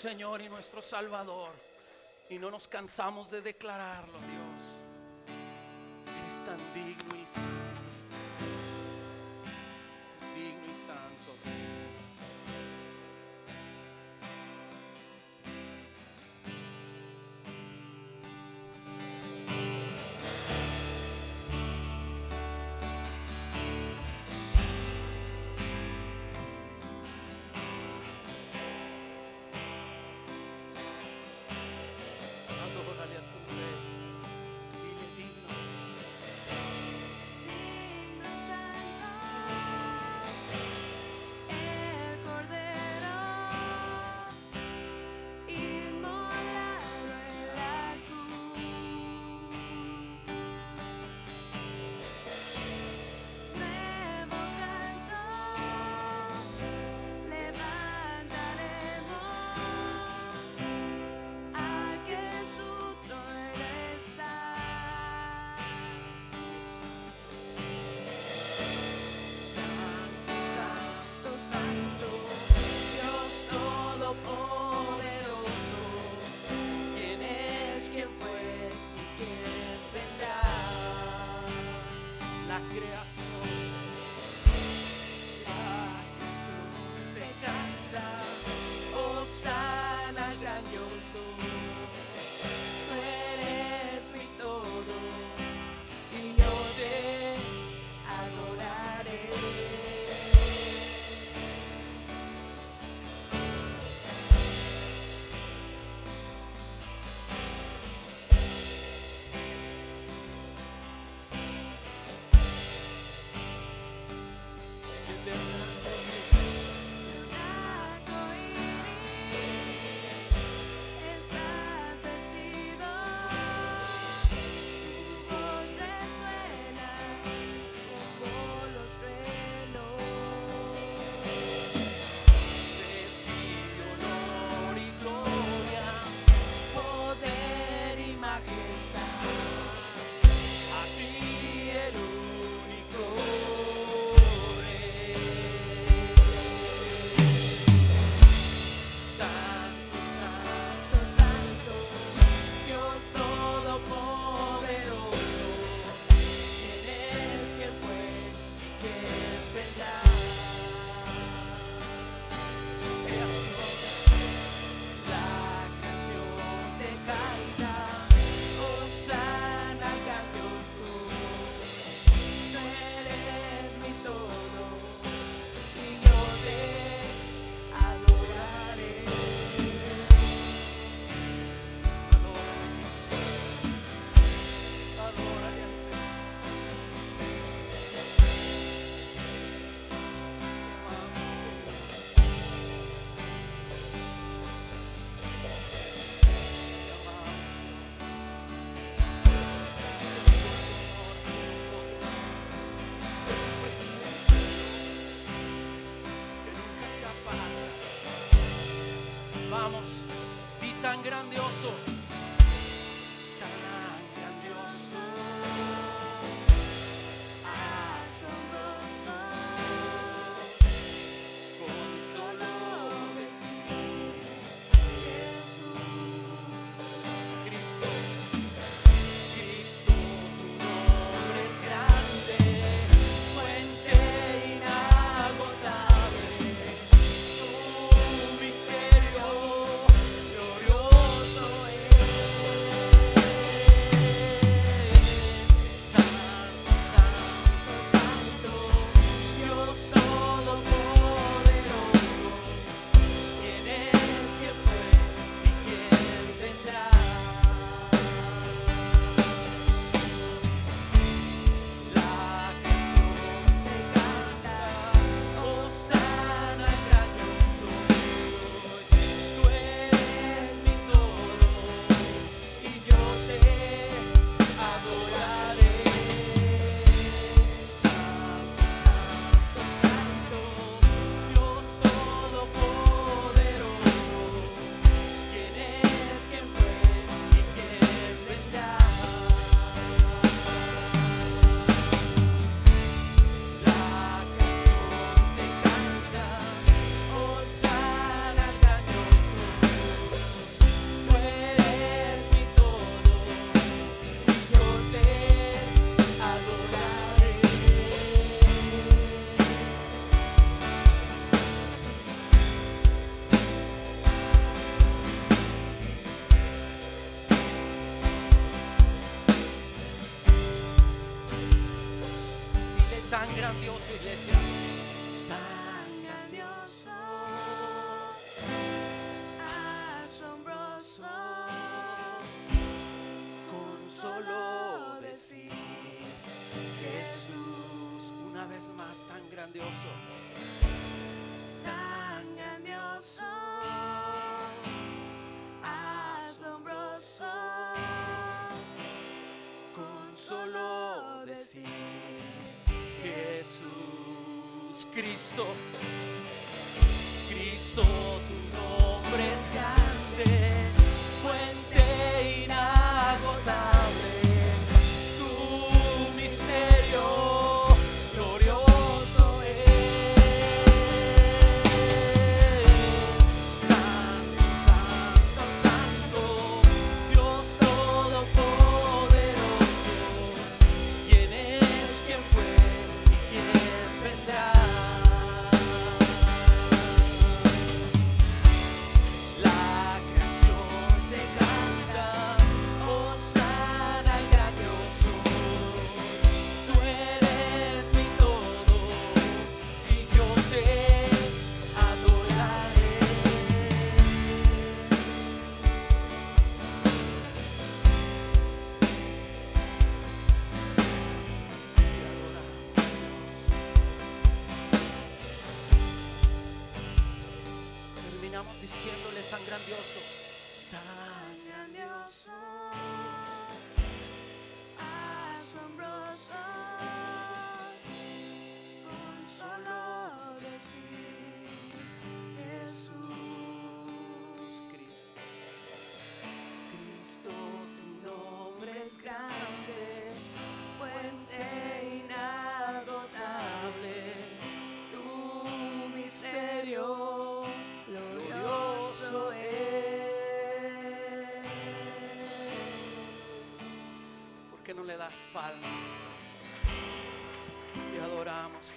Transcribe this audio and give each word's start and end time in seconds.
Señor 0.00 0.40
y 0.40 0.48
nuestro 0.48 0.80
Salvador. 0.80 1.50
Y 2.30 2.38
no 2.38 2.50
nos 2.50 2.66
cansamos 2.68 3.30
de 3.30 3.42
declararlo. 3.42 4.19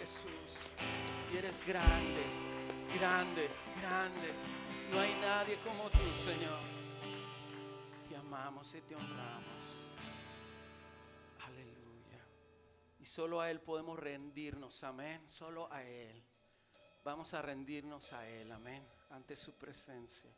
Jesús. 0.03 0.57
Y 1.31 1.37
eres 1.37 1.65
grande, 1.65 2.23
grande, 2.99 3.49
grande. 3.79 4.27
No 4.91 4.99
hay 4.99 5.13
nadie 5.21 5.55
como 5.63 5.89
tú, 5.89 6.03
Señor. 6.29 6.59
Te 8.09 8.17
amamos 8.17 8.73
y 8.75 8.81
te 8.81 8.95
honramos. 8.95 9.63
Aleluya. 11.45 12.21
Y 12.99 13.05
solo 13.05 13.39
a 13.39 13.49
Él 13.49 13.61
podemos 13.61 13.97
rendirnos, 13.97 14.83
amén. 14.83 15.29
Solo 15.29 15.71
a 15.71 15.83
Él. 15.83 16.21
Vamos 17.05 17.33
a 17.33 17.41
rendirnos 17.41 18.11
a 18.11 18.27
Él, 18.27 18.51
amén, 18.51 18.85
ante 19.09 19.37
su 19.37 19.53
presencia. 19.53 20.31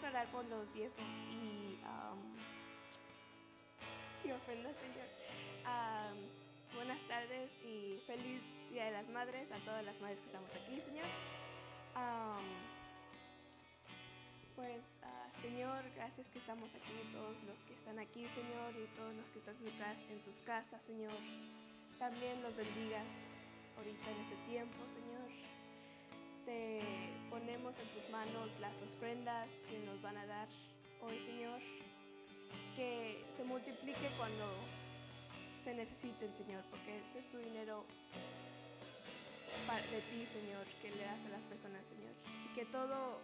Vamos 0.00 0.04
a 0.04 0.18
orar 0.18 0.32
por 0.32 0.44
los 0.46 0.72
diezmos 0.72 1.12
y, 1.30 1.78
um, 1.84 2.20
y 4.24 4.32
ofrendas, 4.32 4.74
Señor. 4.76 5.06
Um, 5.66 6.74
buenas 6.74 7.02
tardes 7.02 7.50
y 7.62 8.00
feliz 8.06 8.40
Día 8.70 8.86
de 8.86 8.92
las 8.92 9.10
Madres 9.10 9.52
a 9.52 9.56
todas 9.58 9.84
las 9.84 10.00
madres 10.00 10.20
que 10.20 10.26
estamos 10.26 10.50
aquí, 10.50 10.80
Señor. 10.80 11.04
Um, 11.96 12.40
pues, 14.56 14.86
ah, 15.02 15.28
Señor, 15.42 15.84
gracias 15.96 16.28
que 16.28 16.38
estamos 16.38 16.70
aquí, 16.74 16.96
todos 17.12 17.42
los 17.44 17.64
que 17.64 17.74
están 17.74 17.98
aquí, 17.98 18.26
Señor, 18.28 18.72
y 18.80 18.86
todos 18.96 19.14
los 19.16 19.28
que 19.28 19.40
están 19.40 19.56
en 20.08 20.22
sus 20.22 20.40
casas, 20.40 20.80
Señor. 20.82 21.12
También 21.98 22.42
los 22.42 22.56
bendigas 22.56 23.06
ahorita 23.76 24.10
en 24.10 24.20
este 24.22 24.36
tiempo, 24.48 24.78
Señor. 24.86 24.99
Ponemos 27.70 27.86
en 27.86 28.02
tus 28.02 28.10
manos 28.10 28.50
las 28.60 28.74
ofrendas 28.82 29.48
que 29.70 29.78
nos 29.86 30.02
van 30.02 30.16
a 30.16 30.26
dar 30.26 30.48
hoy, 31.02 31.16
Señor. 31.18 31.60
Que 32.74 33.22
se 33.36 33.44
multiplique 33.44 34.08
cuando 34.18 34.44
se 35.62 35.74
necesiten, 35.74 36.34
Señor, 36.34 36.64
porque 36.70 36.98
este 36.98 37.20
es 37.20 37.30
tu 37.30 37.38
dinero 37.38 37.84
de 39.92 40.00
ti, 40.00 40.26
Señor, 40.26 40.66
que 40.82 40.90
le 40.90 41.04
das 41.04 41.22
a 41.26 41.28
las 41.28 41.44
personas, 41.44 41.86
Señor. 41.86 42.10
Y 42.50 42.54
que 42.54 42.64
todo 42.66 43.20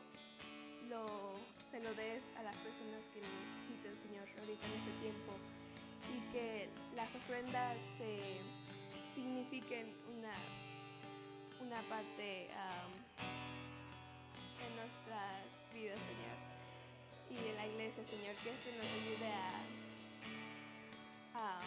lo, 0.91 1.35
se 1.69 1.81
lo 1.81 1.93
des 1.95 2.23
a 2.39 2.45
las 2.45 2.55
personas 2.63 3.03
que 3.11 3.19
necesiten, 3.19 3.99
Señor, 3.99 4.29
ahorita 4.39 4.67
en 4.67 4.75
este 4.79 4.93
tiempo. 5.03 5.33
Y 6.15 6.33
que 6.33 6.69
las 6.95 7.13
ofrendas 7.17 7.77
se 7.99 8.39
signifiquen 9.13 9.93
una, 10.15 10.35
una 11.67 11.83
parte 11.89 12.49
am, 12.55 13.06
en 14.61 14.77
nuestras 14.77 15.45
vidas, 15.75 16.01
Señor. 16.01 16.39
Y 17.31 17.49
en 17.51 17.57
la 17.57 17.67
iglesia, 17.67 18.05
Señor, 18.05 18.35
que 18.41 18.51
esto 18.51 18.71
nos 18.77 18.87
ayude 18.87 19.29
a, 19.29 19.61
a, 21.35 21.61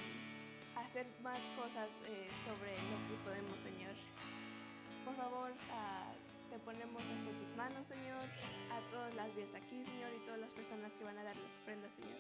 hacer 0.82 1.06
más 1.21 1.39
cosas 1.56 1.89
eh, 2.08 2.30
sobre 2.45 2.71
lo 2.89 2.97
que 3.06 3.15
podemos, 3.23 3.60
Señor. 3.60 3.93
Por 5.06 5.15
favor, 5.15 5.52
ah, 5.71 6.12
te 6.49 6.58
ponemos 6.60 7.04
hasta 7.04 7.32
tus 7.38 7.56
manos, 7.56 7.86
Señor, 7.86 8.25
a 8.73 8.80
todas 8.91 9.13
las 9.15 9.36
vidas 9.36 9.54
aquí, 9.54 9.86
Señor, 9.86 10.12
y 10.15 10.25
todas 10.25 10.39
las 10.39 10.52
personas 10.52 10.93
que 10.93 11.04
van 11.04 11.17
a 11.17 11.23
dar 11.23 11.36
las 11.36 11.58
ofrendas, 11.58 11.93
Señor. 11.93 12.19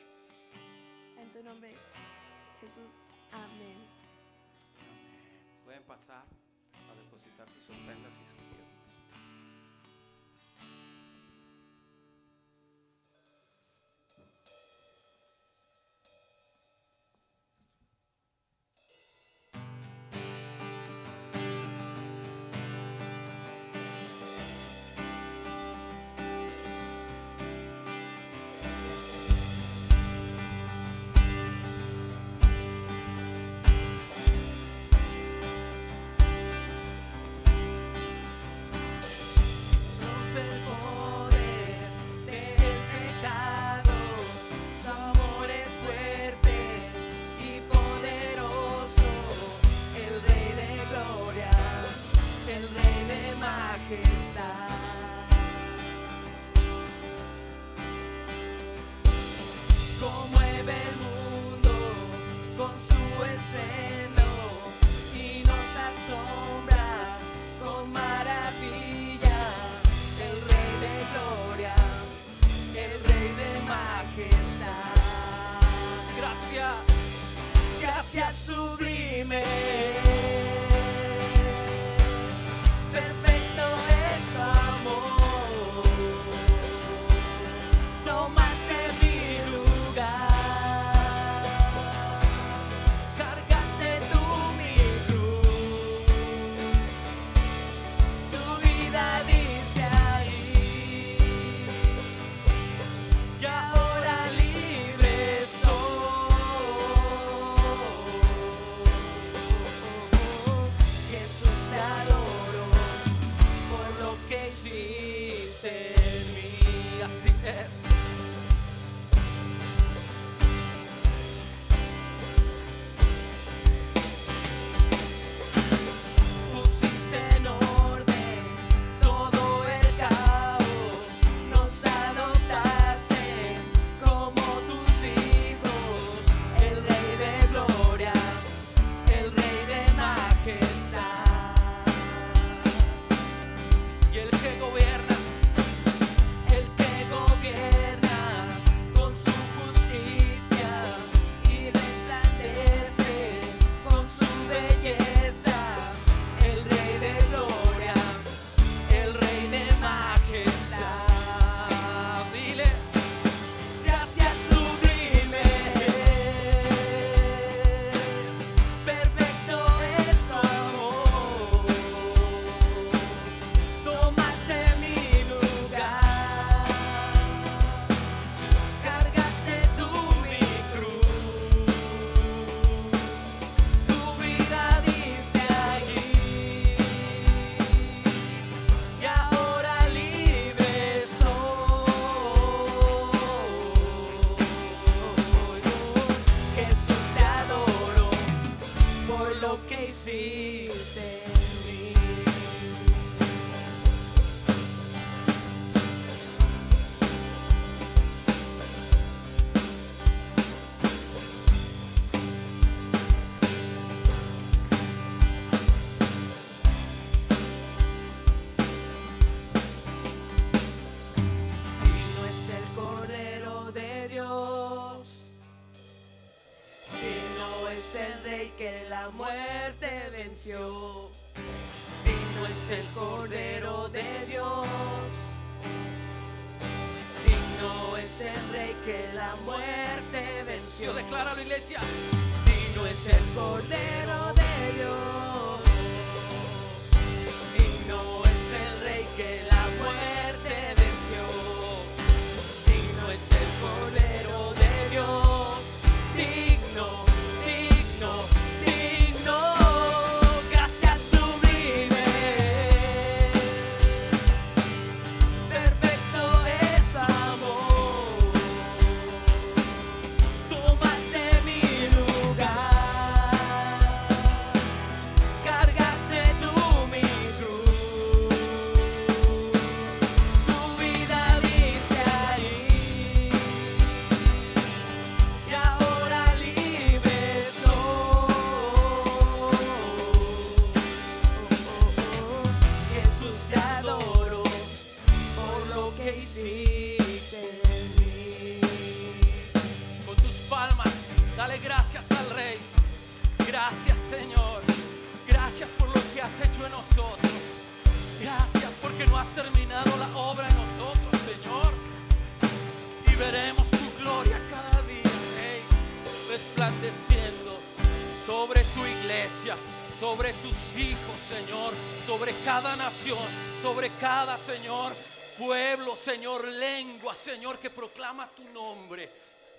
En 1.17 1.31
tu 1.31 1.43
nombre, 1.43 1.73
Jesús. 2.61 2.91
Amén. 3.31 3.77
Pueden 5.65 5.83
pasar 5.83 6.25
a 6.25 6.95
depositar 6.95 7.47
sus 7.49 7.69
ofrendas 7.69 8.13
y 8.17 8.25
sus 8.25 8.38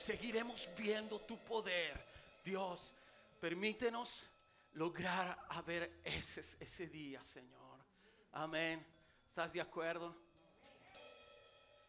Seguiremos 0.00 0.66
viendo 0.78 1.20
tu 1.20 1.36
poder. 1.44 1.92
Dios, 2.42 2.94
permítenos 3.38 4.26
lograr 4.72 5.46
a 5.50 5.60
ver 5.60 6.00
ese, 6.02 6.40
ese 6.58 6.86
día, 6.86 7.22
Señor. 7.22 7.78
Amén. 8.32 8.84
¿Estás 9.26 9.52
de 9.52 9.60
acuerdo? 9.60 10.16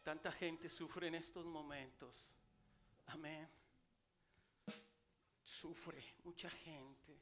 Tanta 0.03 0.29
gente 0.29 0.67
sufre 0.67 1.07
en 1.07 1.15
estos 1.15 1.45
momentos. 1.45 2.35
Amén. 3.07 3.47
Sufre 5.45 6.03
mucha 6.25 6.49
gente. 6.49 7.17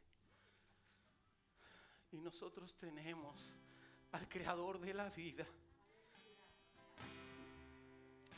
Y 2.12 2.18
nosotros 2.18 2.76
tenemos 2.76 3.56
al 4.12 4.28
creador 4.28 4.80
de 4.80 4.96
la 4.96 5.08
vida. 5.12 5.46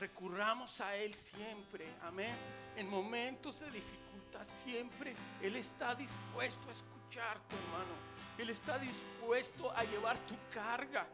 Recurramos 0.01 0.81
a 0.81 0.95
Él 0.95 1.13
siempre. 1.13 1.85
Amén. 2.01 2.35
En 2.75 2.89
momentos 2.89 3.59
de 3.59 3.69
dificultad 3.69 4.47
siempre 4.55 5.13
Él 5.39 5.55
está 5.55 5.93
dispuesto 5.93 6.67
a 6.67 6.71
escucharte, 6.71 7.55
hermano. 7.55 7.93
Él 8.39 8.49
está 8.49 8.79
dispuesto 8.79 9.69
a 9.69 9.83
llevar 9.83 10.17
tu 10.25 10.33
carga. 10.51 11.05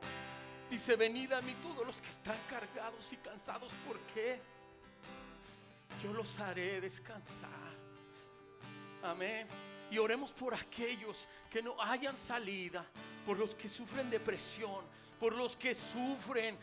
Dice, 0.69 0.95
venid 0.95 1.33
a 1.33 1.41
mí 1.41 1.53
todos 1.55 1.85
los 1.85 2.01
que 2.01 2.07
están 2.07 2.37
cargados 2.49 3.11
y 3.11 3.17
cansados. 3.17 3.73
¿Por 3.85 3.99
qué? 4.13 4.39
Yo 6.01 6.13
los 6.13 6.39
haré 6.39 6.79
descansar. 6.79 7.75
Amén. 9.03 9.49
Y 9.91 9.97
oremos 9.97 10.31
por 10.31 10.53
aquellos 10.53 11.27
que 11.49 11.61
no 11.61 11.75
hayan 11.81 12.15
salida, 12.15 12.85
por 13.25 13.37
los 13.37 13.53
que 13.53 13.67
sufren 13.67 14.09
depresión, 14.09 14.85
por 15.19 15.35
los 15.35 15.57
que 15.57 15.75
sufren 15.75 16.57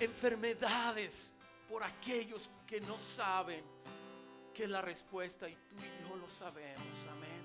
enfermedades, 0.00 1.32
por 1.68 1.82
aquellos 1.82 2.50
que 2.66 2.80
no 2.80 2.98
saben 2.98 3.64
que 4.52 4.66
la 4.68 4.80
respuesta 4.80 5.48
y 5.48 5.56
tú 5.68 5.76
y 5.76 6.08
yo 6.08 6.16
lo 6.16 6.28
sabemos. 6.28 6.86
Amén. 7.10 7.42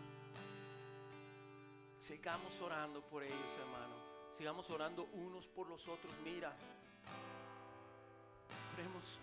Sigamos 2.00 2.60
orando 2.62 3.02
por 3.02 3.24
ellos, 3.24 3.58
hermano. 3.60 3.96
Sigamos 4.38 4.70
orando 4.70 5.10
unos 5.14 5.48
por 5.48 5.68
los 5.68 5.88
otros. 5.88 6.14
Mira, 6.24 6.56
oremos 8.74 9.20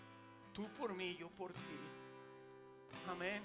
tú 0.53 0.69
por 0.79 0.95
mí, 0.95 1.17
yo 1.17 1.29
por 1.31 1.53
ti. 1.53 1.79
Amén. 3.09 3.43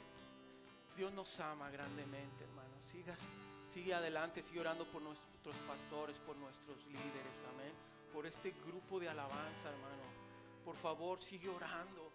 Dios 0.98 1.14
nos 1.14 1.40
ama 1.40 1.70
grandemente, 1.70 2.44
hermano. 2.44 2.76
Sigas, 2.82 3.34
sigue 3.68 3.94
adelante, 3.94 4.42
sigue 4.42 4.60
orando 4.60 4.86
por 4.86 5.02
nuestros 5.02 5.56
pastores, 5.68 6.18
por 6.20 6.36
nuestros 6.36 6.86
líderes, 6.88 7.44
amén. 7.54 7.74
Por 8.14 8.26
este 8.26 8.52
grupo 8.66 9.00
de 9.00 9.10
alabanza, 9.10 9.70
hermano. 9.70 10.04
Por 10.66 10.76
favor, 10.76 11.22
sigue 11.22 11.50
orando. 11.50 12.12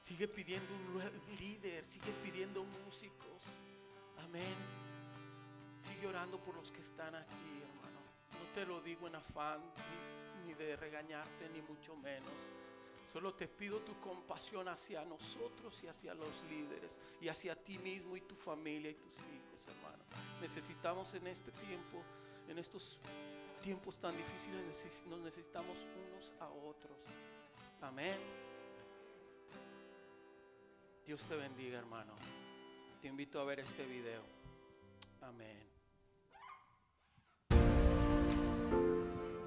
Sigue 0.00 0.28
pidiendo 0.28 0.72
un 0.74 1.36
líder, 1.38 1.84
sigue 1.84 2.12
pidiendo 2.22 2.64
músicos. 2.64 3.44
Amén. 4.24 4.54
Sigue 5.78 6.06
orando 6.06 6.38
por 6.38 6.54
los 6.54 6.70
que 6.70 6.80
están 6.80 7.14
aquí, 7.14 7.62
hermano. 7.62 8.00
No 8.32 8.54
te 8.54 8.64
lo 8.64 8.80
digo 8.80 9.06
en 9.06 9.16
afán 9.16 9.60
ni, 10.44 10.52
ni 10.52 10.54
de 10.54 10.76
regañarte, 10.76 11.48
ni 11.50 11.60
mucho 11.62 11.96
menos. 11.96 12.54
Solo 13.10 13.34
te 13.34 13.48
pido 13.48 13.80
tu 13.80 13.98
compasión 14.00 14.68
hacia 14.68 15.04
nosotros 15.04 15.82
y 15.82 15.88
hacia 15.88 16.14
los 16.14 16.42
líderes 16.48 17.00
y 17.20 17.28
hacia 17.28 17.56
ti 17.56 17.76
mismo 17.76 18.16
y 18.16 18.20
tu 18.20 18.36
familia 18.36 18.90
y 18.90 18.94
tus 18.94 19.16
hijos, 19.16 19.66
hermano. 19.66 20.04
Necesitamos 20.40 21.12
en 21.14 21.26
este 21.26 21.50
tiempo, 21.50 22.04
en 22.46 22.58
estos 22.58 22.98
tiempos 23.60 23.96
tan 23.96 24.16
difíciles, 24.16 24.64
nos 25.08 25.20
necesitamos 25.20 25.86
unos 26.08 26.34
a 26.40 26.48
otros. 26.48 26.98
Amén. 27.80 28.18
Dios 31.06 31.22
te 31.24 31.36
bendiga, 31.36 31.78
hermano. 31.78 32.12
Te 33.00 33.08
invito 33.08 33.40
a 33.40 33.44
ver 33.44 33.60
este 33.60 33.86
video. 33.86 34.22
Amén. 35.20 35.70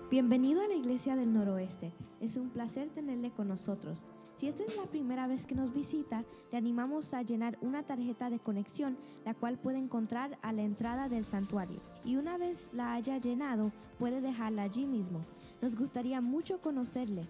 Bienvenido 0.10 0.64
a 0.64 0.68
la 0.68 0.76
Iglesia 0.76 1.16
del 1.16 1.34
Noroeste. 1.34 1.92
Es 2.22 2.38
un 2.38 2.50
placer 2.50 2.90
tenerle 2.90 3.32
con 3.32 3.48
nosotros. 3.48 4.06
Si 4.36 4.48
esta 4.48 4.64
es 4.64 4.76
la 4.76 4.86
primera 4.86 5.28
vez 5.28 5.46
que 5.46 5.56
nos 5.56 5.74
visita, 5.74 6.24
le 6.52 6.58
animamos 6.58 7.14
a 7.14 7.22
llenar 7.22 7.58
una 7.62 7.84
tarjeta 7.84 8.30
de 8.30 8.40
conexión, 8.40 8.98
la 9.26 9.34
cual 9.34 9.58
puede 9.58 9.78
encontrar 9.80 10.38
a 10.42 10.52
la 10.52 10.62
entrada 10.62 11.10
del 11.10 11.26
santuario. 11.26 11.80
Y 12.06 12.18
una 12.18 12.38
vez 12.38 12.70
la 12.74 12.94
haya 12.94 13.18
llenado, 13.18 13.72
puede 14.00 14.22
dejarla 14.22 14.64
allí 14.64 14.86
mismo. 14.86 15.22
Nos 15.62 15.76
gustaría 15.76 16.22
mucho 16.22 16.60
conocerle. 16.60 17.26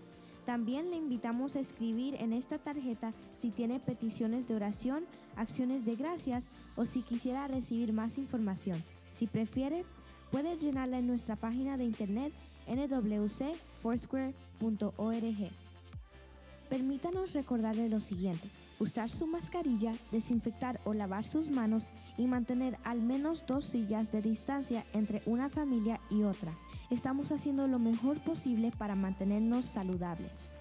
También 0.45 0.89
le 0.89 0.97
invitamos 0.97 1.55
a 1.55 1.61
escribir 1.61 2.15
en 2.15 2.33
esta 2.33 2.57
tarjeta 2.57 3.13
si 3.37 3.49
tiene 3.49 3.79
peticiones 3.79 4.47
de 4.47 4.55
oración, 4.55 5.03
acciones 5.35 5.85
de 5.85 5.95
gracias 5.95 6.45
o 6.75 6.85
si 6.85 7.01
quisiera 7.01 7.47
recibir 7.47 7.93
más 7.93 8.17
información. 8.17 8.83
Si 9.15 9.27
prefiere, 9.27 9.85
puede 10.31 10.57
llenarla 10.57 10.99
en 10.99 11.07
nuestra 11.07 11.35
página 11.35 11.77
de 11.77 11.85
internet 11.85 12.33
nwcfoursquare.org. 12.67 15.51
Permítanos 16.69 17.33
recordarle 17.33 17.87
lo 17.87 17.99
siguiente. 17.99 18.49
Usar 18.79 19.09
su 19.09 19.27
mascarilla, 19.27 19.93
desinfectar 20.11 20.81
o 20.83 20.93
lavar 20.93 21.25
sus 21.25 21.49
manos 21.49 21.89
y 22.17 22.25
mantener 22.27 22.77
al 22.83 23.01
menos 23.01 23.45
dos 23.45 23.65
sillas 23.65 24.11
de 24.11 24.21
distancia 24.21 24.83
entre 24.93 25.21
una 25.25 25.49
familia 25.49 25.99
y 26.09 26.23
otra. 26.23 26.53
Estamos 26.89 27.31
haciendo 27.31 27.67
lo 27.67 27.79
mejor 27.79 28.19
posible 28.19 28.71
para 28.77 28.95
mantenernos 28.95 29.65
saludables. 29.65 30.51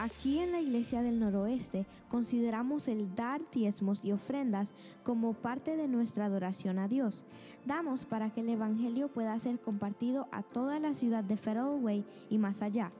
Aquí 0.00 0.38
en 0.38 0.52
la 0.52 0.60
Iglesia 0.60 1.02
del 1.02 1.20
Noroeste 1.20 1.84
consideramos 2.08 2.88
el 2.88 3.14
dar 3.14 3.42
diezmos 3.52 4.02
y 4.02 4.12
ofrendas 4.12 4.72
como 5.02 5.34
parte 5.34 5.76
de 5.76 5.88
nuestra 5.88 6.24
adoración 6.24 6.78
a 6.78 6.88
Dios. 6.88 7.22
Damos 7.66 8.06
para 8.06 8.30
que 8.30 8.40
el 8.40 8.48
Evangelio 8.48 9.08
pueda 9.08 9.38
ser 9.38 9.60
compartido 9.60 10.26
a 10.32 10.42
toda 10.42 10.80
la 10.80 10.94
ciudad 10.94 11.22
de 11.22 11.36
Way 11.36 12.06
y 12.30 12.38
más 12.38 12.62
allá. 12.62 12.90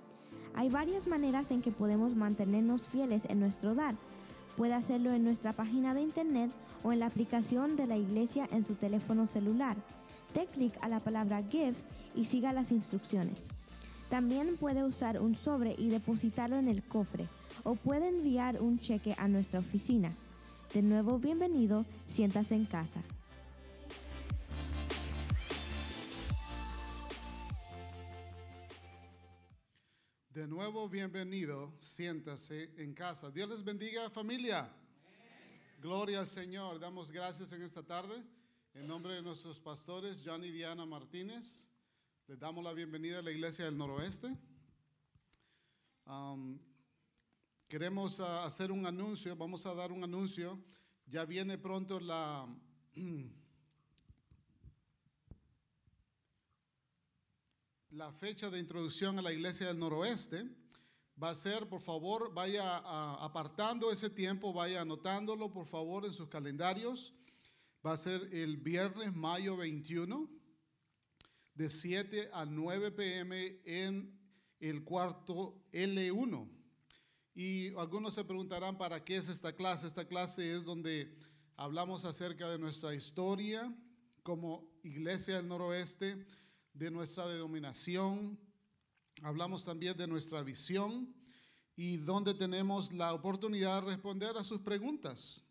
Hay 0.54 0.68
varias 0.68 1.06
maneras 1.06 1.50
en 1.52 1.62
que 1.62 1.70
podemos 1.70 2.14
mantenernos 2.14 2.88
fieles 2.90 3.24
en 3.30 3.40
nuestro 3.40 3.74
dar. 3.74 3.94
Puede 4.60 4.74
hacerlo 4.74 5.14
en 5.14 5.24
nuestra 5.24 5.54
página 5.54 5.94
de 5.94 6.02
internet 6.02 6.50
o 6.82 6.92
en 6.92 7.00
la 7.00 7.06
aplicación 7.06 7.76
de 7.76 7.86
la 7.86 7.96
iglesia 7.96 8.46
en 8.52 8.66
su 8.66 8.74
teléfono 8.74 9.26
celular. 9.26 9.74
Dé 10.34 10.44
clic 10.44 10.74
a 10.82 10.88
la 10.90 11.00
palabra 11.00 11.42
Give 11.50 11.72
y 12.14 12.26
siga 12.26 12.52
las 12.52 12.70
instrucciones. 12.70 13.38
También 14.10 14.58
puede 14.58 14.84
usar 14.84 15.18
un 15.18 15.34
sobre 15.34 15.74
y 15.78 15.88
depositarlo 15.88 16.56
en 16.56 16.68
el 16.68 16.82
cofre 16.82 17.26
o 17.64 17.74
puede 17.74 18.08
enviar 18.08 18.60
un 18.60 18.78
cheque 18.78 19.14
a 19.16 19.28
nuestra 19.28 19.60
oficina. 19.60 20.12
De 20.74 20.82
nuevo, 20.82 21.18
bienvenido, 21.18 21.86
siéntase 22.06 22.54
en 22.54 22.66
casa. 22.66 23.00
De 30.32 30.46
nuevo, 30.46 30.88
bienvenido, 30.88 31.74
siéntase 31.80 32.72
en 32.76 32.94
casa. 32.94 33.32
Dios 33.32 33.48
les 33.48 33.64
bendiga, 33.64 34.08
familia. 34.10 34.72
Gloria 35.82 36.20
al 36.20 36.28
Señor. 36.28 36.78
Damos 36.78 37.10
gracias 37.10 37.52
en 37.52 37.62
esta 37.62 37.82
tarde. 37.82 38.22
En 38.72 38.86
nombre 38.86 39.14
de 39.14 39.22
nuestros 39.22 39.58
pastores, 39.58 40.22
Johnny 40.24 40.46
y 40.46 40.52
Diana 40.52 40.86
Martínez, 40.86 41.68
les 42.28 42.38
damos 42.38 42.62
la 42.62 42.72
bienvenida 42.72 43.18
a 43.18 43.22
la 43.22 43.32
Iglesia 43.32 43.64
del 43.64 43.76
Noroeste. 43.76 44.28
Queremos 47.66 48.20
uh, 48.20 48.24
hacer 48.44 48.70
un 48.70 48.86
anuncio, 48.86 49.34
vamos 49.34 49.66
a 49.66 49.74
dar 49.74 49.90
un 49.90 50.04
anuncio. 50.04 50.62
Ya 51.06 51.24
viene 51.24 51.58
pronto 51.58 51.98
la... 51.98 52.46
la 57.90 58.12
fecha 58.12 58.50
de 58.50 58.60
introducción 58.60 59.18
a 59.18 59.22
la 59.22 59.32
iglesia 59.32 59.66
del 59.66 59.78
noroeste 59.78 60.48
va 61.20 61.30
a 61.30 61.34
ser, 61.34 61.68
por 61.68 61.80
favor, 61.80 62.32
vaya 62.32 62.78
apartando 63.22 63.90
ese 63.90 64.08
tiempo, 64.08 64.52
vaya 64.52 64.80
anotándolo, 64.80 65.52
por 65.52 65.66
favor, 65.66 66.04
en 66.04 66.12
sus 66.12 66.28
calendarios. 66.28 67.14
Va 67.84 67.92
a 67.92 67.96
ser 67.96 68.28
el 68.32 68.58
viernes, 68.58 69.14
mayo 69.14 69.56
21, 69.56 70.30
de 71.54 71.68
7 71.68 72.30
a 72.32 72.44
9 72.44 72.92
pm 72.92 73.60
en 73.64 74.18
el 74.60 74.84
cuarto 74.84 75.62
L1. 75.72 76.48
Y 77.34 77.74
algunos 77.74 78.14
se 78.14 78.24
preguntarán, 78.24 78.78
¿para 78.78 79.04
qué 79.04 79.16
es 79.16 79.28
esta 79.28 79.54
clase? 79.54 79.86
Esta 79.86 80.06
clase 80.06 80.52
es 80.52 80.64
donde 80.64 81.16
hablamos 81.56 82.04
acerca 82.04 82.48
de 82.48 82.58
nuestra 82.58 82.94
historia 82.94 83.74
como 84.22 84.70
iglesia 84.82 85.36
del 85.36 85.48
noroeste, 85.48 86.26
de 86.72 86.90
nuestra 86.90 87.26
denominación, 87.26 88.38
hablamos 89.22 89.64
también 89.64 89.96
de 89.96 90.06
nuestra 90.06 90.42
visión 90.42 91.14
y 91.76 91.96
donde 91.96 92.34
tenemos 92.34 92.92
la 92.92 93.12
oportunidad 93.14 93.82
de 93.82 93.88
responder 93.88 94.36
a 94.36 94.44
sus 94.44 94.60
preguntas 94.60 95.44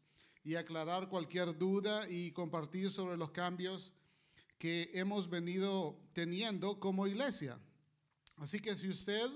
y 0.44 0.56
aclarar 0.56 1.10
cualquier 1.10 1.58
duda 1.58 2.10
y 2.10 2.32
compartir 2.32 2.90
sobre 2.92 3.18
los 3.18 3.32
cambios 3.32 3.94
que 4.58 4.92
hemos 4.94 5.30
venido 5.30 6.00
teniendo 6.14 6.80
como 6.80 7.08
iglesia. 7.08 7.60
Así 8.38 8.60
que 8.60 8.76
si 8.76 8.90
usted 8.90 9.30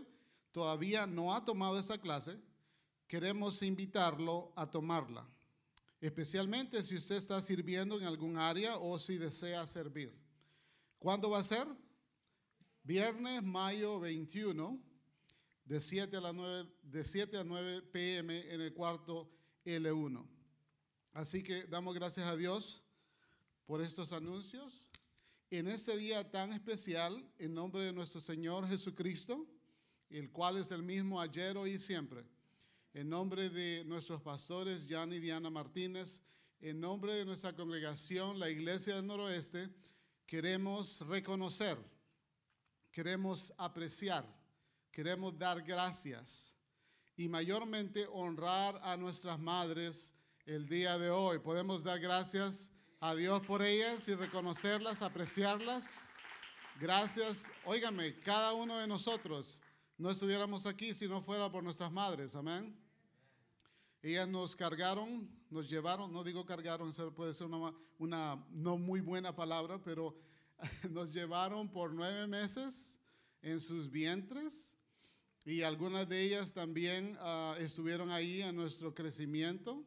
todavía 0.51 1.05
no 1.07 1.33
ha 1.33 1.43
tomado 1.43 1.79
esa 1.79 1.97
clase, 1.97 2.39
queremos 3.07 3.61
invitarlo 3.61 4.53
a 4.55 4.69
tomarla, 4.69 5.27
especialmente 5.99 6.81
si 6.81 6.95
usted 6.95 7.15
está 7.15 7.41
sirviendo 7.41 7.99
en 7.99 8.05
algún 8.05 8.37
área 8.37 8.77
o 8.77 8.97
si 8.97 9.17
desea 9.17 9.65
servir. 9.67 10.22
¿Cuándo 11.03 11.29
va 11.29 11.39
a 11.39 11.43
ser? 11.43 11.67
Viernes, 12.81 13.43
mayo 13.43 13.99
21, 13.99 14.81
de 15.65 15.81
7 15.81 16.15
a, 16.15 16.21
las 16.21 16.33
9, 16.33 16.71
de 16.81 17.03
7 17.03 17.39
a 17.39 17.43
9 17.43 17.81
pm 17.91 18.53
en 18.53 18.61
el 18.61 18.73
cuarto 18.73 19.29
L1. 19.65 20.25
Así 21.11 21.43
que 21.43 21.65
damos 21.65 21.93
gracias 21.93 22.25
a 22.25 22.37
Dios 22.37 22.85
por 23.65 23.81
estos 23.81 24.13
anuncios. 24.13 24.89
En 25.51 25.67
ese 25.67 25.97
día 25.97 26.31
tan 26.31 26.53
especial, 26.53 27.29
en 27.37 27.53
nombre 27.53 27.83
de 27.83 27.91
nuestro 27.91 28.21
Señor 28.21 28.65
Jesucristo, 28.69 29.45
el 30.09 30.31
cual 30.31 30.55
es 30.55 30.71
el 30.71 30.83
mismo 30.83 31.19
ayer, 31.19 31.57
hoy 31.57 31.71
y 31.71 31.79
siempre, 31.79 32.23
en 32.93 33.09
nombre 33.09 33.49
de 33.49 33.83
nuestros 33.83 34.21
pastores, 34.21 34.85
Jan 34.87 35.11
y 35.11 35.19
Diana 35.19 35.49
Martínez, 35.49 36.23
en 36.61 36.79
nombre 36.79 37.13
de 37.13 37.25
nuestra 37.25 37.53
congregación, 37.53 38.39
la 38.39 38.49
Iglesia 38.49 38.95
del 38.95 39.07
Noroeste, 39.07 39.69
queremos 40.25 41.01
reconocer, 41.07 41.77
queremos 42.91 43.53
apreciar, 43.57 44.25
queremos 44.91 45.37
dar 45.37 45.61
gracias 45.61 46.57
y 47.15 47.27
mayormente 47.27 48.07
honrar 48.11 48.79
a 48.83 48.97
nuestras 48.97 49.39
madres 49.39 50.13
el 50.45 50.67
día 50.67 50.97
de 50.97 51.09
hoy. 51.09 51.39
Podemos 51.39 51.83
dar 51.83 51.99
gracias 51.99 52.71
a 52.99 53.13
Dios 53.15 53.41
por 53.41 53.61
ellas 53.61 54.07
y 54.07 54.15
reconocerlas, 54.15 55.01
apreciarlas. 55.01 56.01
Gracias. 56.79 57.51
Óigame, 57.65 58.19
cada 58.19 58.53
uno 58.53 58.77
de 58.77 58.87
nosotros 58.87 59.61
no 59.97 60.09
estuviéramos 60.09 60.65
aquí 60.65 60.93
si 60.93 61.07
no 61.07 61.21
fuera 61.21 61.51
por 61.51 61.63
nuestras 61.63 61.91
madres. 61.91 62.35
Amén. 62.35 62.75
Ellas 64.01 64.27
nos 64.27 64.55
cargaron, 64.55 65.29
nos 65.53 65.69
llevaron, 65.69 66.11
no 66.11 66.23
digo 66.23 66.45
cargaron, 66.45 66.91
puede 67.15 67.33
ser 67.33 67.47
una, 67.99 68.45
no 68.49 68.77
muy 68.77 69.01
buena 69.01 69.35
palabra, 69.35 69.81
pero 69.81 70.15
nos 70.89 71.11
llevaron 71.13 71.69
por 71.69 71.93
nueve 71.93 72.27
meses 72.27 72.99
en 73.41 73.59
sus 73.59 73.89
vientres 73.89 74.77
y 75.45 75.61
algunas 75.61 76.07
de 76.09 76.21
ellas 76.21 76.53
también 76.53 77.17
ah, 77.19 77.55
estuvieron 77.59 78.09
ahí 78.11 78.41
a 78.41 78.51
nuestro 78.51 78.93
crecimiento. 78.93 79.83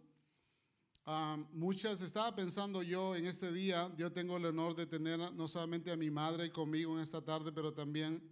Ah, 1.04 1.38
muchas, 1.52 2.02
estaba 2.02 2.34
pensando 2.34 2.82
yo 2.82 3.16
en 3.16 3.26
este 3.26 3.52
día, 3.52 3.92
yo 3.96 4.12
tengo 4.12 4.36
el 4.36 4.46
honor 4.46 4.74
de 4.74 4.86
tener 4.86 5.18
no 5.32 5.48
solamente 5.48 5.90
a 5.90 5.96
mi 5.96 6.10
madre 6.10 6.52
conmigo 6.52 6.94
en 6.94 7.02
esta 7.02 7.24
tarde, 7.24 7.52
pero 7.52 7.72
también 7.72 8.22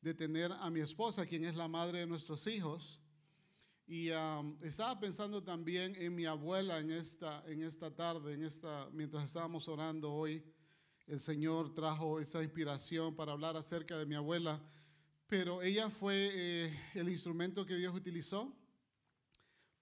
de 0.00 0.14
tener 0.14 0.52
a 0.52 0.70
mi 0.70 0.80
esposa, 0.80 1.26
quien 1.26 1.44
es 1.44 1.54
la 1.54 1.68
madre 1.68 2.00
de 2.00 2.06
nuestros 2.06 2.46
hijos. 2.46 3.00
Y 3.88 4.08
estaba 4.62 4.98
pensando 4.98 5.44
también 5.44 5.94
en 5.94 6.12
mi 6.12 6.26
abuela 6.26 6.80
en 6.80 6.90
esta, 6.90 7.44
en 7.46 7.62
esta 7.62 7.94
tarde, 7.94 8.34
en 8.34 8.42
esta, 8.42 8.88
mientras 8.92 9.22
estábamos 9.22 9.68
orando 9.68 10.12
hoy. 10.12 10.42
El 11.06 11.20
Señor 11.20 11.72
trajo 11.72 12.18
esa 12.18 12.42
inspiración 12.42 13.14
para 13.14 13.30
hablar 13.30 13.56
acerca 13.56 13.96
de 13.96 14.04
mi 14.04 14.16
abuela, 14.16 14.60
pero 15.28 15.62
ella 15.62 15.88
fue 15.88 16.30
eh, 16.32 16.80
el 16.94 17.08
instrumento 17.08 17.64
que 17.64 17.76
Dios 17.76 17.94
utilizó 17.94 18.52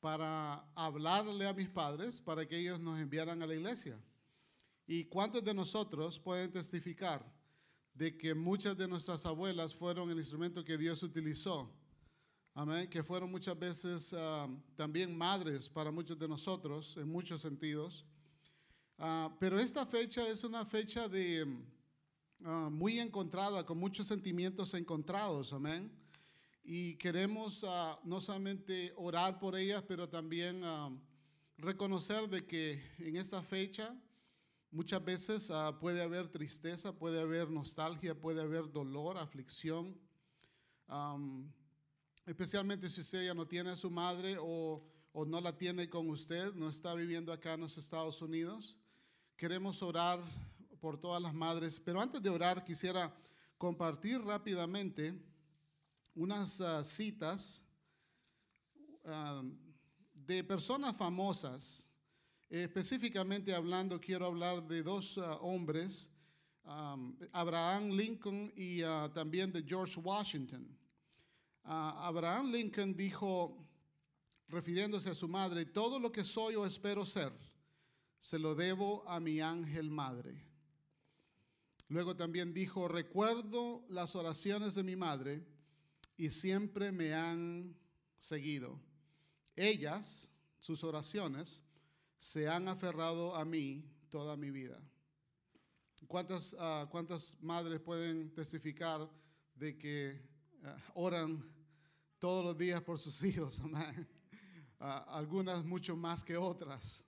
para 0.00 0.68
hablarle 0.74 1.48
a 1.48 1.54
mis 1.54 1.70
padres 1.70 2.20
para 2.20 2.46
que 2.46 2.58
ellos 2.58 2.78
nos 2.80 3.00
enviaran 3.00 3.42
a 3.42 3.46
la 3.46 3.54
iglesia. 3.54 3.98
¿Y 4.86 5.04
cuántos 5.06 5.42
de 5.42 5.54
nosotros 5.54 6.18
pueden 6.18 6.52
testificar 6.52 7.24
de 7.94 8.18
que 8.18 8.34
muchas 8.34 8.76
de 8.76 8.86
nuestras 8.86 9.24
abuelas 9.24 9.74
fueron 9.74 10.10
el 10.10 10.18
instrumento 10.18 10.62
que 10.62 10.76
Dios 10.76 11.02
utilizó? 11.02 11.74
Amén. 12.56 12.88
Que 12.88 13.02
fueron 13.02 13.32
muchas 13.32 13.58
veces 13.58 14.12
uh, 14.12 14.48
también 14.76 15.18
madres 15.18 15.68
para 15.68 15.90
muchos 15.90 16.16
de 16.16 16.28
nosotros, 16.28 16.96
en 16.96 17.08
muchos 17.08 17.40
sentidos. 17.40 18.04
Uh, 18.96 19.28
pero 19.40 19.58
esta 19.58 19.84
fecha 19.84 20.28
es 20.28 20.44
una 20.44 20.64
fecha 20.64 21.08
de 21.08 21.42
uh, 21.42 22.70
muy 22.70 23.00
encontrada, 23.00 23.66
con 23.66 23.76
muchos 23.76 24.06
sentimientos 24.06 24.72
encontrados. 24.74 25.52
Amén. 25.52 25.90
Y 26.62 26.94
queremos 26.94 27.66
no 28.04 28.20
solamente 28.20 28.92
orar 28.96 29.40
por 29.40 29.56
ellas, 29.56 29.82
pero 29.86 30.08
también 30.08 30.62
reconocer 31.58 32.26
de 32.28 32.46
que 32.46 32.80
en 33.00 33.16
esta 33.16 33.42
fecha 33.42 33.94
muchas 34.70 35.04
veces 35.04 35.52
puede 35.78 36.00
haber 36.02 36.28
tristeza, 36.28 36.96
puede 36.96 37.20
haber 37.20 37.50
nostalgia, 37.50 38.18
puede 38.18 38.40
haber 38.40 38.72
dolor, 38.72 39.18
aflicción. 39.18 39.94
Especialmente 42.26 42.88
si 42.88 43.00
usted 43.00 43.26
ya 43.26 43.34
no 43.34 43.46
tiene 43.46 43.70
a 43.70 43.76
su 43.76 43.90
madre 43.90 44.36
o, 44.40 44.82
o, 45.12 45.24
no 45.24 45.40
la 45.40 45.56
tiene 45.56 45.88
con 45.88 46.08
usted, 46.08 46.54
no 46.54 46.68
está 46.68 46.94
viviendo 46.94 47.32
acá 47.32 47.54
en 47.54 47.60
los 47.60 47.76
Estados 47.76 48.22
Unidos. 48.22 48.78
Queremos 49.36 49.82
orar 49.82 50.22
por 50.80 50.98
todas 50.98 51.20
las 51.20 51.34
madres, 51.34 51.80
pero 51.80 52.00
antes 52.00 52.22
de 52.22 52.30
orar 52.30 52.64
quisiera 52.64 53.14
compartir 53.58 54.20
rápidamente 54.20 55.18
unas 56.14 56.60
uh, 56.60 56.82
citas 56.82 57.62
uh, 59.04 59.42
de 60.14 60.44
personas 60.44 60.96
famosas. 60.96 61.90
específicamente 62.48 63.52
hablando, 63.54 64.00
quiero 64.00 64.26
hablar 64.26 64.62
de 64.66 64.82
dos 64.82 65.16
uh, 65.16 65.38
hombres, 65.40 66.10
Abraham 67.32 67.90
Lincoln 67.90 68.50
y 68.56 68.80
también 69.12 69.52
de 69.52 69.62
George 69.62 70.00
Washington. 70.00 70.66
Abraham 71.64 72.52
Lincoln 72.52 72.94
dijo, 72.94 73.66
refiriéndose 74.48 75.10
a 75.10 75.14
su 75.14 75.28
madre, 75.28 75.64
todo 75.64 75.98
lo 75.98 76.12
que 76.12 76.24
soy 76.24 76.54
o 76.56 76.66
espero 76.66 77.04
ser, 77.04 77.32
se 78.18 78.38
lo 78.38 78.54
debo 78.54 79.08
a 79.08 79.18
mi 79.20 79.40
ángel 79.40 79.90
madre. 79.90 80.44
Luego 81.88 82.16
también 82.16 82.52
dijo, 82.52 82.88
recuerdo 82.88 83.84
las 83.88 84.16
oraciones 84.16 84.74
de 84.74 84.82
mi 84.82 84.96
madre 84.96 85.46
y 86.16 86.30
siempre 86.30 86.92
me 86.92 87.14
han 87.14 87.76
seguido. 88.18 88.80
Ellas, 89.56 90.32
sus 90.58 90.84
oraciones 90.84 91.62
se 92.16 92.48
han 92.48 92.68
aferrado 92.68 93.34
a 93.34 93.44
mí 93.44 93.84
toda 94.08 94.36
mi 94.36 94.50
vida. 94.50 94.80
¿Cuántas, 96.06 96.56
ah, 96.58 96.88
cuántas 96.90 97.40
madres 97.42 97.80
pueden 97.80 98.32
testificar 98.34 99.10
de 99.54 99.76
que 99.76 100.20
ah, 100.62 100.76
oran 100.94 101.53
todos 102.24 102.42
los 102.42 102.56
días 102.56 102.80
por 102.80 102.98
sus 102.98 103.22
hijos? 103.28 103.60
Amén. 103.60 104.08
Ah, 104.80 105.04
algunas 105.08 105.62
mucho 105.62 105.94
más 105.94 106.24
que 106.24 106.38
otras. 106.38 107.04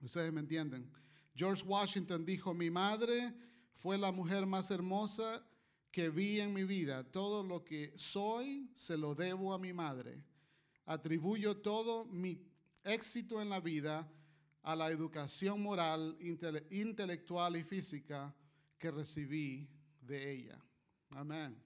Ustedes 0.00 0.32
me 0.32 0.40
entienden. 0.40 0.90
George 1.32 1.62
Washington 1.64 2.26
dijo, 2.26 2.52
mi 2.52 2.68
madre 2.68 3.32
fue 3.72 3.96
la 3.96 4.10
mujer 4.10 4.44
más 4.44 4.72
hermosa 4.72 5.46
que 5.92 6.10
vi 6.10 6.40
en 6.40 6.52
mi 6.52 6.64
vida. 6.64 7.04
Todo 7.04 7.44
lo 7.44 7.62
que 7.62 7.92
soy 7.94 8.68
se 8.74 8.96
lo 8.96 9.14
debo 9.14 9.54
a 9.54 9.60
mi 9.60 9.72
madre. 9.72 10.24
Atribuyo 10.86 11.58
todo 11.58 12.04
mi 12.06 12.44
éxito 12.82 13.40
en 13.40 13.48
la 13.48 13.60
vida 13.60 14.10
a 14.64 14.74
la 14.74 14.90
educación 14.90 15.62
moral, 15.62 16.18
intelectual 16.70 17.58
y 17.58 17.62
física 17.62 18.34
que 18.76 18.90
recibí 18.90 19.68
de 20.00 20.32
ella. 20.32 20.60
Amén. 21.14 21.65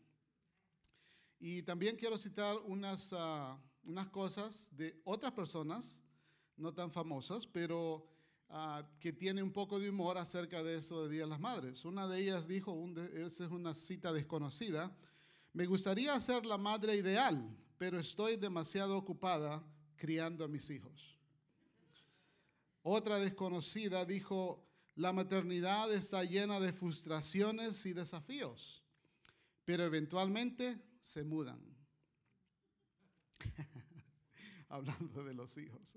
Y 1.43 1.63
también 1.63 1.97
quiero 1.97 2.19
citar 2.19 2.59
unas, 2.67 3.15
ah, 3.17 3.59
unas 3.85 4.09
cosas 4.09 4.77
de 4.77 5.01
otras 5.05 5.33
personas, 5.33 6.03
no 6.59 6.75
tan 6.75 6.93
famosas, 6.93 7.47
pero 7.47 8.07
ah, 8.51 8.87
que 9.01 9.11
tienen 9.15 9.45
un 9.45 9.53
poco 9.53 9.81
de 9.81 9.89
humor 9.89 10.19
acerca 10.19 10.63
de 10.63 10.77
eso 10.77 11.03
de 11.03 11.15
Día 11.15 11.23
de 11.23 11.31
las 11.31 11.41
Madres. 11.41 11.87
Una 11.87 12.07
de 12.07 12.21
ellas 12.21 12.47
dijo, 12.47 12.77
esa 13.15 13.47
es 13.47 13.51
una 13.51 13.73
cita 13.73 14.13
desconocida, 14.13 14.95
me 15.55 15.65
gustaría 15.65 16.21
ser 16.21 16.45
la 16.45 16.59
madre 16.59 16.95
ideal, 16.95 17.57
pero 17.79 17.99
estoy 17.99 18.37
demasiado 18.37 18.99
ocupada 18.99 19.65
criando 19.97 20.45
a 20.45 20.49
mis 20.49 20.69
hijos. 20.69 21.19
Otra 22.83 23.19
desconocida 23.19 24.05
dijo, 24.05 24.63
la 24.95 25.15
maternidad 25.15 25.91
está 25.91 26.23
llena 26.23 26.61
de 26.61 26.75
frustraciones 26.75 27.87
y 27.87 27.95
desafíos, 27.95 28.83
pero 29.65 29.87
eventualmente 29.87 30.90
se 31.01 31.25
mudan. 31.25 31.61
Hablando 34.69 35.25
de 35.25 35.35
los 35.35 35.57
hijos. 35.59 35.97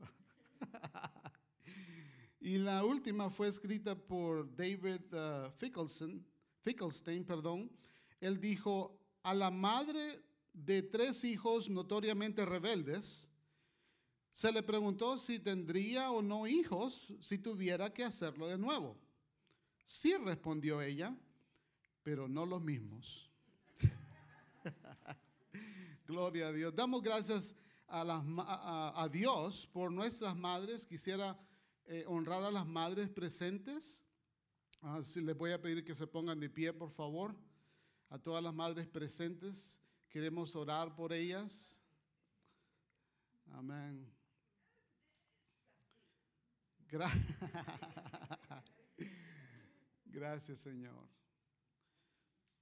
y 2.40 2.58
la 2.58 2.84
última 2.84 3.30
fue 3.30 3.48
escrita 3.48 3.96
por 3.96 4.56
David 4.56 5.14
uh, 5.14 5.52
Fickelstein. 5.52 7.26
Perdón. 7.26 7.72
Él 8.20 8.40
dijo, 8.40 8.98
a 9.22 9.34
la 9.34 9.52
madre 9.52 10.24
de 10.54 10.82
tres 10.82 11.24
hijos 11.24 11.70
notoriamente 11.70 12.46
rebeldes, 12.46 13.30
se 14.32 14.52
le 14.52 14.64
preguntó 14.64 15.18
si 15.18 15.40
tendría 15.40 16.12
o 16.12 16.22
no 16.22 16.48
hijos 16.48 17.16
si 17.20 17.38
tuviera 17.38 17.94
que 17.94 18.04
hacerlo 18.04 18.48
de 18.48 18.58
nuevo. 18.58 18.98
Sí 19.86 20.16
respondió 20.18 20.82
ella, 20.82 21.16
pero 22.02 22.28
no 22.28 22.46
los 22.46 22.62
mismos. 22.62 23.33
Gloria 26.14 26.50
a 26.50 26.52
Dios. 26.52 26.76
Damos 26.76 27.02
gracias 27.02 27.56
a, 27.88 29.10
Dios 29.12 29.66
por 29.66 29.92
nuestras 29.92 30.36
madres. 30.36 30.86
Quisiera 30.86 31.36
eh, 31.86 32.06
honrar 32.08 32.44
a 32.44 32.52
las 32.52 32.68
madres 32.68 33.10
presentes. 33.10 34.04
Ah, 34.84 35.02
les 35.16 35.36
voy 35.36 35.54
a 35.54 35.60
pedir 35.60 35.84
que 35.84 35.96
se 35.96 36.06
pongan 36.06 36.40
de 36.40 36.52
pie, 36.52 36.72
por 36.72 36.92
favor. 36.92 37.36
A 38.12 38.20
todas 38.20 38.44
las 38.44 38.54
madres 38.54 38.86
presentes, 38.86 39.80
queremos 40.08 40.56
orar 40.56 40.94
por 40.94 41.12
ellas. 41.14 41.82
Amén. 43.48 44.08
Gracias, 50.06 50.60
Señor. 50.60 51.23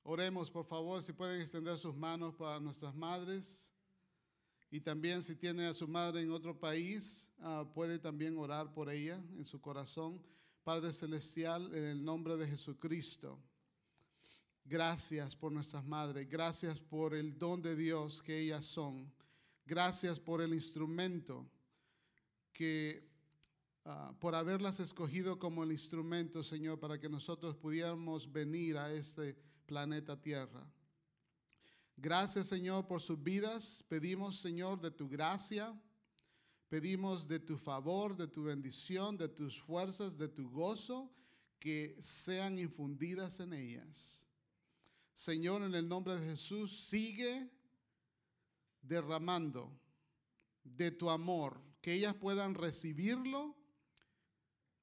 Oremos, 0.03 0.49
por 0.49 0.65
favor, 0.65 1.01
si 1.01 1.13
pueden 1.13 1.41
extender 1.41 1.77
sus 1.77 1.95
manos 1.95 2.33
para 2.35 2.59
nuestras 2.59 2.95
madres. 2.95 3.73
Y 4.69 4.79
también 4.79 5.21
si 5.21 5.35
tiene 5.35 5.65
a 5.65 5.73
su 5.73 5.87
madre 5.87 6.21
en 6.21 6.31
otro 6.31 6.57
país, 6.57 7.29
ah, 7.39 7.69
puede 7.73 7.99
también 7.99 8.37
orar 8.37 8.73
por 8.73 8.89
ella 8.89 9.21
en 9.37 9.45
su 9.45 9.59
corazón. 9.59 10.21
Padre 10.63 10.93
Celestial, 10.93 11.73
en 11.75 11.83
el 11.83 12.03
nombre 12.03 12.37
de 12.37 12.47
Jesucristo, 12.47 13.39
gracias 14.63 15.35
por 15.35 15.51
nuestras 15.51 15.83
madres, 15.83 16.29
gracias 16.29 16.79
por 16.79 17.13
el 17.13 17.37
don 17.37 17.61
de 17.61 17.75
Dios 17.75 18.21
que 18.21 18.39
ellas 18.39 18.65
son, 18.65 19.11
gracias 19.65 20.19
por 20.19 20.41
el 20.41 20.53
instrumento 20.53 21.49
que 22.53 23.11
Ah, 23.83 24.13
por 24.19 24.35
haberlas 24.35 24.79
escogido 24.79 25.39
como 25.39 25.63
el 25.63 25.71
instrumento, 25.71 26.43
Señor, 26.43 26.79
para 26.79 26.99
que 26.99 27.09
nosotros 27.09 27.55
pudiéramos 27.55 28.31
venir 28.31 28.77
a 28.77 28.93
este 28.93 29.35
planeta 29.65 30.19
Tierra. 30.19 30.65
Gracias, 31.97 32.47
Señor, 32.47 32.87
por 32.87 33.01
sus 33.01 33.21
vidas. 33.21 33.85
Pedimos, 33.87 34.39
Señor, 34.39 34.81
de 34.81 34.91
tu 34.91 35.07
gracia. 35.07 35.79
Pedimos 36.69 37.27
de 37.27 37.39
tu 37.39 37.57
favor, 37.57 38.15
de 38.15 38.27
tu 38.27 38.43
bendición, 38.43 39.17
de 39.17 39.27
tus 39.27 39.59
fuerzas, 39.59 40.17
de 40.17 40.27
tu 40.29 40.49
gozo, 40.49 41.13
que 41.59 41.97
sean 41.99 42.57
infundidas 42.57 43.39
en 43.39 43.53
ellas. 43.53 44.27
Señor, 45.13 45.61
en 45.61 45.75
el 45.75 45.87
nombre 45.87 46.15
de 46.15 46.25
Jesús, 46.29 46.85
sigue 46.85 47.51
derramando 48.81 49.77
de 50.63 50.91
tu 50.91 51.09
amor, 51.09 51.61
que 51.81 51.93
ellas 51.93 52.15
puedan 52.15 52.55
recibirlo 52.55 53.55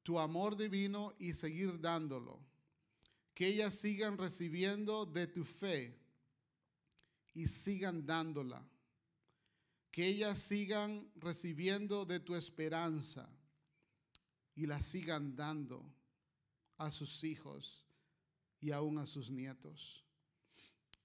tu 0.03 0.19
amor 0.19 0.57
divino 0.57 1.15
y 1.19 1.35
seguir 1.35 1.81
dándolo. 1.81 2.48
Que 3.39 3.47
ellas 3.47 3.75
sigan 3.75 4.19
recibiendo 4.19 5.07
de 5.07 5.29
tu 5.29 5.45
fe 5.45 5.97
y 7.35 7.47
sigan 7.47 8.05
dándola. 8.05 8.69
Que 9.93 10.09
ellas 10.09 10.41
sigan 10.41 11.09
recibiendo 11.15 12.05
de 12.05 12.19
tu 12.19 12.35
esperanza 12.35 13.31
y 14.57 14.67
la 14.67 14.81
sigan 14.81 15.37
dando 15.37 15.89
a 16.79 16.91
sus 16.91 17.23
hijos 17.23 17.87
y 18.59 18.73
aún 18.73 18.99
a 18.99 19.07
sus 19.07 19.31
nietos. 19.31 20.05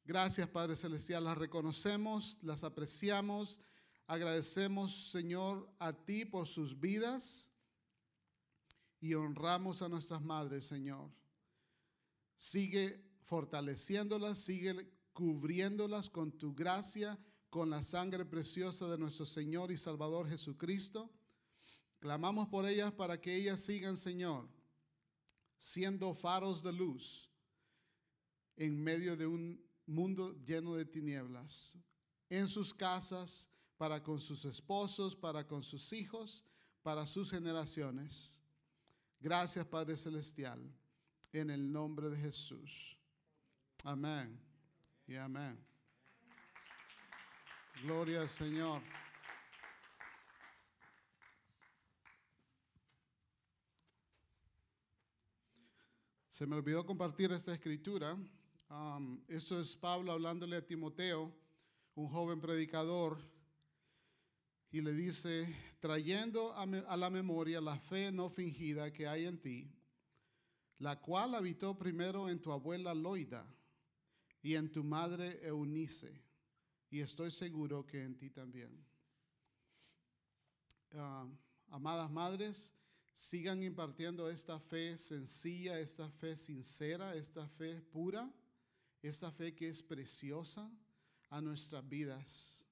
Gracias 0.03 0.47
Padre 0.47 0.75
Celestial, 0.75 1.25
las 1.25 1.37
reconocemos, 1.37 2.39
las 2.41 2.63
apreciamos, 2.63 3.61
agradecemos 4.07 5.11
Señor 5.11 5.71
a 5.77 5.93
ti 5.93 6.25
por 6.25 6.47
sus 6.47 6.79
vidas 6.79 7.51
y 8.99 9.13
honramos 9.13 9.83
a 9.83 9.87
nuestras 9.87 10.23
madres, 10.23 10.65
Señor. 10.65 11.11
Sigue 12.35 13.03
fortaleciéndolas, 13.21 14.39
sigue 14.39 14.89
cubriéndolas 15.13 16.09
con 16.09 16.31
tu 16.31 16.53
gracia, 16.53 17.17
con 17.49 17.69
la 17.69 17.83
sangre 17.83 18.25
preciosa 18.25 18.87
de 18.87 18.97
nuestro 18.97 19.25
Señor 19.25 19.71
y 19.71 19.77
Salvador 19.77 20.27
Jesucristo. 20.27 21.11
Clamamos 21.99 22.47
por 22.47 22.65
ellas 22.65 22.91
para 22.91 23.21
que 23.21 23.35
ellas 23.35 23.59
sigan, 23.59 23.95
Señor, 23.95 24.49
siendo 25.57 26.13
faros 26.13 26.63
de 26.63 26.73
luz 26.73 27.29
en 28.57 28.83
medio 28.83 29.15
de 29.15 29.27
un 29.27 29.63
mundo 29.85 30.33
lleno 30.43 30.75
de 30.75 30.85
tinieblas, 30.85 31.77
en 32.29 32.47
sus 32.47 32.73
casas, 32.73 33.49
para 33.77 34.01
con 34.01 34.21
sus 34.21 34.45
esposos, 34.45 35.15
para 35.15 35.45
con 35.45 35.63
sus 35.63 35.93
hijos, 35.93 36.45
para 36.81 37.05
sus 37.05 37.31
generaciones. 37.31 38.41
Gracias, 39.19 39.65
Padre 39.65 39.97
Celestial, 39.97 40.61
en 41.33 41.49
el 41.49 41.71
nombre 41.71 42.09
de 42.09 42.17
Jesús. 42.17 42.97
Amén 43.83 44.39
y 45.07 45.15
amén. 45.15 45.59
Gloria 47.81 48.21
al 48.21 48.29
Señor. 48.29 48.81
Se 56.29 56.47
me 56.47 56.55
olvidó 56.55 56.85
compartir 56.85 57.31
esta 57.31 57.53
escritura. 57.53 58.17
Um, 58.69 59.21
eso 59.27 59.59
es 59.59 59.75
Pablo 59.75 60.11
hablándole 60.11 60.55
a 60.55 60.65
Timoteo, 60.65 61.31
un 61.95 62.07
joven 62.07 62.39
predicador 62.39 63.19
y 64.71 64.81
le 64.81 64.91
dice, 64.93 65.47
trayendo 65.79 66.51
a, 66.55 66.65
la 66.97 67.09
memoria 67.11 67.61
la 67.61 67.77
fe 67.77 68.11
no 68.11 68.27
fingida 68.29 68.91
que 68.91 69.07
hay 69.07 69.25
en 69.27 69.39
ti, 69.39 69.71
la 70.79 70.99
cual 70.99 71.35
habitó 71.35 71.77
primero 71.77 72.29
en 72.29 72.41
tu 72.41 72.51
abuela 72.51 72.93
Loida 72.93 73.45
y 74.41 74.55
en 74.55 74.71
tu 74.71 74.83
madre 74.83 75.39
Eunice, 75.45 76.21
y 76.89 76.99
estoy 76.99 77.31
seguro 77.31 77.85
que 77.85 78.03
en 78.03 78.17
ti 78.17 78.29
también. 78.29 78.85
Ah, 80.91 81.27
amadas 81.69 82.11
madres, 82.11 82.73
sigan 83.13 83.63
impartiendo 83.63 84.29
esta 84.29 84.59
fe 84.59 84.97
sencilla, 84.97 85.79
esta 85.79 86.09
fe 86.09 86.35
sincera, 86.35 87.15
esta 87.15 87.47
fe 87.47 87.81
pura, 87.81 88.31
esta 89.01 89.31
fe 89.31 89.55
que 89.55 89.69
es 89.69 89.81
preciosa 89.81 90.69
a 91.29 91.41
nuestras 91.41 91.87
vidas. 91.87 92.65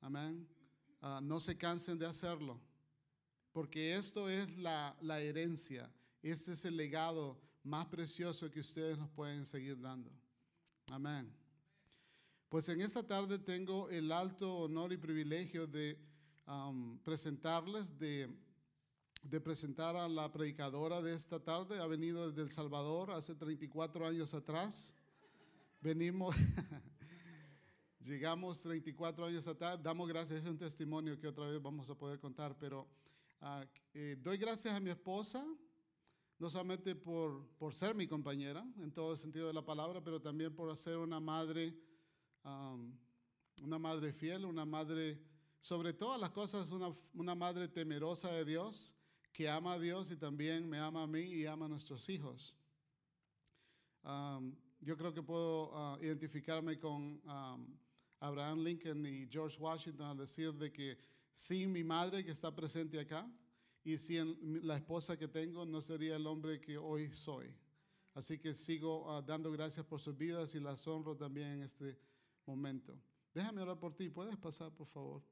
Amén. 0.00 0.46
ah, 1.00 1.20
no 1.22 1.40
se 1.40 1.56
cansen 1.56 1.98
de 1.98 2.06
hacerlo, 2.06 2.60
porque 3.52 3.94
esto 3.94 4.28
es 4.28 4.48
la, 4.58 4.96
la 5.00 5.20
herencia, 5.20 5.90
este 6.22 6.52
es 6.52 6.64
el 6.64 6.76
legado 6.76 7.40
más 7.62 7.86
precioso 7.86 8.50
que 8.50 8.60
ustedes 8.60 8.98
nos 8.98 9.10
pueden 9.10 9.44
seguir 9.44 9.80
dando. 9.80 10.10
Amén. 10.90 11.32
Pues 12.48 12.68
en 12.70 12.80
esta 12.80 13.06
tarde 13.06 13.38
tengo 13.38 13.90
el 13.90 14.10
alto 14.10 14.60
honor 14.60 14.92
y 14.92 14.96
privilegio 14.96 15.66
de 15.66 15.98
um, 16.46 16.98
presentarles, 17.00 17.98
de, 17.98 18.34
de 19.22 19.40
presentar 19.40 19.96
a 19.96 20.08
la 20.08 20.32
predicadora 20.32 21.02
de 21.02 21.12
esta 21.12 21.38
tarde. 21.38 21.78
Ha 21.78 21.86
venido 21.86 22.26
desde 22.26 22.42
El 22.42 22.50
Salvador 22.50 23.10
hace 23.10 23.34
34 23.34 24.06
años 24.06 24.32
atrás. 24.32 24.96
Venimos, 25.80 26.34
llegamos 28.00 28.62
34 28.62 29.26
años 29.26 29.46
atrás. 29.46 29.82
Damos 29.82 30.08
gracias, 30.08 30.40
es 30.40 30.48
un 30.48 30.56
testimonio 30.56 31.20
que 31.20 31.28
otra 31.28 31.46
vez 31.48 31.60
vamos 31.60 31.90
a 31.90 31.94
poder 31.94 32.18
contar, 32.18 32.56
pero 32.58 32.88
ah, 33.42 33.62
eh, 33.92 34.16
doy 34.20 34.38
gracias 34.38 34.74
a 34.74 34.80
mi 34.80 34.88
esposa, 34.88 35.46
no 36.38 36.48
solamente 36.48 36.94
por, 36.94 37.46
por 37.58 37.74
ser 37.74 37.94
mi 37.94 38.06
compañera 38.06 38.64
en 38.78 38.92
todo 38.92 39.12
el 39.12 39.18
sentido 39.18 39.48
de 39.48 39.52
la 39.52 39.64
palabra, 39.64 40.02
pero 40.02 40.20
también 40.20 40.54
por 40.54 40.74
ser 40.76 40.98
una 40.98 41.18
madre, 41.18 41.76
um, 42.44 42.92
una 43.64 43.78
madre 43.78 44.12
fiel, 44.12 44.44
una 44.44 44.64
madre, 44.64 45.20
sobre 45.60 45.92
todas 45.92 46.20
las 46.20 46.30
cosas, 46.30 46.70
una, 46.70 46.90
una 47.14 47.34
madre 47.34 47.68
temerosa 47.68 48.30
de 48.30 48.44
Dios, 48.44 48.94
que 49.32 49.48
ama 49.48 49.74
a 49.74 49.78
Dios 49.78 50.10
y 50.10 50.16
también 50.16 50.68
me 50.68 50.78
ama 50.78 51.02
a 51.02 51.06
mí 51.06 51.20
y 51.20 51.46
ama 51.46 51.66
a 51.66 51.68
nuestros 51.68 52.08
hijos. 52.08 52.56
Um, 54.04 54.54
yo 54.80 54.96
creo 54.96 55.12
que 55.12 55.22
puedo 55.22 55.70
uh, 55.70 56.02
identificarme 56.02 56.78
con 56.78 57.20
um, 57.24 57.76
Abraham 58.20 58.64
Lincoln 58.64 59.04
y 59.06 59.28
George 59.28 59.58
Washington 59.58 60.06
al 60.06 60.16
decir 60.16 60.52
de 60.54 60.72
que 60.72 60.98
sin 61.32 61.72
mi 61.72 61.84
madre 61.84 62.24
que 62.24 62.30
está 62.30 62.54
presente 62.54 62.98
acá, 62.98 63.28
y 63.88 63.96
sin 63.96 64.66
la 64.66 64.76
esposa 64.76 65.16
que 65.16 65.28
tengo 65.28 65.64
no 65.64 65.80
sería 65.80 66.16
el 66.16 66.26
hombre 66.26 66.60
que 66.60 66.76
hoy 66.76 67.10
soy. 67.10 67.54
Así 68.12 68.38
que 68.38 68.52
sigo 68.52 69.10
ah, 69.10 69.22
dando 69.22 69.50
gracias 69.50 69.86
por 69.86 69.98
sus 69.98 70.14
vidas 70.14 70.54
y 70.54 70.60
las 70.60 70.86
honro 70.86 71.16
también 71.16 71.52
en 71.52 71.62
este 71.62 71.98
momento. 72.44 73.00
Déjame 73.32 73.62
orar 73.62 73.78
por 73.78 73.96
ti. 73.96 74.10
¿Puedes 74.10 74.36
pasar, 74.36 74.70
por 74.72 74.86
favor? 74.86 75.22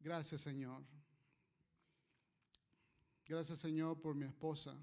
Gracias, 0.00 0.40
Señor. 0.40 0.82
Gracias, 3.26 3.58
Señor, 3.58 4.00
por 4.00 4.14
mi 4.14 4.24
esposa. 4.24 4.74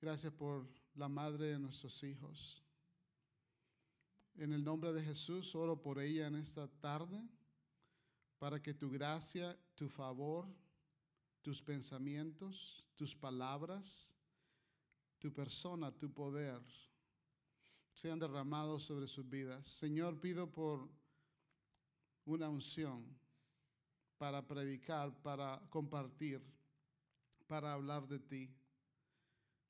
Gracias 0.00 0.32
por 0.32 0.68
la 0.94 1.08
madre 1.08 1.46
de 1.46 1.58
nuestros 1.58 2.00
hijos. 2.04 2.65
En 4.38 4.52
el 4.52 4.62
nombre 4.62 4.92
de 4.92 5.02
Jesús 5.02 5.54
oro 5.54 5.80
por 5.80 5.98
ella 5.98 6.26
en 6.26 6.34
esta 6.34 6.68
tarde 6.68 7.26
para 8.38 8.62
que 8.62 8.74
tu 8.74 8.90
gracia, 8.90 9.58
tu 9.74 9.88
favor, 9.88 10.46
tus 11.40 11.62
pensamientos, 11.62 12.86
tus 12.96 13.16
palabras, 13.16 14.14
tu 15.18 15.32
persona, 15.32 15.90
tu 15.90 16.12
poder 16.12 16.60
sean 17.94 18.18
derramados 18.18 18.82
sobre 18.82 19.06
sus 19.06 19.26
vidas. 19.26 19.66
Señor, 19.66 20.20
pido 20.20 20.52
por 20.52 20.86
una 22.26 22.50
unción 22.50 23.18
para 24.18 24.46
predicar, 24.46 25.18
para 25.22 25.66
compartir, 25.70 26.42
para 27.46 27.72
hablar 27.72 28.06
de 28.06 28.18
ti. 28.18 28.54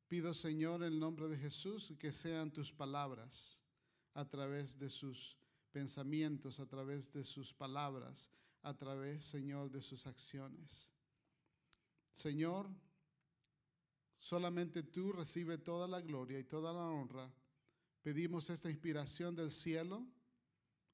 Pido, 0.08 0.34
Señor, 0.34 0.82
en 0.82 0.94
el 0.94 0.98
nombre 0.98 1.28
de 1.28 1.38
Jesús, 1.38 1.94
que 2.00 2.12
sean 2.12 2.52
tus 2.52 2.72
palabras 2.72 3.62
a 4.16 4.24
través 4.24 4.78
de 4.78 4.88
sus 4.88 5.36
pensamientos, 5.70 6.58
a 6.58 6.66
través 6.66 7.12
de 7.12 7.22
sus 7.22 7.52
palabras, 7.52 8.30
a 8.62 8.74
través, 8.74 9.26
Señor, 9.26 9.70
de 9.70 9.82
sus 9.82 10.06
acciones. 10.06 10.90
Señor, 12.14 12.66
solamente 14.18 14.82
tú 14.82 15.12
recibe 15.12 15.58
toda 15.58 15.86
la 15.86 16.00
gloria 16.00 16.38
y 16.38 16.44
toda 16.44 16.72
la 16.72 16.88
honra. 16.88 17.30
Pedimos 18.02 18.48
esta 18.48 18.70
inspiración 18.70 19.36
del 19.36 19.50
cielo, 19.50 20.06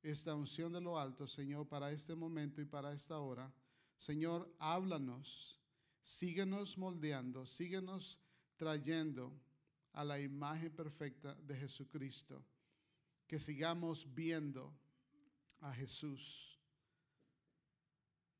esta 0.02 0.34
unción 0.34 0.72
de 0.72 0.80
lo 0.80 0.98
alto, 0.98 1.28
Señor, 1.28 1.68
para 1.68 1.92
este 1.92 2.16
momento 2.16 2.60
y 2.60 2.64
para 2.64 2.92
esta 2.92 3.20
hora. 3.20 3.54
Señor, 3.96 4.52
háblanos, 4.58 5.60
síguenos 6.00 6.76
moldeando, 6.76 7.46
síguenos 7.46 8.20
trayendo 8.56 9.32
a 9.92 10.02
la 10.02 10.18
imagen 10.18 10.74
perfecta 10.74 11.36
de 11.36 11.56
Jesucristo 11.56 12.44
que 13.32 13.40
sigamos 13.40 14.12
viendo 14.12 14.78
a 15.60 15.72
Jesús 15.72 16.60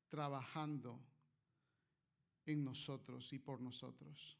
trabajando 0.07 1.03
en 2.45 2.63
nosotros 2.63 3.33
y 3.33 3.39
por 3.39 3.59
nosotros. 3.59 4.37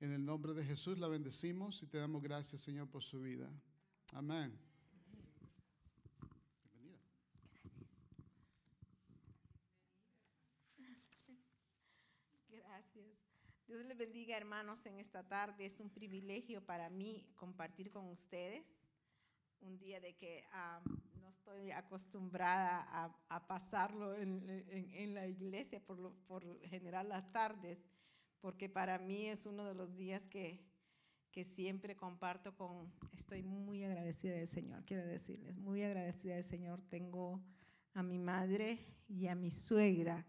En 0.00 0.12
el 0.12 0.24
nombre 0.24 0.54
de 0.54 0.64
Jesús 0.64 0.98
la 0.98 1.08
bendecimos 1.08 1.82
y 1.82 1.88
te 1.88 1.98
damos 1.98 2.22
gracias, 2.22 2.62
Señor, 2.62 2.88
por 2.88 3.04
su 3.04 3.20
vida. 3.20 3.52
Amén. 4.14 4.58
Dios 13.66 13.82
les 13.86 13.96
bendiga, 13.96 14.36
hermanos, 14.36 14.84
en 14.84 14.98
esta 14.98 15.26
tarde. 15.26 15.64
Es 15.64 15.80
un 15.80 15.88
privilegio 15.88 16.64
para 16.64 16.90
mí 16.90 17.26
compartir 17.34 17.90
con 17.90 18.06
ustedes. 18.10 18.66
Un 19.60 19.78
día 19.78 20.00
de 20.00 20.14
que 20.14 20.44
no 21.18 21.28
estoy 21.30 21.70
acostumbrada 21.70 23.16
a, 23.28 23.46
pasarlo 23.46 24.14
en, 24.14 25.14
la 25.14 25.26
iglesia, 25.26 25.80
por, 25.80 26.14
por 26.26 26.60
general 26.60 27.08
las 27.08 27.32
tardes, 27.32 27.82
porque 28.40 28.68
para 28.68 28.98
mí 28.98 29.26
es 29.26 29.46
uno 29.46 29.64
de 29.64 29.74
los 29.74 29.96
días 29.96 30.26
que, 30.26 30.60
que 31.32 31.42
siempre 31.42 31.96
comparto 31.96 32.54
con, 32.54 32.92
estoy 33.16 33.42
muy 33.42 33.82
agradecida 33.82 34.34
del 34.34 34.46
Señor, 34.46 34.84
quiero 34.84 35.06
decirles, 35.06 35.56
muy 35.56 35.82
agradecida 35.82 36.34
del 36.34 36.44
Señor. 36.44 36.82
Tengo 36.90 37.42
a 37.94 38.02
mi 38.02 38.18
madre 38.18 38.84
y 39.08 39.28
a 39.28 39.34
mi 39.34 39.50
suegra 39.50 40.26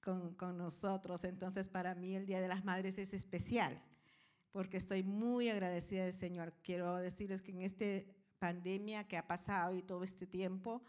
con, 0.00 0.56
nosotros. 0.56 1.24
Entonces, 1.24 1.68
para 1.68 1.94
mí 1.94 2.14
el 2.14 2.26
Día 2.26 2.40
de 2.40 2.48
las 2.48 2.64
Madres 2.64 2.98
es 2.98 3.14
especial, 3.14 3.82
porque 4.52 4.76
estoy 4.76 5.02
muy 5.02 5.48
agradecida 5.48 6.04
del 6.04 6.12
Señor. 6.12 6.54
Quiero 6.62 6.96
decirles 6.96 7.42
que 7.42 7.52
en 7.52 7.62
esta 7.62 7.84
pandemia 8.38 9.04
que 9.04 9.16
ha 9.16 9.26
pasado 9.26 9.74
y 9.74 9.82
todo 9.82 10.04
este 10.04 10.26
tiempo, 10.26 10.82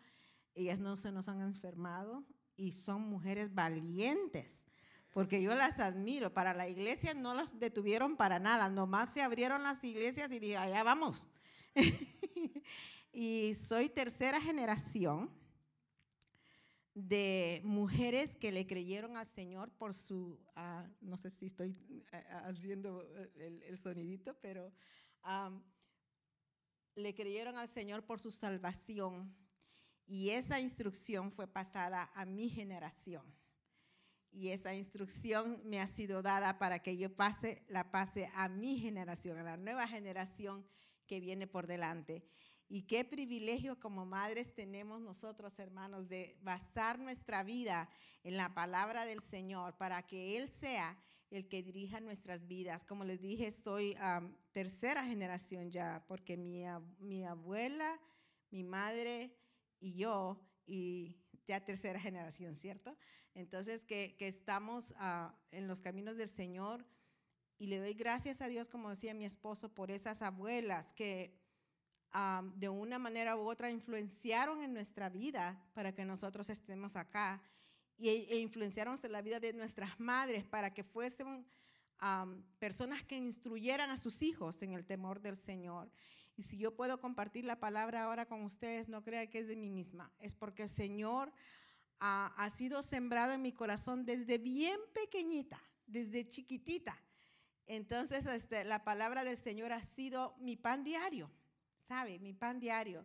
ellas 0.55 0.79
no 0.79 0.95
se 0.95 1.11
nos 1.11 1.27
han 1.27 1.41
enfermado 1.41 2.25
y 2.55 2.71
son 2.71 3.01
mujeres 3.01 3.53
valientes, 3.53 4.65
porque 5.11 5.41
yo 5.41 5.55
las 5.55 5.79
admiro. 5.79 6.33
Para 6.33 6.53
la 6.53 6.67
iglesia 6.67 7.13
no 7.13 7.33
las 7.33 7.59
detuvieron 7.59 8.17
para 8.17 8.39
nada, 8.39 8.69
nomás 8.69 9.09
se 9.09 9.21
abrieron 9.21 9.63
las 9.63 9.83
iglesias 9.83 10.31
y 10.31 10.39
dije, 10.39 10.57
allá 10.57 10.83
vamos. 10.83 11.27
y 13.13 13.53
soy 13.55 13.89
tercera 13.89 14.41
generación 14.41 15.38
de 17.07 17.61
mujeres 17.63 18.35
que 18.35 18.51
le 18.51 18.67
creyeron 18.67 19.15
al 19.15 19.25
Señor 19.25 19.71
por 19.71 19.93
su, 19.93 20.39
ah, 20.55 20.87
no 21.01 21.17
sé 21.17 21.29
si 21.29 21.45
estoy 21.45 21.75
eh, 22.11 22.23
haciendo 22.45 23.07
el, 23.35 23.77
sonidito, 23.77 24.37
pero 24.41 24.73
le 26.95 27.15
creyeron 27.15 27.57
al 27.57 27.67
Señor 27.67 28.03
por 28.03 28.19
su 28.19 28.31
salvación. 28.31 29.35
Y 30.05 30.31
esa 30.31 30.59
instrucción 30.59 31.31
fue 31.31 31.47
pasada 31.47 32.11
a 32.15 32.25
mi 32.25 32.49
generación. 32.49 33.23
Y 34.31 34.49
esa 34.49 34.73
instrucción 34.73 35.61
me 35.63 35.79
ha 35.79 35.87
sido 35.87 36.21
dada 36.21 36.59
para 36.59 36.79
que 36.79 36.97
yo 36.97 37.15
pase, 37.15 37.63
la 37.67 37.91
pase 37.91 38.29
a 38.33 38.49
mi 38.49 38.77
generación, 38.77 39.37
a 39.37 39.43
la 39.43 39.57
nueva 39.57 39.87
generación 39.87 40.65
que 41.07 41.19
viene 41.19 41.47
por 41.47 41.67
delante. 41.67 42.23
Y 42.71 42.83
qué 42.83 43.03
privilegio 43.03 43.79
como 43.79 44.05
madres 44.05 44.53
tenemos 44.53 45.01
nosotros, 45.01 45.57
hermanos, 45.57 46.07
de 46.07 46.37
basar 46.43 46.99
nuestra 46.99 47.43
vida 47.43 47.89
en 48.23 48.37
la 48.37 48.53
palabra 48.53 49.05
del 49.05 49.21
Señor 49.21 49.75
para 49.77 50.05
que 50.05 50.37
Él 50.37 50.51
sea 50.51 50.95
el 51.31 51.47
que 51.47 51.63
dirija 51.63 51.99
nuestras 51.99 52.47
vidas. 52.47 52.83
Como 52.83 53.05
les 53.05 53.21
dije, 53.21 53.49
soy 53.49 53.97
tercera 54.51 55.03
generación 55.03 55.71
ya, 55.71 56.05
porque 56.07 56.37
mi, 56.37 57.23
abuela, 57.25 57.99
mi 58.51 58.63
madre 58.63 59.35
y 59.79 59.95
yo, 59.95 60.39
y 60.67 61.17
ya 61.47 61.65
tercera 61.65 61.99
generación, 61.99 62.53
¿cierto? 62.53 62.95
Entonces, 63.33 63.83
que, 63.83 64.15
que 64.15 64.27
estamos 64.27 64.93
ah, 64.97 65.35
en 65.49 65.67
los 65.67 65.81
caminos 65.81 66.17
del 66.17 66.29
Señor. 66.29 66.85
Y 67.57 67.65
le 67.65 67.79
doy 67.79 67.95
gracias 67.95 68.41
a 68.41 68.47
Dios, 68.47 68.69
como 68.69 68.91
decía 68.91 69.15
mi 69.15 69.25
esposo, 69.25 69.73
por 69.73 69.89
esas 69.89 70.21
abuelas 70.21 70.93
que 70.93 71.38
de 72.55 72.69
una 72.69 72.97
manera 72.97 73.35
u 73.35 73.47
otra 73.47 73.69
influenciaron 73.69 74.61
en 74.61 74.73
nuestra 74.73 75.09
vida 75.09 75.61
para 75.73 75.93
que 75.93 76.05
nosotros 76.05 76.49
estemos 76.49 76.95
acá 76.95 77.41
y, 77.97 78.09
e 78.09 78.39
influenciaron 78.39 78.97
en 79.01 79.11
la 79.11 79.21
vida 79.21 79.39
de 79.39 79.53
nuestras 79.53 79.99
madres 79.99 80.43
para 80.43 80.73
que 80.73 80.83
fuesen 80.83 81.45
am, 81.99 82.43
personas 82.57 83.03
que 83.03 83.17
instruyeran 83.17 83.91
a 83.91 83.97
sus 83.97 84.21
hijos 84.21 84.61
en 84.61 84.73
el 84.73 84.85
temor 84.85 85.21
del 85.21 85.37
Señor. 85.37 85.91
Y 86.35 86.43
si 86.43 86.57
yo 86.57 86.75
puedo 86.75 86.99
compartir 86.99 87.43
la 87.43 87.59
palabra 87.59 88.05
ahora 88.05 88.25
con 88.25 88.43
ustedes, 88.43 88.87
no 88.87 89.03
crean 89.03 89.27
que 89.27 89.39
es 89.39 89.47
de 89.47 89.57
mí 89.57 89.69
misma, 89.69 90.11
es 90.19 90.33
porque 90.33 90.63
el 90.63 90.69
Señor 90.69 91.31
ha, 91.99 92.27
ha 92.37 92.49
sido 92.49 92.81
sembrado 92.81 93.33
en 93.33 93.41
mi 93.41 93.51
corazón 93.51 94.05
desde 94.05 94.37
bien 94.37 94.79
pequeñita, 94.93 95.61
desde 95.85 96.27
chiquitita. 96.27 96.97
Entonces, 97.67 98.25
este, 98.25 98.63
la 98.63 98.83
palabra 98.83 99.23
del 99.23 99.37
Señor 99.37 99.73
ha 99.73 99.81
sido 99.81 100.35
mi 100.39 100.55
pan 100.55 100.83
diario, 100.83 101.29
¿sabe? 101.89 102.19
Mi 102.19 102.33
pan 102.33 102.59
diario. 102.59 103.03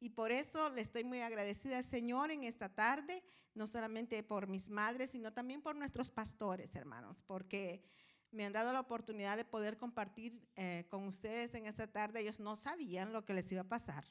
Y 0.00 0.10
por 0.10 0.32
eso 0.32 0.68
le 0.70 0.80
estoy 0.80 1.04
muy 1.04 1.20
agradecida 1.20 1.78
al 1.78 1.84
Señor 1.84 2.32
en 2.32 2.42
esta 2.42 2.68
tarde, 2.68 3.22
no 3.54 3.66
solamente 3.68 4.22
por 4.24 4.48
mis 4.48 4.68
madres, 4.68 5.10
sino 5.10 5.32
también 5.32 5.62
por 5.62 5.76
nuestros 5.76 6.10
pastores, 6.10 6.74
hermanos, 6.74 7.22
porque 7.22 7.84
me 8.32 8.44
han 8.44 8.52
dado 8.52 8.72
la 8.72 8.80
oportunidad 8.80 9.36
de 9.36 9.44
poder 9.44 9.78
compartir 9.78 10.46
eh, 10.56 10.84
con 10.90 11.06
ustedes 11.06 11.54
en 11.54 11.66
esta 11.66 11.86
tarde. 11.86 12.20
Ellos 12.20 12.40
no 12.40 12.56
sabían 12.56 13.12
lo 13.12 13.24
que 13.24 13.34
les 13.34 13.50
iba 13.52 13.62
a 13.62 13.68
pasar, 13.68 14.04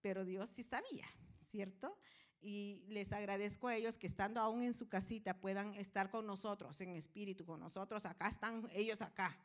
pero 0.00 0.24
Dios 0.24 0.48
sí 0.48 0.62
sabía, 0.62 1.06
¿cierto? 1.46 1.98
Y 2.40 2.82
les 2.88 3.12
agradezco 3.12 3.68
a 3.68 3.76
ellos 3.76 3.98
que 3.98 4.06
estando 4.06 4.40
aún 4.40 4.62
en 4.62 4.72
su 4.72 4.88
casita 4.88 5.38
puedan 5.38 5.74
estar 5.74 6.10
con 6.10 6.26
nosotros 6.26 6.80
en 6.80 6.90
espíritu, 6.96 7.44
con 7.44 7.60
nosotros. 7.60 8.06
Acá 8.06 8.28
están 8.28 8.68
ellos 8.72 9.02
acá 9.02 9.38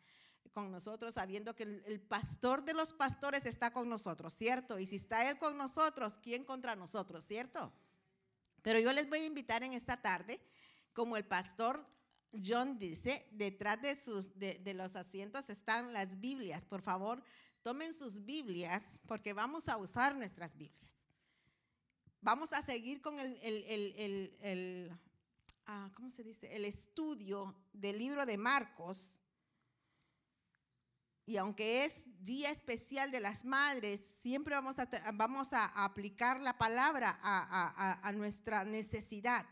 con 0.54 0.72
nosotros, 0.72 1.14
sabiendo 1.14 1.56
que 1.56 1.64
el, 1.64 2.02
pastor 2.02 2.64
de 2.64 2.74
los 2.74 2.94
pastores 2.94 3.46
está 3.46 3.72
con 3.72 3.88
nosotros, 3.88 4.34
¿cierto? 4.34 4.80
Y 4.80 4.88
si 4.88 4.96
está 4.96 5.30
Él 5.30 5.38
con 5.38 5.58
nosotros, 5.58 6.20
¿quién 6.22 6.44
contra 6.44 6.76
nosotros, 6.76 7.24
¿cierto? 7.26 7.72
Pero 8.62 8.80
yo 8.80 8.92
les 8.92 9.08
voy 9.08 9.20
a 9.20 9.26
invitar 9.26 9.64
en 9.64 9.74
esta 9.74 10.02
tarde, 10.02 10.40
como 10.94 11.18
el 11.18 11.26
pastor 11.26 11.86
John 12.46 12.78
dice, 12.78 13.28
detrás 13.32 13.82
de, 13.82 13.96
sus, 13.96 14.38
de, 14.38 14.60
de 14.60 14.74
los 14.74 14.96
asientos 14.96 15.50
están 15.50 15.94
las 15.94 16.20
Biblias. 16.20 16.66
Por 16.66 16.82
favor, 16.82 17.24
tomen 17.62 17.94
sus 17.94 18.26
Biblias 18.26 19.00
porque 19.08 19.34
vamos 19.34 19.70
a 19.70 19.78
usar 19.78 20.16
nuestras 20.16 20.56
Biblias. 20.58 20.96
Vamos 22.22 22.52
a 22.54 22.62
seguir 22.62 23.02
con 23.02 23.18
el, 23.20 23.38
el, 23.42 23.64
el, 23.64 23.94
el- 23.98 24.38
el, 24.42 25.00
ah, 25.66 25.90
¿cómo 25.96 26.10
se 26.10 26.24
dice? 26.24 26.54
El 26.56 26.66
estudio 26.66 27.56
del 27.72 27.98
libro 27.98 28.26
de 28.26 28.38
Marcos. 28.38 29.19
Y 31.30 31.38
aunque 31.38 31.86
es 31.86 32.06
día 32.24 32.50
especial 32.50 33.12
de 33.12 33.20
las 33.20 33.46
madres, 33.46 34.00
siempre 34.20 34.56
vamos 34.56 34.80
a, 34.80 34.90
vamos 35.14 35.54
a 35.54 35.66
aplicar 35.86 36.40
la 36.40 36.58
palabra 36.58 37.20
a 37.22 38.12
nuestra 38.14 38.64
necesidad. 38.64 39.46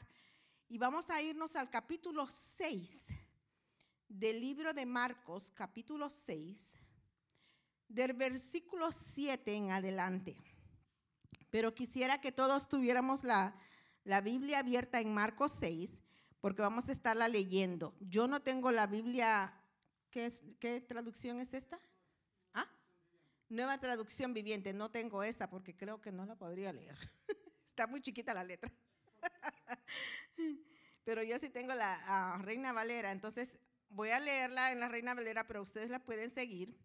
Y 0.70 0.80
vamos 0.80 1.12
a 1.12 1.22
irnos 1.22 1.56
al 1.56 1.70
capítulo 1.70 2.26
6 2.26 3.06
del 4.08 4.42
libro 4.42 4.74
de 4.74 4.88
Marcos, 4.88 5.52
capítulo 5.52 6.10
6, 6.10 6.74
del 7.90 8.14
versículo 8.14 8.92
7 8.92 9.54
en 9.54 9.70
adelante. 9.70 10.36
Pero 11.52 11.76
quisiera 11.76 12.20
que 12.20 12.32
todos 12.32 12.70
tuviéramos 12.70 13.24
la, 13.24 13.56
la 14.04 14.22
Biblia 14.22 14.58
abierta 14.58 15.00
en 15.00 15.14
Marcos 15.14 15.52
6, 15.60 16.02
porque 16.42 16.64
vamos 16.64 16.90
a 16.90 16.92
estarla 16.92 17.28
leyendo. 17.28 17.94
Yo 18.00 18.28
no 18.28 18.42
tengo 18.42 18.72
la 18.72 18.88
Biblia, 18.88 19.54
¿qué, 20.12 20.26
es- 20.26 20.44
qué 20.60 20.82
traducción 20.82 21.40
es 21.40 21.54
esta? 21.54 21.80
¿Ah? 22.54 22.68
Nueva 23.50 23.80
traducción 23.80 24.34
viviente, 24.34 24.74
no 24.74 24.90
tengo 24.92 25.24
esta 25.24 25.50
porque 25.50 25.76
creo 25.76 26.02
que 26.02 26.12
no 26.12 26.26
la 26.26 26.36
podría 26.36 26.74
leer. 26.74 26.98
Está 27.66 27.88
muy 27.88 28.02
chiquita 28.02 28.34
la 28.34 28.44
letra. 28.44 28.72
Pero 31.04 31.24
yo 31.24 31.40
sí 31.40 31.50
tengo 31.50 31.74
la 31.74 32.38
Reina 32.44 32.74
Valera, 32.74 33.12
entonces 33.12 33.58
voy 33.90 34.10
a 34.10 34.20
leerla 34.20 34.72
en 34.72 34.80
la 34.82 34.90
Reina 34.90 35.14
Valera, 35.14 35.48
pero 35.48 35.62
ustedes 35.62 35.90
la 35.90 36.00
pueden 36.04 36.30
seguir 36.30 36.76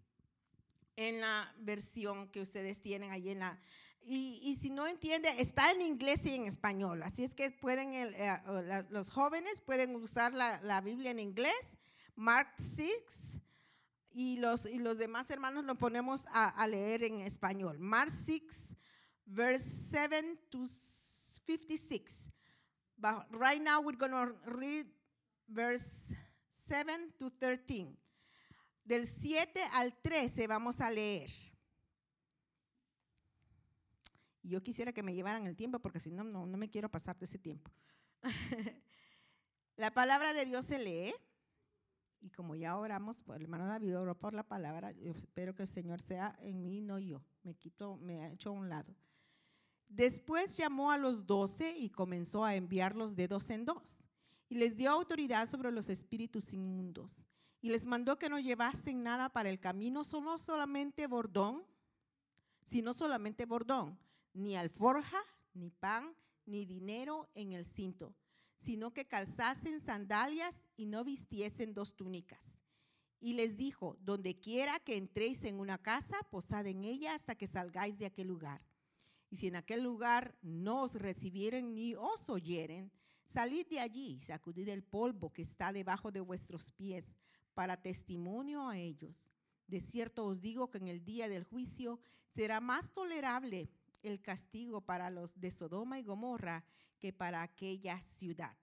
en 0.95 1.20
la 1.20 1.53
versión 1.59 2.29
que 2.31 2.41
ustedes 2.41 2.81
tienen 2.81 3.11
ahí 3.11 3.31
en 3.31 3.41
la... 3.41 3.59
Y, 4.05 4.57
si 4.61 4.70
no 4.70 4.87
entiende, 4.87 5.29
está 5.39 5.70
en 5.73 5.81
inglés 5.83 6.25
y 6.27 6.35
en 6.35 6.47
español, 6.47 7.03
así 7.05 7.23
es 7.25 7.35
que 7.35 7.51
pueden, 7.53 7.93
eh, 7.95 8.07
la- 8.07 8.87
los 8.91 9.11
jóvenes 9.11 9.61
pueden 9.61 9.95
usar 9.97 10.33
la 10.33 10.81
Biblia 10.81 11.11
en 11.12 11.20
inglés, 11.20 11.79
Mark 12.15 12.55
6, 12.59 13.41
y 14.15 14.37
los, 14.37 14.65
demás 14.99 15.31
hermanos 15.31 15.65
lo 15.65 15.75
ponemos 15.75 16.25
a, 16.33 16.67
leer 16.67 17.05
en 17.05 17.21
español. 17.21 17.79
Mark 17.79 18.11
6, 18.11 18.77
verse 19.27 19.65
7 19.91 20.39
to 20.51 20.67
56. 20.67 22.31
But 22.97 23.27
right 23.31 23.61
now 23.61 23.81
we're 23.81 23.97
going 23.97 24.13
to 24.13 24.35
read 24.47 24.87
verse 25.49 26.15
7 26.69 27.15
to 27.19 27.31
13. 27.31 27.97
Del 28.85 29.07
7 29.07 29.61
al 29.73 29.93
13 30.03 30.47
vamos 30.47 30.81
a 30.81 30.91
leer. 30.91 31.31
Yo 34.43 34.63
quisiera 34.63 34.93
que 34.93 35.03
me 35.03 35.15
llevaran 35.15 35.47
el 35.47 35.57
tiempo 35.57 35.79
porque 35.79 36.01
si 36.01 36.11
no, 36.11 36.25
no, 36.25 36.47
no 36.47 36.59
me 36.59 36.69
quiero 36.69 36.91
pasar 36.91 37.17
de 37.17 37.25
ese 37.25 37.39
tiempo. 37.39 37.71
la 39.77 39.93
palabra 39.93 40.33
de 40.33 40.45
Dios 40.45 40.65
se 40.65 40.79
lee. 40.79 41.15
Y 42.23 42.31
como 42.31 42.55
ya 42.55 42.77
oramos, 42.77 43.25
pues, 43.25 43.37
el 43.37 43.43
hermano 43.43 43.66
David 43.66 43.99
oró 43.99 44.14
por 44.16 44.33
la 44.33 44.45
palabra, 44.45 44.93
yo 44.93 45.11
espero 45.11 45.55
que 45.55 45.62
el 45.62 45.68
Señor 45.68 46.01
sea 46.01 46.37
en 46.41 46.62
mí, 46.62 46.81
no 46.81 47.01
yo. 47.01 47.20
Me 47.43 47.55
quito, 47.55 47.97
me 47.97 48.23
ha 48.23 48.31
hecho 48.31 48.51
a 48.51 48.53
un 48.53 48.68
lado. 48.68 48.95
Después 49.89 50.57
llamó 50.57 50.93
a 50.93 50.99
los 50.99 51.27
doce 51.27 51.77
y 51.77 51.91
comenzó 51.91 52.45
a 52.45 52.55
enviarlos 52.55 53.16
de 53.16 53.27
dos 53.27 53.51
en 53.51 53.64
dos. 53.64 54.05
Y 54.49 54.55
les 54.55 54.77
dio 54.77 54.91
autoridad 54.91 55.49
sobre 55.49 55.73
los 55.73 55.91
espíritus 55.91 56.53
inmundos. 56.53 57.27
Y 57.61 57.70
les 57.70 57.87
mandó 57.87 58.16
que 58.18 58.29
no 58.29 58.39
llevasen 58.39 59.03
nada 59.03 59.29
para 59.29 59.51
el 59.51 59.59
camino, 59.59 60.05
solo 60.05 60.39
solamente 60.39 61.07
bordón, 61.07 61.64
sino 62.64 62.95
solamente 62.95 63.47
bordón, 63.47 63.99
ni 64.33 64.57
alforja, 64.57 65.18
ni 65.55 65.70
pan, 65.70 66.14
ni 66.47 66.64
dinero 66.64 67.29
en 67.35 67.53
el 67.53 67.64
cinto, 67.64 68.14
sino 68.63 68.93
que 68.93 69.07
calzasen 69.07 69.81
sandalias 69.81 70.63
y 70.77 70.87
no 70.87 71.03
vistiesen 71.03 71.75
dos 71.75 71.97
túnicas. 71.97 72.59
Y 73.19 73.33
les 73.35 73.57
dijo, 73.57 73.97
donde 74.01 74.39
quiera 74.39 74.79
que 74.79 74.97
entréis 74.97 75.43
en 75.43 75.59
una 75.59 75.79
casa, 75.79 76.17
posad 76.31 76.67
en 76.69 76.85
ella 76.85 77.15
hasta 77.15 77.35
que 77.35 77.49
salgáis 77.49 77.99
de 77.99 78.07
aquel 78.07 78.29
lugar. 78.29 78.65
Y 79.31 79.37
si 79.37 79.49
en 79.49 79.57
aquel 79.57 79.83
lugar 79.83 80.37
no 80.43 80.83
os 80.83 80.95
recibieren 80.95 81.75
ni 81.75 81.97
os 81.97 82.29
oyeren, 82.29 82.93
salid 83.27 83.67
de 83.67 83.81
allí, 83.81 84.21
sacudid 84.21 84.69
el 84.69 84.85
polvo 84.85 85.33
que 85.33 85.43
está 85.43 85.73
debajo 85.73 86.13
de 86.13 86.21
vuestros 86.21 86.71
pies, 86.71 87.17
para 87.55 87.83
testimonio 87.83 88.69
a 88.69 88.79
ellos. 88.79 89.29
De 89.67 89.81
cierto 89.81 90.25
os 90.25 90.41
digo 90.41 90.71
que 90.71 90.79
en 90.79 90.89
el 90.89 91.05
día 91.05 91.29
del 91.29 91.45
juicio 91.45 91.99
será 92.29 92.61
más 92.61 92.93
tolerable 92.93 93.71
el 94.03 94.21
castigo 94.21 94.81
para 94.81 95.11
los 95.11 95.39
de 95.41 95.51
Sodoma 95.51 95.99
y 95.99 96.05
Gomorra 96.05 96.65
que 96.99 97.13
para 97.13 97.43
aquella 97.43 98.01
ciudad. 98.01 98.57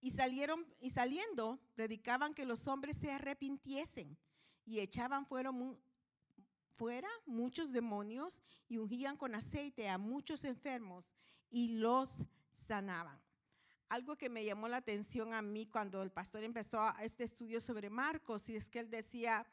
Y 0.00 0.10
salieron 0.10 0.66
y 0.80 0.90
saliendo 0.90 1.58
predicaban 1.74 2.34
que 2.34 2.46
los 2.46 2.66
hombres 2.68 2.96
se 2.96 3.10
arrepintiesen 3.10 4.16
y 4.64 4.80
echaban 4.80 5.26
fuera, 5.26 5.50
fuera 6.76 7.08
muchos 7.26 7.72
demonios 7.72 8.42
y 8.68 8.78
ungían 8.78 9.16
con 9.16 9.34
aceite 9.34 9.88
a 9.88 9.98
muchos 9.98 10.44
enfermos 10.44 11.14
y 11.50 11.78
los 11.78 12.24
sanaban. 12.52 13.20
Algo 13.88 14.16
que 14.16 14.28
me 14.28 14.44
llamó 14.44 14.68
la 14.68 14.78
atención 14.78 15.34
a 15.34 15.42
mí 15.42 15.66
cuando 15.66 16.02
el 16.02 16.10
pastor 16.10 16.42
empezó 16.42 16.92
este 17.00 17.24
estudio 17.24 17.60
sobre 17.60 17.90
Marcos 17.90 18.48
y 18.48 18.56
es 18.56 18.68
que 18.68 18.80
él 18.80 18.90
decía, 18.90 19.46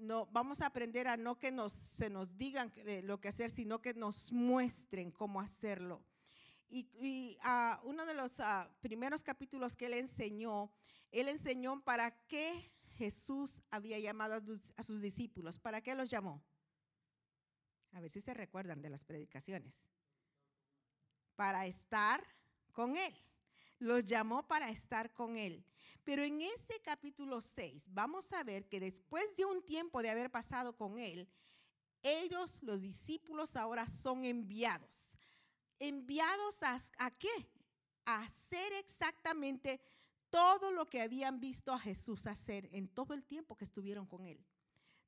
no, 0.00 0.26
vamos 0.26 0.60
a 0.60 0.66
aprender 0.66 1.06
a 1.08 1.16
no 1.16 1.38
que 1.38 1.52
nos, 1.52 1.72
se 1.72 2.10
nos 2.10 2.36
digan 2.36 2.70
que- 2.70 3.02
lo 3.02 3.20
que 3.20 3.28
hacer, 3.28 3.50
sino 3.50 3.80
que 3.80 3.94
nos 3.94 4.32
muestren 4.32 5.10
cómo 5.10 5.40
hacerlo. 5.40 6.02
Y, 6.68 6.88
y, 7.00 7.38
ah, 7.42 7.80
uno 7.84 8.06
de 8.06 8.14
los 8.14 8.38
ah, 8.40 8.70
primeros 8.80 9.22
capítulos 9.22 9.76
que 9.76 9.86
él 9.86 9.94
enseñó, 9.94 10.70
él 11.10 11.28
enseñó 11.28 11.82
para 11.82 12.12
qué 12.26 12.70
Jesús 12.96 13.62
había 13.70 13.98
llamado 13.98 14.34
a 14.34 14.40
sus, 14.40 14.72
a 14.76 14.82
sus 14.82 15.00
discípulos. 15.00 15.58
¿Para 15.58 15.80
qué 15.80 15.94
los 15.94 16.08
llamó? 16.08 16.42
A 17.92 18.00
ver 18.00 18.10
si 18.10 18.20
se 18.20 18.34
recuerdan 18.34 18.82
de 18.82 18.90
las 18.90 19.04
predicaciones. 19.04 19.74
Para 21.34 21.66
estar 21.66 22.24
con 22.72 22.96
él. 22.96 23.14
Los 23.78 24.04
llamó 24.04 24.46
para 24.46 24.70
estar 24.70 25.12
con 25.12 25.36
él. 25.36 25.64
Pero 26.04 26.22
en 26.24 26.40
este 26.40 26.80
capítulo 26.80 27.40
6 27.40 27.86
vamos 27.88 28.32
a 28.32 28.42
ver 28.42 28.68
que 28.68 28.80
después 28.80 29.36
de 29.36 29.44
un 29.44 29.62
tiempo 29.62 30.02
de 30.02 30.10
haber 30.10 30.30
pasado 30.30 30.76
con 30.76 30.98
él, 30.98 31.28
ellos, 32.02 32.62
los 32.62 32.80
discípulos, 32.80 33.56
ahora 33.56 33.86
son 33.86 34.24
enviados. 34.24 35.18
¿Enviados 35.78 36.58
a, 36.62 37.10
qué? 37.10 37.48
A 38.04 38.22
hacer 38.22 38.72
exactamente 38.74 39.80
todo 40.30 40.70
lo 40.70 40.88
que 40.88 41.02
habían 41.02 41.40
visto 41.40 41.72
a 41.72 41.78
Jesús 41.78 42.26
hacer 42.26 42.68
en 42.72 42.88
todo 42.88 43.14
el 43.14 43.24
tiempo 43.24 43.56
que 43.56 43.64
estuvieron 43.64 44.06
con 44.06 44.26
él. 44.26 44.44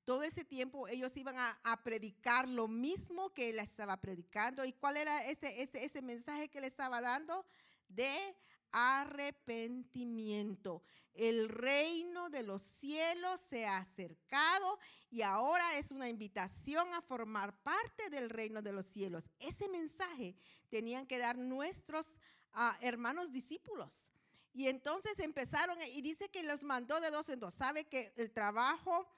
Todo 0.05 0.23
ese 0.23 0.45
tiempo 0.45 0.89
ellos 0.89 1.17
iban 1.17 1.39
a, 1.39 1.61
a 1.63 1.83
predicar 1.83 2.49
lo 2.49 2.67
mismo 2.69 3.33
que 3.33 3.51
él 3.51 3.59
estaba 3.61 3.97
predicando. 4.01 4.65
¿Y 4.65 4.73
cuál 4.73 4.97
era 4.97 5.25
ese, 5.27 5.63
ese, 5.63 5.85
ese 5.85 6.03
mensaje 6.03 6.49
que 6.49 6.61
le 6.61 6.67
estaba 6.67 7.01
dando? 7.01 7.47
De 7.89 8.37
arrepentimiento. 8.73 10.83
El 11.15 11.49
reino 11.51 12.31
de 12.31 12.43
los 12.43 12.63
cielos 12.63 13.41
se 13.41 13.67
ha 13.67 13.77
acercado 13.79 14.79
y 15.11 15.23
ahora 15.23 15.77
es 15.77 15.93
una 15.93 16.09
invitación 16.09 16.93
a 16.95 17.03
formar 17.03 17.55
parte 17.63 18.09
del 18.09 18.31
reino 18.31 18.63
de 18.63 18.73
los 18.73 18.87
cielos. 18.87 19.25
Ese 19.39 19.69
mensaje 19.69 20.35
tenían 20.71 21.07
que 21.07 21.19
dar 21.19 21.37
nuestros 21.37 22.07
ah, 22.53 22.79
hermanos 22.81 23.31
discípulos. 23.31 24.09
Y 24.55 24.69
entonces 24.69 25.19
empezaron, 25.19 25.77
y 25.95 26.03
dice 26.03 26.31
que 26.31 26.43
los 26.43 26.63
mandó 26.63 27.01
de 27.01 27.11
dos 27.11 27.29
en 27.29 27.41
dos. 27.41 27.55
Sabe 27.55 27.85
que 27.85 28.13
el 28.17 28.33
trabajo 28.33 29.09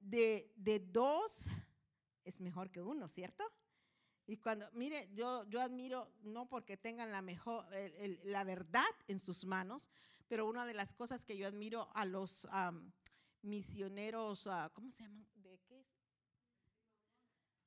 de, 0.00 0.52
de 0.56 0.80
dos 0.80 1.46
es 2.24 2.40
mejor 2.40 2.70
que 2.70 2.82
uno, 2.82 3.08
¿cierto? 3.08 3.44
Y 4.26 4.38
cuando, 4.38 4.68
mire, 4.72 5.08
yo, 5.14 5.44
yo 5.44 5.60
admiro, 5.60 6.10
no 6.22 6.48
porque 6.48 6.76
tengan 6.76 7.12
la 7.12 7.22
mejor, 7.22 7.64
la 8.24 8.42
verdad 8.42 8.84
en 9.06 9.20
sus 9.20 9.44
manos, 9.44 9.88
pero 10.26 10.46
una 10.46 10.66
de 10.66 10.74
las 10.74 10.94
cosas 10.94 11.24
que 11.24 11.36
yo 11.36 11.46
admiro 11.46 11.88
a 11.94 12.04
los 12.04 12.48
misioneros, 13.42 14.46
ah, 14.48 14.70
¿cómo 14.74 14.90
se 14.90 15.04
llaman? 15.04 15.26
¿De 15.36 15.60
qué? 15.68 15.86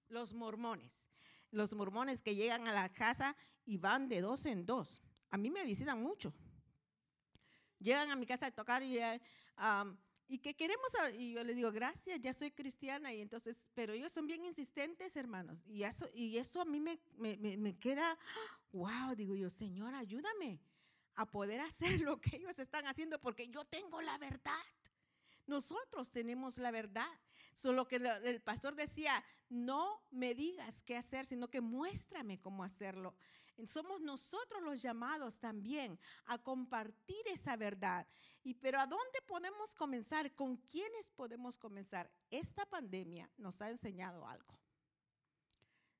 Los 0.09 0.33
mormones. 0.33 1.07
Los 1.51 1.73
mormones 1.73 2.21
que 2.21 2.35
llegan 2.35 2.67
a 2.67 2.73
la 2.73 2.89
casa 2.89 3.35
y 3.65 3.77
van 3.77 4.09
de 4.09 4.19
dos 4.19 4.45
en 4.45 4.65
dos. 4.65 5.01
A 5.31 5.37
mí 5.37 5.49
me 5.49 5.63
visitan 5.63 6.01
mucho. 6.01 6.33
Llegan 7.79 8.11
a 8.11 8.15
mi 8.17 8.25
casa 8.25 8.47
a 8.47 8.51
tocar 8.51 8.83
y 8.83 8.99
y 10.29 10.37
que 10.37 10.55
queremos, 10.55 10.91
y 11.17 11.33
yo 11.33 11.43
le 11.43 11.55
digo, 11.55 11.71
gracias, 11.71 12.21
ya 12.21 12.31
soy 12.31 12.51
cristiana, 12.51 13.11
y 13.11 13.19
entonces, 13.19 13.65
pero 13.73 13.93
ellos 13.93 14.11
son 14.11 14.27
bien 14.27 14.45
insistentes, 14.45 15.17
hermanos, 15.17 15.59
y 15.67 15.83
eso, 15.83 16.07
y 16.13 16.37
eso 16.37 16.61
a 16.61 16.65
mí 16.65 16.79
me, 16.79 16.99
me, 17.17 17.35
me 17.35 17.77
queda, 17.77 18.17
wow, 18.71 19.15
digo 19.15 19.35
yo, 19.35 19.49
Señor, 19.49 19.95
ayúdame 19.95 20.59
a 21.15 21.25
poder 21.25 21.59
hacer 21.59 21.99
lo 22.01 22.21
que 22.21 22.37
ellos 22.37 22.59
están 22.59 22.85
haciendo, 22.87 23.19
porque 23.19 23.49
yo 23.49 23.65
tengo 23.65 24.01
la 24.01 24.17
verdad. 24.19 24.53
Nosotros 25.47 26.11
tenemos 26.11 26.57
la 26.59 26.71
verdad. 26.71 27.09
Solo 27.55 27.87
que 27.87 27.97
el 27.97 28.39
pastor 28.41 28.75
decía, 28.75 29.11
no 29.49 30.01
me 30.11 30.35
digas 30.35 30.83
qué 30.83 30.95
hacer, 30.95 31.25
sino 31.25 31.49
que 31.49 31.59
muéstrame 31.59 32.39
cómo 32.39 32.63
hacerlo. 32.63 33.15
Somos 33.67 34.01
nosotros 34.01 34.61
los 34.63 34.81
llamados 34.81 35.39
también 35.39 35.99
a 36.25 36.37
compartir 36.37 37.21
esa 37.27 37.55
verdad. 37.55 38.07
Y 38.43 38.53
pero 38.53 38.79
¿a 38.79 38.87
dónde 38.87 39.21
podemos 39.27 39.75
comenzar? 39.75 40.33
¿Con 40.35 40.57
quiénes 40.57 41.09
podemos 41.09 41.57
comenzar? 41.57 42.09
Esta 42.29 42.65
pandemia 42.65 43.29
nos 43.37 43.61
ha 43.61 43.69
enseñado 43.69 44.27
algo. 44.27 44.57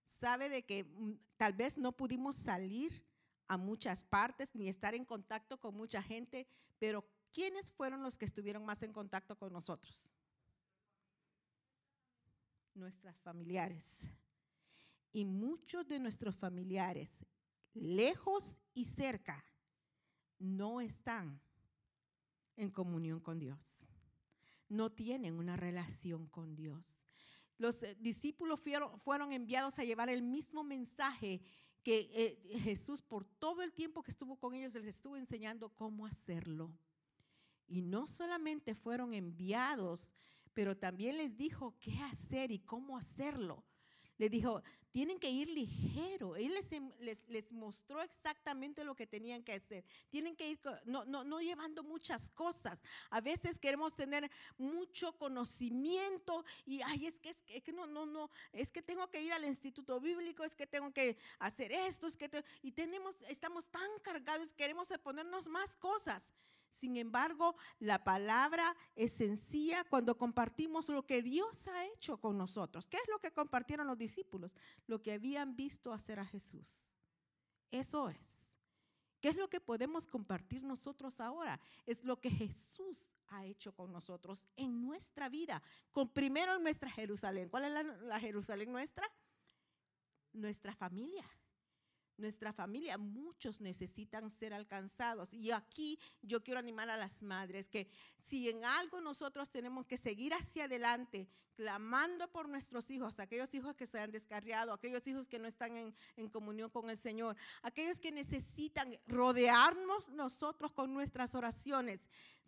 Sabe 0.03 0.49
de 0.49 0.65
que 0.65 0.83
mm, 0.83 1.13
tal 1.37 1.53
vez 1.53 1.77
no 1.77 1.91
pudimos 1.91 2.35
salir 2.35 3.05
a 3.47 3.57
muchas 3.57 4.03
partes 4.03 4.53
ni 4.53 4.67
estar 4.67 4.93
en 4.93 5.05
contacto 5.05 5.59
con 5.59 5.75
mucha 5.75 6.01
gente, 6.01 6.47
pero 6.77 7.03
¿quiénes 7.31 7.71
fueron 7.71 8.03
los 8.03 8.17
que 8.17 8.25
estuvieron 8.25 8.63
más 8.63 8.83
en 8.83 8.93
contacto 8.93 9.37
con 9.37 9.51
nosotros? 9.51 10.05
Nuestras 12.75 13.19
familiares. 13.19 14.09
Y 15.11 15.25
muchos 15.25 15.87
de 15.87 15.99
nuestros 15.99 16.35
familiares 16.35 17.25
lejos 17.73 18.57
y 18.73 18.85
cerca, 18.85 19.43
no 20.37 20.81
están 20.81 21.41
en 22.55 22.69
comunión 22.69 23.19
con 23.19 23.39
Dios. 23.39 23.87
No 24.67 24.91
tienen 24.91 25.37
una 25.37 25.57
relación 25.57 26.27
con 26.27 26.55
Dios. 26.55 26.99
Los 27.57 27.83
eh, 27.83 27.95
discípulos 27.99 28.59
fueron, 28.59 29.31
enviados 29.31 29.79
a 29.79 29.83
llevar 29.83 30.09
el 30.09 30.21
mismo 30.21 30.63
mensaje 30.63 31.41
que 31.83 32.09
eh, 32.13 32.59
Jesús 32.59 33.01
por 33.01 33.25
todo 33.25 33.61
el 33.61 33.73
tiempo 33.73 34.03
que 34.03 34.11
estuvo 34.11 34.37
con 34.37 34.53
ellos 34.53 34.73
les 34.75 34.85
estuvo 34.85 35.17
enseñando 35.17 35.69
cómo 35.69 36.05
hacerlo. 36.05 36.71
Y 37.67 37.81
no 37.81 38.07
solamente 38.07 38.75
fueron 38.75 39.13
enviados, 39.13 40.13
pero 40.53 40.75
también 40.77 41.17
les 41.17 41.37
dijo 41.37 41.77
qué 41.79 41.97
hacer 41.99 42.51
y 42.51 42.59
cómo 42.59 42.97
hacerlo. 42.97 43.63
Le 44.19 44.29
dijo, 44.29 44.61
tienen 44.91 45.17
que 45.17 45.29
ir 45.29 45.47
ligero. 45.47 46.35
Él 46.35 46.53
em, 46.71 46.91
les, 46.99 47.25
les, 47.29 47.51
mostró 47.53 48.01
exactamente 48.01 48.83
lo 48.83 48.93
que 48.93 49.07
tenían 49.07 49.43
que 49.43 49.53
hacer. 49.53 49.85
Tienen 50.09 50.35
que 50.35 50.49
ir 50.49 50.59
no, 50.83 51.05
no, 51.05 51.23
no 51.23 51.39
llevando 51.39 51.83
muchas 51.83 52.29
cosas. 52.29 52.81
A 53.09 53.21
veces 53.21 53.59
queremos 53.59 53.95
tener 53.95 54.29
mucho 54.57 55.17
conocimiento 55.17 56.43
y, 56.65 56.81
ay, 56.81 57.05
es 57.05 57.19
que, 57.19 57.29
es 57.29 57.63
que, 57.63 57.71
no, 57.71 57.87
no, 57.87 58.05
no, 58.05 58.29
es 58.51 58.73
que 58.73 58.81
tengo 58.81 59.09
que 59.09 59.21
ir 59.21 59.31
al 59.31 59.45
instituto 59.45 60.01
bíblico, 60.01 60.43
es 60.43 60.53
que 60.53 60.67
tengo 60.67 60.91
que 60.91 61.17
hacer 61.39 61.71
esto, 61.71 62.05
es 62.05 62.17
que, 62.17 62.29
y 62.61 62.73
tenemos, 62.73 63.15
estamos 63.29 63.69
tan 63.69 63.89
cargados, 64.01 64.51
queremos 64.51 64.89
ponernos 65.01 65.47
más 65.47 65.77
cosas. 65.77 66.33
Sin 66.69 66.97
embargo, 66.97 67.55
la 67.79 68.03
palabra 68.03 68.75
es 68.95 69.11
sencilla 69.11 69.83
cuando 69.85 70.17
compartimos 70.17 70.87
lo 70.87 71.05
que 71.05 71.21
Dios 71.21 71.67
ha 71.67 71.85
hecho 71.87 72.17
con 72.17 72.37
nosotros. 72.37 72.87
¿Qué 72.87 72.97
es 72.97 73.07
lo 73.09 73.19
que 73.19 73.31
compartieron 73.31 73.87
los 73.87 73.97
discípulos? 73.97 74.55
Lo 74.87 75.01
que 75.01 75.13
habían 75.13 75.55
visto 75.55 75.91
hacer 75.91 76.19
a 76.19 76.25
Jesús. 76.25 76.93
Eso 77.71 78.09
es. 78.09 78.51
¿Qué 79.19 79.29
es 79.29 79.35
lo 79.35 79.49
que 79.49 79.59
podemos 79.59 80.07
compartir 80.07 80.63
nosotros 80.63 81.19
ahora? 81.19 81.59
Es 81.85 82.03
lo 82.03 82.21
que 82.21 82.29
Jesús 82.29 83.11
ha 83.27 83.45
hecho 83.45 83.73
con 83.75 83.91
nosotros 83.91 84.47
en 84.55 84.81
nuestra 84.81 85.27
vida. 85.27 85.61
Con 85.91 86.09
primero 86.09 86.55
en 86.55 86.63
nuestra 86.63 86.89
Jerusalén. 86.89 87.49
¿Cuál 87.49 87.65
es 87.65 87.71
la, 87.71 87.83
la 87.83 88.19
Jerusalén 88.19 88.71
nuestra? 88.71 89.05
Nuestra 90.31 90.73
familia 90.73 91.25
nuestra 92.19 92.53
familia, 92.53 92.97
muchos 92.97 93.61
necesitan 93.61 94.29
ser 94.29 94.53
alcanzados. 94.53 95.33
Y 95.33 95.51
aquí 95.51 95.99
yo 96.21 96.43
quiero 96.43 96.59
animar 96.59 96.89
a 96.89 96.97
las 96.97 97.23
madres 97.23 97.69
que 97.69 97.89
si 98.17 98.49
en 98.49 98.63
algo 98.65 99.01
nosotros 99.01 99.49
tenemos 99.49 99.85
que 99.85 99.97
seguir 99.97 100.33
hacia 100.33 100.65
adelante, 100.65 101.27
clamando 101.55 102.31
por 102.31 102.47
nuestros 102.47 102.89
hijos, 102.89 103.19
aquellos 103.19 103.53
hijos 103.53 103.75
que 103.75 103.85
se 103.85 103.99
han 103.99 104.11
descarriado, 104.11 104.71
aquellos 104.71 105.05
hijos 105.07 105.27
que 105.27 105.39
no 105.39 105.47
están 105.47 105.75
en, 105.75 105.93
en 106.15 106.29
comunión 106.29 106.69
con 106.69 106.89
el 106.89 106.97
Señor, 106.97 107.35
aquellos 107.63 107.99
que 107.99 108.13
necesitan 108.13 108.97
rodearnos 109.07 110.07
nosotros 110.07 110.71
con 110.71 110.93
nuestras 110.93 111.35
oraciones. 111.35 111.99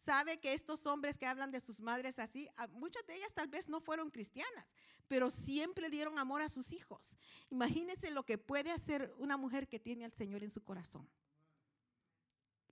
Sabe 0.03 0.39
que 0.39 0.53
estos 0.53 0.87
hombres 0.87 1.15
que 1.15 1.27
hablan 1.27 1.51
de 1.51 1.59
sus 1.59 1.79
madres 1.79 2.17
así, 2.17 2.49
muchas 2.71 3.05
de 3.05 3.15
ellas 3.15 3.35
tal 3.35 3.47
vez 3.47 3.69
no 3.69 3.79
fueron 3.79 4.09
cristianas, 4.09 4.73
pero 5.07 5.29
siempre 5.29 5.91
dieron 5.91 6.17
amor 6.17 6.41
a 6.41 6.49
sus 6.49 6.71
hijos. 6.71 7.17
Imagínense 7.51 8.09
lo 8.09 8.25
que 8.25 8.39
puede 8.39 8.71
hacer 8.71 9.13
una 9.19 9.37
mujer 9.37 9.67
que 9.67 9.79
tiene 9.79 10.05
al 10.05 10.11
Señor 10.11 10.43
en 10.43 10.49
su 10.49 10.63
corazón. 10.63 11.07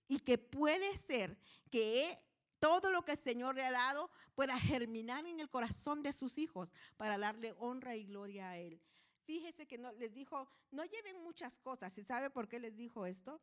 Y 0.08 0.20
que 0.20 0.40
puede 0.40 0.98
ser 0.98 1.38
que 1.70 2.18
todo 2.60 2.90
lo 2.90 3.06
que 3.06 3.12
el 3.12 3.20
Señor 3.20 3.54
le 3.54 3.64
ha 3.64 3.72
dado 3.72 4.10
pueda 4.34 4.60
germinar 4.60 5.24
en 5.28 5.40
el 5.40 5.52
corazón 5.52 6.02
de 6.02 6.14
sus 6.14 6.40
hijos 6.40 6.74
para 6.98 7.20
darle 7.20 7.54
honra 7.60 7.96
y 7.96 8.06
gloria 8.06 8.50
a 8.50 8.58
Él. 8.58 8.82
Fíjese 9.26 9.68
que 9.68 9.78
no, 9.78 9.92
les 9.94 10.12
dijo, 10.16 10.50
no 10.72 10.84
lleven 10.84 11.22
muchas 11.22 11.60
cosas. 11.60 11.96
¿Y 12.00 12.04
sabe 12.04 12.32
por 12.32 12.48
qué 12.48 12.60
les 12.60 12.76
dijo 12.76 13.06
esto? 13.06 13.40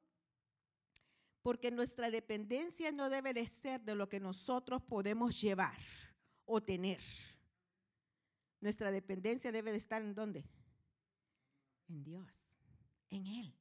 Porque 1.46 1.70
nuestra 1.70 2.10
dependencia 2.10 2.90
no 2.90 3.08
debe 3.08 3.32
de 3.32 3.46
ser 3.46 3.80
de 3.82 3.94
lo 3.94 4.08
que 4.08 4.18
nosotros 4.18 4.82
podemos 4.82 5.40
llevar 5.40 5.78
o 6.44 6.60
tener. 6.60 7.00
Nuestra 8.60 8.90
dependencia 8.90 9.52
debe 9.52 9.70
de 9.70 9.76
estar 9.76 10.02
en 10.02 10.12
dónde? 10.12 10.44
En 11.88 12.02
Dios, 12.02 12.34
en 13.10 13.28
Él. 13.28 13.54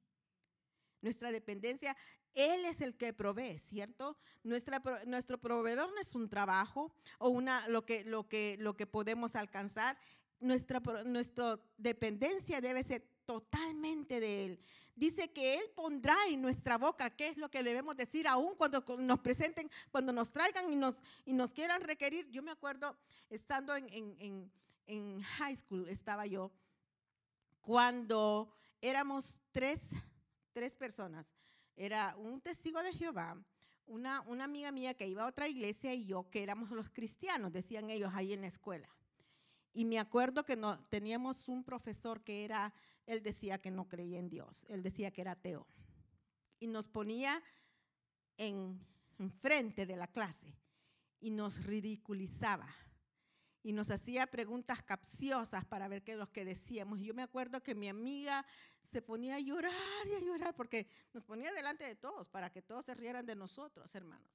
Nuestra 1.00 1.32
dependencia, 1.32 1.96
Él 2.34 2.66
es 2.66 2.82
el 2.82 2.98
que 2.98 3.14
provee, 3.14 3.60
¿cierto? 3.60 4.18
Nuestro 4.42 5.40
proveedor 5.40 5.94
no 5.94 6.02
es 6.02 6.16
un 6.16 6.28
trabajo 6.28 6.92
o 7.20 7.30
una, 7.30 7.68
lo, 7.68 7.86
que, 7.86 8.04
lo, 8.04 8.28
que, 8.28 8.58
lo 8.60 8.76
que 8.76 8.88
podemos 8.88 9.36
alcanzar. 9.36 9.96
Nuestra, 10.40 10.80
nuestra 11.04 11.60
dependencia 11.78 12.62
debe 12.62 12.82
ser 12.82 13.08
totalmente 13.28 14.20
de 14.20 14.46
Él. 14.46 14.60
Dice 14.96 15.32
que 15.32 15.56
Él 15.56 15.64
pondrá 15.76 16.16
en 16.30 16.42
nuestra 16.42 16.78
boca 16.78 17.10
qué 17.10 17.28
es 17.28 17.38
lo 17.38 17.50
que 17.50 17.64
debemos 17.64 17.98
decir, 17.98 18.28
aún 18.28 18.56
cuando 18.56 18.84
nos 18.98 19.20
presenten, 19.20 19.70
cuando 19.92 20.14
nos 20.14 20.32
traigan 20.32 20.72
y 20.72 20.76
nos, 20.76 21.04
y 21.26 21.34
nos 21.34 21.52
quieran 21.52 21.82
requerir. 21.82 22.30
Yo 22.30 22.42
me 22.42 22.52
acuerdo 22.52 22.98
estando 23.30 23.76
en, 23.76 23.90
en 23.92 24.52
en 24.88 25.22
high 25.22 25.56
school 25.56 25.88
estaba 25.90 26.26
yo, 26.26 26.52
cuando 27.62 28.54
éramos 28.82 29.40
tres, 29.52 29.90
tres 30.54 30.76
personas. 30.76 31.26
Era 31.76 32.16
un 32.18 32.40
testigo 32.40 32.82
de 32.82 32.94
Jehová, 32.94 33.38
una, 33.88 34.22
una 34.22 34.46
amiga 34.46 34.72
mía 34.72 34.94
que 34.94 35.08
iba 35.08 35.24
a 35.24 35.28
otra 35.28 35.48
iglesia 35.48 35.94
y 35.94 36.06
yo, 36.06 36.30
que 36.30 36.44
éramos 36.44 36.72
los 36.72 36.90
cristianos, 36.90 37.52
decían 37.52 37.90
ellos 37.90 38.12
ahí 38.14 38.34
en 38.34 38.42
la 38.42 38.48
escuela. 38.48 38.90
Y 39.74 39.84
me 39.86 40.00
acuerdo 40.00 40.46
que 40.46 40.56
no, 40.56 40.80
teníamos 40.90 41.50
un 41.50 41.64
profesor 41.64 42.22
que 42.22 42.46
era, 42.46 42.74
él 43.06 43.22
decía 43.22 43.60
que 43.60 43.72
no 43.72 43.88
creía 43.88 44.20
en 44.20 44.30
Dios, 44.30 44.66
él 44.70 44.84
decía 44.84 45.12
que 45.12 45.22
era 45.22 45.32
ateo. 45.32 45.68
Y 46.60 46.68
nos 46.68 46.88
ponía 46.88 47.42
en, 48.38 48.80
en 49.20 49.32
frente 49.32 49.86
de 49.86 49.96
la 49.96 50.08
clase 50.08 50.56
y 51.20 51.32
nos 51.32 51.64
ridiculizaba 51.66 52.68
y 53.66 53.74
nos 53.74 53.90
hacía 53.90 54.28
preguntas 54.28 54.84
capciosas 54.84 55.66
para 55.66 55.88
ver 55.88 56.04
qué 56.04 56.24
que 56.32 56.46
decíamos. 56.46 57.00
Yo 57.00 57.16
me 57.16 57.24
acuerdo 57.24 57.64
que 57.64 57.74
mi 57.74 57.88
amiga 57.88 58.46
se 58.80 59.02
ponía 59.02 59.38
a 59.38 59.40
llorar 59.40 59.74
y 60.06 60.14
a 60.14 60.20
llorar 60.20 60.56
porque 60.56 60.88
nos 61.14 61.24
ponía 61.24 61.52
delante 61.52 61.84
de 61.84 61.96
todos 61.96 62.30
para 62.30 62.52
que 62.52 62.62
todos 62.62 62.86
se 62.86 62.94
rieran 62.94 63.26
de 63.26 63.36
nosotros, 63.36 63.96
hermanos. 63.96 64.32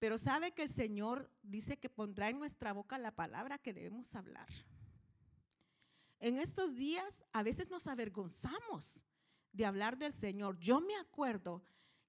Pero 0.00 0.18
sabe 0.18 0.50
que 0.50 0.62
el 0.62 0.68
Señor 0.68 1.30
dice 1.42 1.78
que 1.78 1.88
pondrá 1.88 2.30
en 2.30 2.40
nuestra 2.40 2.72
boca 2.72 2.98
la 2.98 3.14
palabra 3.14 3.58
que 3.58 3.72
debemos 3.72 4.12
hablar. 4.16 4.48
En 6.20 6.36
estos 6.36 6.76
días 6.76 7.22
a 7.32 7.42
veces 7.42 7.70
nos 7.70 7.86
avergonzamos 7.86 9.02
de 9.52 9.64
hablar 9.64 9.96
del 9.96 10.12
Señor. 10.12 10.58
Yo 10.58 10.80
me 10.80 10.94
acuerdo 10.96 11.62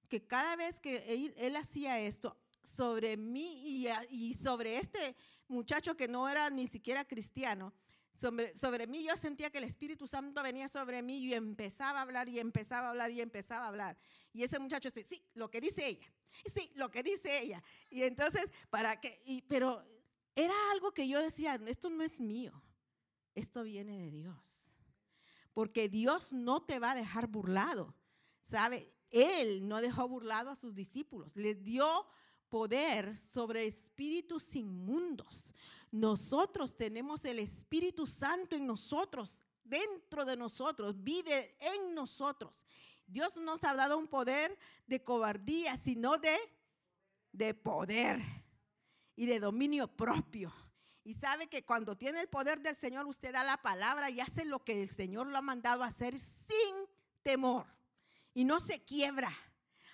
que 0.08 0.26
cada 0.26 0.54
vez 0.56 0.78
que 0.80 1.32
él, 1.36 1.56
hacía 1.56 1.98
esto 1.98 2.36
sobre 2.62 3.16
mí 3.16 3.86
y, 4.10 4.34
sobre 4.34 4.76
este 4.76 5.16
muchacho 5.48 5.96
que 5.96 6.08
no 6.08 6.28
era 6.28 6.50
ni 6.50 6.68
siquiera 6.68 7.06
cristiano, 7.06 7.72
sobre, 8.14 8.86
mí 8.86 9.02
yo 9.02 9.16
sentía 9.16 9.50
que 9.50 9.56
el 9.56 9.64
Espíritu 9.64 10.06
Santo 10.06 10.42
venía 10.42 10.68
sobre 10.68 11.02
mí 11.02 11.20
y 11.20 11.32
empezaba 11.32 12.00
a 12.00 12.02
hablar 12.02 12.28
y 12.28 12.38
empezaba 12.38 12.88
a 12.88 12.90
hablar 12.90 13.10
y 13.10 13.22
empezaba 13.22 13.64
a 13.64 13.68
hablar. 13.68 13.96
Y 14.34 14.42
ese 14.42 14.58
muchacho 14.58 14.90
decía, 14.90 15.06
sí, 15.08 15.24
lo 15.32 15.50
que 15.50 15.62
dice 15.62 15.88
ella, 15.88 16.12
sí, 16.54 16.70
lo 16.74 16.90
que 16.90 17.02
dice 17.02 17.40
ella. 17.40 17.64
Y 17.88 18.02
entonces, 18.02 18.52
¿para 18.68 19.00
qué? 19.00 19.42
Pero 19.48 19.82
era 20.34 20.54
algo 20.72 20.92
que 20.92 21.08
yo 21.08 21.20
decía, 21.20 21.58
esto 21.66 21.88
no 21.88 22.04
es 22.04 22.20
mío, 22.20 22.62
esto 23.34 23.62
viene 23.62 23.98
de 23.98 24.10
Dios. 24.10 24.68
Porque 25.54 25.88
Dios 25.88 26.32
no 26.32 26.62
te 26.62 26.78
va 26.78 26.92
a 26.92 26.96
dejar 26.96 27.26
burlado, 27.26 27.94
¿sabe? 28.42 28.92
Él 29.10 29.68
no 29.68 29.80
dejó 29.80 30.08
burlado 30.08 30.50
a 30.50 30.56
sus 30.56 30.74
discípulos, 30.74 31.36
les 31.36 31.62
dio 31.62 32.06
poder 32.48 33.16
sobre 33.16 33.66
espíritus 33.66 34.56
inmundos. 34.56 35.54
Nosotros 35.90 36.76
tenemos 36.76 37.24
el 37.24 37.38
Espíritu 37.38 38.06
Santo 38.06 38.56
en 38.56 38.66
nosotros, 38.66 39.42
dentro 39.62 40.24
de 40.24 40.36
nosotros, 40.36 41.02
vive 41.02 41.56
en 41.60 41.94
nosotros. 41.94 42.66
Dios 43.06 43.36
nos 43.36 43.64
ha 43.64 43.74
dado 43.74 43.98
un 43.98 44.08
poder 44.08 44.58
de 44.86 45.02
cobardía, 45.02 45.76
sino 45.76 46.16
de, 46.18 46.36
de 47.32 47.54
poder 47.54 48.22
y 49.16 49.26
de 49.26 49.40
dominio 49.40 49.88
propio. 49.88 50.52
Y 51.04 51.14
sabe 51.14 51.48
que 51.48 51.64
cuando 51.64 51.96
tiene 51.96 52.20
el 52.20 52.28
poder 52.28 52.60
del 52.60 52.76
Señor, 52.76 53.06
usted 53.06 53.32
da 53.32 53.42
la 53.42 53.60
palabra 53.60 54.08
y 54.10 54.20
hace 54.20 54.44
lo 54.44 54.64
que 54.64 54.82
el 54.82 54.90
Señor 54.90 55.26
lo 55.26 55.36
ha 55.36 55.42
mandado 55.42 55.82
a 55.82 55.88
hacer 55.88 56.18
sin 56.18 56.76
temor. 57.22 57.66
Y 58.34 58.44
no 58.44 58.60
se 58.60 58.84
quiebra. 58.84 59.36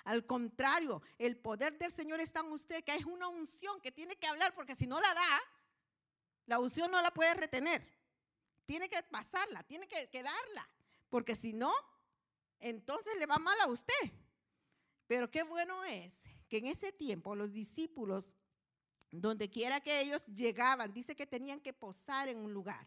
Al 0.05 0.27
contrario, 0.27 1.03
el 1.19 1.37
poder 1.37 1.79
del 1.79 1.93
Señor 1.93 2.21
está 2.21 2.41
en 2.41 2.53
usted, 2.53 2.85
que 2.85 2.95
es 2.95 3.05
una 3.05 3.29
unción 3.29 3.81
que 3.81 3.93
tiene 3.93 4.17
que 4.17 4.27
hablar, 4.27 4.55
porque 4.55 4.75
si 4.75 4.87
no 4.87 5.01
la 5.01 5.15
da, 5.15 5.41
la 6.47 6.59
unción 6.59 6.91
no 6.91 7.01
la 7.01 7.13
puede 7.13 7.35
retener. 7.35 7.87
Tiene 8.65 8.89
que 8.89 9.03
pasarla, 9.03 9.63
tiene 9.65 9.89
que, 9.89 10.09
que 10.09 10.23
darla, 10.23 10.69
porque 11.09 11.35
si 11.35 11.53
no, 11.53 11.73
entonces 12.61 13.19
le 13.19 13.27
va 13.27 13.39
mal 13.39 13.59
a 13.61 13.67
usted. 13.67 14.13
Pero 15.07 15.31
qué 15.31 15.43
bueno 15.43 15.85
es 15.85 16.15
que 16.49 16.59
en 16.59 16.67
ese 16.67 16.93
tiempo 16.93 17.35
los 17.35 17.53
discípulos, 17.53 18.33
donde 19.11 19.49
quiera 19.49 19.81
que 19.81 20.01
ellos 20.01 20.27
llegaban, 20.27 20.93
dice 20.93 21.17
que 21.17 21.27
tenían 21.27 21.61
que 21.61 21.73
posar 21.73 22.29
en 22.29 22.39
un 22.39 22.53
lugar. 22.53 22.87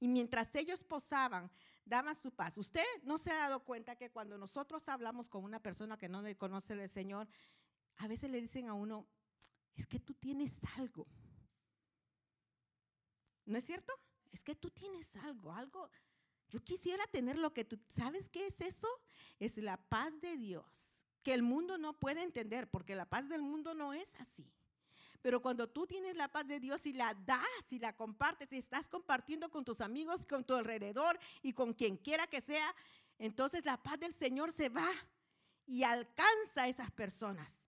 Y 0.00 0.08
mientras 0.08 0.54
ellos 0.54 0.84
posaban, 0.84 1.50
daban 1.84 2.14
su 2.14 2.30
paz. 2.30 2.58
Usted 2.58 2.84
no 3.02 3.18
se 3.18 3.30
ha 3.30 3.36
dado 3.36 3.60
cuenta 3.64 3.96
que 3.96 4.10
cuando 4.10 4.36
nosotros 4.36 4.88
hablamos 4.88 5.28
con 5.28 5.44
una 5.44 5.60
persona 5.60 5.96
que 5.96 6.08
no 6.08 6.22
conoce 6.36 6.76
del 6.76 6.88
Señor, 6.88 7.28
a 7.96 8.08
veces 8.08 8.30
le 8.30 8.40
dicen 8.40 8.68
a 8.68 8.74
uno, 8.74 9.06
es 9.74 9.86
que 9.86 9.98
tú 9.98 10.14
tienes 10.14 10.60
algo. 10.76 11.06
¿No 13.46 13.58
es 13.58 13.64
cierto? 13.64 13.92
Es 14.32 14.42
que 14.42 14.54
tú 14.54 14.70
tienes 14.70 15.14
algo, 15.16 15.52
algo. 15.52 15.90
Yo 16.48 16.60
quisiera 16.62 17.06
tener 17.06 17.38
lo 17.38 17.52
que 17.52 17.64
tú, 17.64 17.78
¿sabes 17.88 18.28
qué 18.28 18.46
es 18.46 18.60
eso? 18.60 18.88
Es 19.38 19.56
la 19.58 19.76
paz 19.76 20.20
de 20.20 20.36
Dios, 20.36 20.98
que 21.22 21.34
el 21.34 21.42
mundo 21.42 21.78
no 21.78 21.98
puede 21.98 22.22
entender, 22.22 22.70
porque 22.70 22.94
la 22.94 23.08
paz 23.08 23.28
del 23.28 23.42
mundo 23.42 23.74
no 23.74 23.92
es 23.92 24.14
así. 24.16 24.53
Pero 25.24 25.40
cuando 25.40 25.66
tú 25.66 25.86
tienes 25.86 26.16
la 26.16 26.28
paz 26.28 26.46
de 26.46 26.60
Dios 26.60 26.84
y 26.84 26.92
la 26.92 27.14
das 27.14 27.72
y 27.72 27.78
la 27.78 27.96
compartes 27.96 28.52
y 28.52 28.58
estás 28.58 28.90
compartiendo 28.90 29.50
con 29.50 29.64
tus 29.64 29.80
amigos, 29.80 30.26
con 30.26 30.44
tu 30.44 30.52
alrededor 30.52 31.18
y 31.40 31.54
con 31.54 31.72
quien 31.72 31.96
quiera 31.96 32.26
que 32.26 32.42
sea, 32.42 32.74
entonces 33.18 33.64
la 33.64 33.82
paz 33.82 33.98
del 33.98 34.12
Señor 34.12 34.52
se 34.52 34.68
va 34.68 34.86
y 35.64 35.82
alcanza 35.82 36.64
a 36.64 36.68
esas 36.68 36.90
personas. 36.90 37.64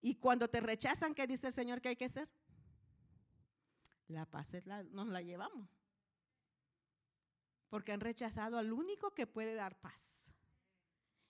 Y 0.00 0.14
cuando 0.14 0.48
te 0.48 0.62
rechazan, 0.62 1.14
¿qué 1.14 1.26
dice 1.26 1.48
el 1.48 1.52
Señor 1.52 1.82
que 1.82 1.90
hay 1.90 1.96
que 1.96 2.06
hacer? 2.06 2.26
La 4.08 4.24
paz 4.24 4.54
nos 4.92 5.08
la 5.08 5.20
llevamos. 5.20 5.68
Porque 7.68 7.92
han 7.92 8.00
rechazado 8.00 8.56
al 8.56 8.72
único 8.72 9.12
que 9.12 9.26
puede 9.26 9.52
dar 9.52 9.78
paz. 9.78 10.32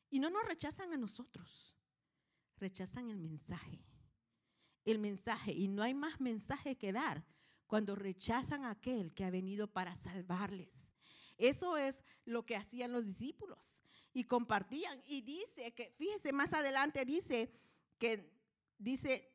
Y 0.08 0.20
no 0.20 0.30
nos 0.30 0.44
rechazan 0.44 0.92
a 0.92 0.96
nosotros, 0.96 1.76
rechazan 2.60 3.10
el 3.10 3.18
mensaje 3.18 3.89
el 4.84 4.98
mensaje 4.98 5.52
y 5.52 5.68
no 5.68 5.82
hay 5.82 5.94
más 5.94 6.20
mensaje 6.20 6.76
que 6.76 6.92
dar 6.92 7.24
cuando 7.66 7.94
rechazan 7.94 8.64
a 8.64 8.70
aquel 8.70 9.12
que 9.12 9.24
ha 9.24 9.30
venido 9.30 9.68
para 9.68 9.94
salvarles. 9.94 10.94
Eso 11.38 11.76
es 11.76 12.02
lo 12.24 12.44
que 12.44 12.56
hacían 12.56 12.92
los 12.92 13.06
discípulos 13.06 13.80
y 14.12 14.24
compartían. 14.24 15.00
Y 15.06 15.22
dice 15.22 15.72
que, 15.74 15.94
fíjese, 15.96 16.32
más 16.32 16.52
adelante 16.52 17.04
dice 17.04 17.52
que, 17.98 18.30
dice, 18.78 19.29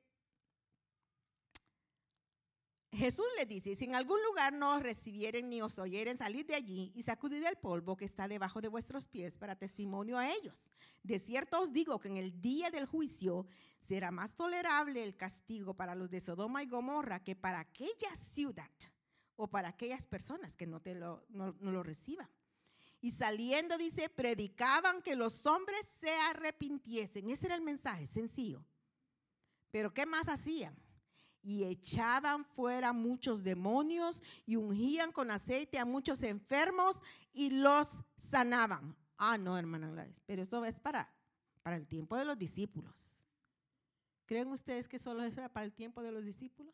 Jesús 2.96 3.26
les 3.38 3.48
dice, 3.48 3.76
si 3.76 3.86
en 3.86 3.96
algún 3.96 4.22
lugar 4.24 4.54
no 4.54 4.76
os 4.76 4.84
recibieren 4.84 5.50
ni 5.50 5.62
os 5.62 5.80
oyeren, 5.80 6.18
salid 6.18 6.46
de 6.46 6.56
allí 6.56 6.92
y 6.96 7.04
sacudid 7.04 7.44
el 7.44 7.58
polvo 7.58 7.98
que 7.98 8.06
está 8.06 8.28
debajo 8.28 8.62
de 8.62 8.68
vuestros 8.68 9.08
pies 9.08 9.38
para 9.38 9.56
testimonio 9.56 10.18
a 10.18 10.32
ellos. 10.32 10.72
De 11.04 11.20
cierto 11.20 11.62
os 11.62 11.74
digo 11.74 12.00
que 12.00 12.08
en 12.08 12.18
el 12.18 12.42
día 12.42 12.70
del 12.70 12.86
juicio 12.86 13.48
será 13.80 14.12
más 14.12 14.36
tolerable 14.36 15.04
el 15.04 15.16
castigo 15.16 15.74
para 15.74 15.96
los 15.96 16.10
de 16.10 16.22
Sodoma 16.22 16.64
y 16.64 16.68
Gomorra 16.68 17.24
que 17.24 17.36
para 17.36 17.60
aquella 17.60 18.16
ciudad 18.16 18.72
o 19.36 19.48
para 19.48 19.70
aquellas 19.70 20.08
personas 20.08 20.56
que 20.56 20.66
no, 20.66 20.80
te 20.80 20.96
lo, 20.96 21.26
no 21.30 21.54
lo 21.60 21.84
reciban. 21.84 22.30
Y 23.02 23.12
saliendo, 23.12 23.78
dice, 23.78 24.10
predicaban 24.10 25.02
que 25.02 25.16
los 25.16 25.46
hombres 25.46 25.88
se 26.00 26.10
arrepintiesen. 26.30 27.30
Ese 27.30 27.48
era 27.48 27.56
el 27.56 27.62
mensaje, 27.62 28.08
sencillo. 28.08 28.66
Pero 29.70 29.94
¿qué 29.94 30.06
más 30.06 30.30
hacían? 30.30 30.85
Y 31.46 31.64
echaban 31.64 32.44
fuera 32.44 32.92
muchos 32.92 33.44
demonios 33.44 34.22
y 34.48 34.56
ungían 34.56 35.12
con 35.12 35.30
aceite 35.30 35.78
a 35.78 35.86
muchos 35.86 36.24
enfermos 36.24 37.02
y 37.32 37.52
los 37.52 38.04
sanaban. 38.18 38.96
Ah, 39.18 39.38
no, 39.38 39.58
hermana 39.58 39.90
Gladys, 39.92 40.22
pero 40.26 40.42
eso 40.42 40.66
es 40.66 40.80
para, 40.80 41.14
para 41.62 41.76
el 41.76 41.86
tiempo 41.86 42.18
de 42.18 42.26
los 42.26 42.38
discípulos. 42.38 43.20
¿Creen 44.26 44.48
ustedes 44.48 44.88
que 44.88 44.98
solo 44.98 45.24
es 45.24 45.36
para 45.36 45.64
el 45.64 45.72
tiempo 45.72 46.02
de 46.02 46.12
los 46.12 46.26
discípulos? 46.26 46.74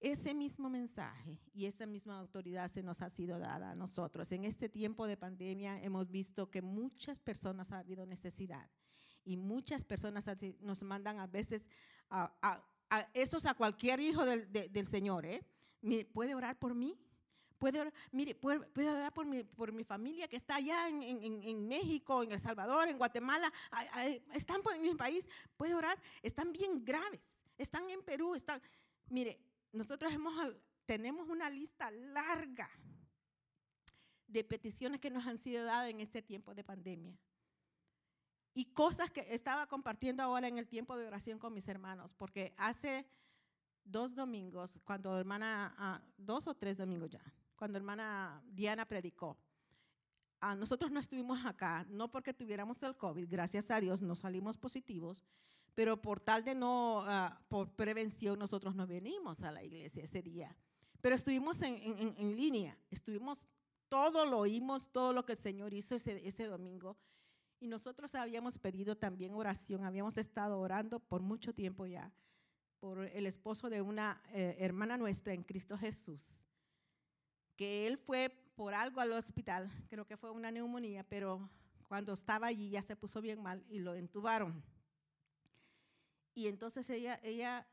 Ese 0.00 0.34
mismo 0.34 0.70
mensaje 0.70 1.38
y 1.52 1.66
esa 1.66 1.86
misma 1.86 2.18
autoridad 2.18 2.68
se 2.68 2.82
nos 2.82 3.02
ha 3.02 3.10
sido 3.10 3.38
dada 3.38 3.72
a 3.72 3.74
nosotros. 3.76 4.32
En 4.32 4.44
este 4.44 4.68
tiempo 4.70 5.06
de 5.06 5.18
pandemia 5.18 5.80
hemos 5.82 6.10
visto 6.10 6.50
que 6.50 6.62
muchas 6.62 7.20
personas 7.20 7.70
ha 7.72 7.78
habido 7.78 8.06
necesidad 8.06 8.68
y 9.22 9.36
muchas 9.36 9.84
personas 9.84 10.26
nos 10.60 10.82
mandan 10.82 11.20
a 11.20 11.26
veces 11.26 11.68
a, 12.10 12.64
es 13.14 13.46
a 13.46 13.54
cualquier 13.54 14.00
hijo 14.00 14.24
del, 14.24 14.86
Señor, 14.86 15.24
¿eh? 15.26 15.44
¿puede 16.12 16.34
orar 16.34 16.58
por 16.58 16.74
mí? 16.74 16.98
Puede 17.58 17.80
orar, 17.80 17.92
mire, 18.10 18.34
puede, 18.34 18.88
orar 18.88 19.12
por 19.12 19.24
mi, 19.24 19.44
por 19.44 19.72
mi 19.72 19.84
familia 19.84 20.26
que 20.26 20.36
está 20.36 20.56
allá 20.56 20.88
en, 20.88 21.68
México, 21.68 22.22
en 22.22 22.32
El 22.32 22.40
Salvador, 22.40 22.88
en 22.88 22.98
Guatemala, 22.98 23.52
están 24.34 24.60
en 24.74 24.82
mi 24.82 24.94
país, 24.94 25.28
puede 25.56 25.74
orar, 25.74 25.96
están 26.22 26.52
bien 26.52 26.84
graves, 26.84 27.40
están 27.56 27.88
en 27.88 28.02
Perú, 28.02 28.34
están, 28.34 28.60
mire, 29.08 29.38
nosotros 29.72 30.12
hemos, 30.12 30.34
tenemos 30.84 31.28
una 31.28 31.48
lista 31.48 31.90
larga 31.90 32.68
de 34.26 34.42
peticiones 34.44 35.00
que 35.00 35.10
nos 35.10 35.26
han 35.26 35.38
sido 35.38 35.64
dadas 35.64 35.88
en 35.88 36.00
este 36.00 36.20
tiempo 36.20 36.54
de 36.54 36.64
pandemia 36.64 37.16
y 38.54 38.66
cosas 38.66 39.10
que 39.10 39.26
estaba 39.34 39.66
compartiendo 39.66 40.22
ahora 40.22 40.48
en 40.48 40.58
el 40.58 40.68
tiempo 40.68 40.96
de 40.96 41.06
oración 41.06 41.38
con 41.38 41.54
mis 41.54 41.68
hermanos, 41.68 42.14
porque 42.14 42.54
hace 42.56 43.06
dos 43.84 44.14
domingos, 44.14 44.78
cuando 44.84 45.18
hermana, 45.18 45.74
ah, 45.78 46.02
dos 46.16 46.46
o 46.46 46.54
tres 46.54 46.76
domingos 46.76 47.10
ya, 47.10 47.22
cuando 47.56 47.78
hermana 47.78 48.42
Diana 48.46 48.86
predicó, 48.86 49.36
a 50.40 50.56
nosotros 50.56 50.90
no 50.90 50.98
estuvimos 50.98 51.44
acá, 51.46 51.86
no 51.88 52.10
porque 52.10 52.34
tuviéramos 52.34 52.82
el 52.82 52.96
COVID, 52.96 53.28
gracias 53.30 53.70
a 53.70 53.80
Dios 53.80 54.02
no 54.02 54.16
salimos 54.16 54.56
positivos, 54.56 55.24
pero 55.74 56.00
por 56.02 56.20
tal 56.20 56.44
de 56.44 56.54
no, 56.54 57.02
ah, 57.06 57.40
por 57.48 57.70
prevención, 57.70 58.38
nosotros 58.38 58.74
no 58.74 58.86
venimos 58.86 59.42
a 59.42 59.50
la 59.50 59.64
iglesia 59.64 60.02
ese 60.02 60.20
día. 60.20 60.54
Pero 61.00 61.14
estuvimos 61.14 61.60
en, 61.62 61.80
en, 62.16 62.36
línea, 62.36 62.78
estuvimos, 62.90 63.48
todo 63.88 64.26
lo 64.26 64.38
oímos, 64.38 64.90
todo 64.90 65.12
lo 65.12 65.24
que 65.24 65.32
el 65.32 65.38
Señor 65.38 65.72
hizo 65.72 65.94
ese, 65.94 66.26
ese 66.26 66.46
domingo. 66.46 66.96
Y 67.62 67.68
nosotros 67.68 68.12
habíamos 68.16 68.58
pedido 68.58 68.96
también 68.96 69.34
oración, 69.34 69.84
habíamos 69.84 70.18
estado 70.18 70.58
orando 70.58 70.98
por 70.98 71.22
mucho 71.22 71.54
tiempo 71.54 71.86
ya 71.86 72.12
por 72.80 73.04
el 73.04 73.24
esposo 73.24 73.70
de 73.70 73.80
una 73.80 74.20
eh, 74.32 74.56
hermana 74.58 74.96
nuestra 74.96 75.32
en 75.32 75.44
Cristo 75.44 75.78
Jesús, 75.78 76.42
que 77.54 77.86
él 77.86 77.98
fue 77.98 78.30
por 78.56 78.74
algo 78.74 79.00
al 79.00 79.12
hospital, 79.12 79.70
creo 79.88 80.04
que 80.04 80.16
fue 80.16 80.32
una 80.32 80.50
neumonía, 80.50 81.04
pero 81.04 81.48
cuando 81.86 82.14
estaba 82.14 82.48
allí 82.48 82.70
ya 82.70 82.82
se 82.82 82.96
puso 82.96 83.20
bien 83.20 83.40
mal 83.40 83.64
y 83.68 83.78
lo 83.78 83.94
entubaron. 83.94 84.60
Y 86.34 86.48
entonces 86.48 86.90
ella, 86.90 87.20
ella 87.22 87.64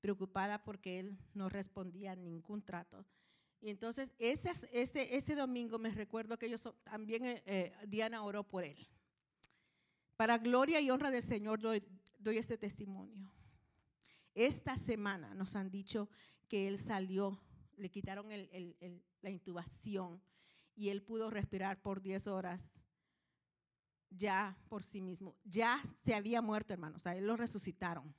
preocupada 0.00 0.64
porque 0.64 0.98
él 0.98 1.16
no 1.34 1.48
respondía 1.48 2.10
a 2.10 2.16
ningún 2.16 2.62
trato. 2.62 3.06
Y 3.60 3.70
entonces 3.70 4.12
ese, 4.18 4.50
ese, 4.72 5.14
ese 5.14 5.36
domingo 5.36 5.78
me 5.78 5.92
recuerdo 5.92 6.36
que 6.36 6.50
yo 6.50 6.56
también 6.82 7.24
eh, 7.24 7.44
eh, 7.46 7.72
Diana 7.86 8.24
oró 8.24 8.42
por 8.42 8.64
él. 8.64 8.88
Para 10.16 10.38
gloria 10.38 10.80
y 10.80 10.90
honra 10.90 11.10
del 11.10 11.22
Señor 11.22 11.60
doy, 11.60 11.82
este 12.24 12.56
testimonio. 12.56 13.30
Esta 14.34 14.76
semana 14.76 15.34
nos 15.34 15.54
han 15.56 15.70
dicho 15.70 16.08
que 16.48 16.68
él 16.68 16.78
salió, 16.78 17.40
le 17.76 17.90
quitaron 17.90 18.26
la 18.28 19.30
intubación 19.30 20.22
y 20.74 20.88
él 20.88 21.02
pudo 21.02 21.30
respirar 21.30 21.80
por 21.80 22.00
10 22.00 22.26
horas 22.28 22.70
ya 24.10 24.56
por 24.68 24.82
sí 24.82 25.00
mismo. 25.00 25.36
Ya 25.44 25.82
se 26.04 26.14
había 26.14 26.42
muerto, 26.42 26.72
hermanos, 26.72 27.06
a 27.06 27.16
él 27.16 27.26
lo 27.26 27.36
resucitaron. 27.36 28.14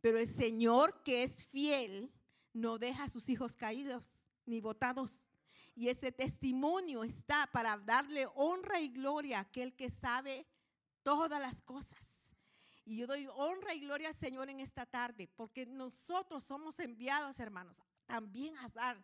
Pero 0.00 0.18
el 0.18 0.28
Señor 0.28 1.02
que 1.02 1.22
es 1.22 1.46
fiel 1.46 2.12
no 2.52 2.78
deja 2.78 3.04
a 3.04 3.08
sus 3.08 3.28
hijos 3.28 3.56
caídos 3.56 4.22
ni 4.44 4.60
botados. 4.60 5.26
Y 5.74 5.88
ese 5.88 6.10
testimonio 6.10 7.04
está 7.04 7.48
para 7.52 7.76
darle 7.76 8.26
honra 8.34 8.80
y 8.80 8.88
gloria 8.88 9.38
a 9.38 9.42
aquel 9.42 9.74
que 9.74 9.90
sabe 9.90 10.46
todas 11.06 11.40
las 11.40 11.62
cosas. 11.62 12.32
Y 12.84 12.96
yo 12.96 13.06
doy 13.06 13.28
honra 13.36 13.72
y 13.74 13.78
gloria 13.78 14.08
al 14.08 14.14
Señor 14.16 14.50
en 14.50 14.58
esta 14.58 14.84
tarde, 14.86 15.28
porque 15.36 15.64
nosotros 15.64 16.42
somos 16.42 16.80
enviados, 16.80 17.38
hermanos, 17.38 17.80
también 18.06 18.56
a 18.56 18.68
dar 18.70 18.96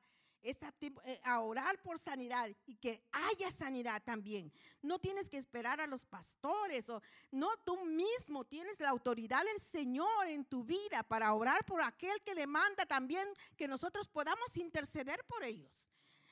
eh, 0.43 1.21
a 1.23 1.39
orar 1.39 1.81
por 1.81 2.01
sanidad 2.01 2.51
y 2.67 2.75
que 2.75 3.01
haya 3.13 3.49
sanidad 3.53 4.03
también. 4.03 4.53
No 4.83 4.99
tienes 4.99 5.31
que 5.31 5.39
esperar 5.39 5.81
a 5.81 5.87
los 5.87 6.05
pastores 6.05 6.91
o 6.91 7.01
no 7.31 7.57
tú 7.59 7.85
mismo 7.85 8.45
tienes 8.45 8.81
la 8.81 8.89
autoridad 8.89 9.45
del 9.45 9.61
Señor 9.61 10.27
en 10.27 10.45
tu 10.45 10.65
vida 10.65 11.05
para 11.05 11.33
orar 11.33 11.65
por 11.65 11.83
aquel 11.83 12.21
que 12.23 12.35
demanda 12.35 12.85
también 12.85 13.29
que 13.57 13.69
nosotros 13.69 14.09
podamos 14.09 14.57
interceder 14.57 15.25
por 15.29 15.45
ellos. 15.45 15.89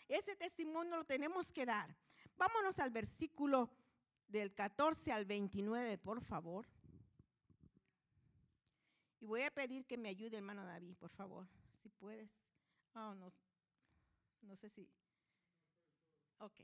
Ese 0.08 0.34
testimonio 0.34 0.96
lo 0.96 1.04
tenemos 1.04 1.52
que 1.52 1.64
dar. 1.64 1.96
Vámonos 2.36 2.80
al 2.80 2.90
versículo 2.90 3.70
del 4.30 4.54
14 4.54 5.12
al 5.12 5.24
29, 5.24 5.98
por 5.98 6.20
favor. 6.20 6.66
Y 9.20 9.26
voy 9.26 9.42
a 9.42 9.50
pedir 9.50 9.84
que 9.84 9.98
me 9.98 10.08
ayude, 10.08 10.38
hermano 10.38 10.64
David, 10.64 10.96
por 10.96 11.10
favor, 11.10 11.46
si 11.82 11.90
puedes. 11.90 12.30
Oh, 12.94 13.14
no, 13.14 13.32
no 14.42 14.56
sé 14.56 14.68
si. 14.70 14.88
Ok. 16.38 16.60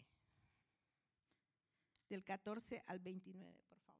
Del 2.08 2.24
14 2.24 2.82
al 2.86 3.00
29, 3.00 3.62
por 3.68 3.78
favor. 3.80 3.96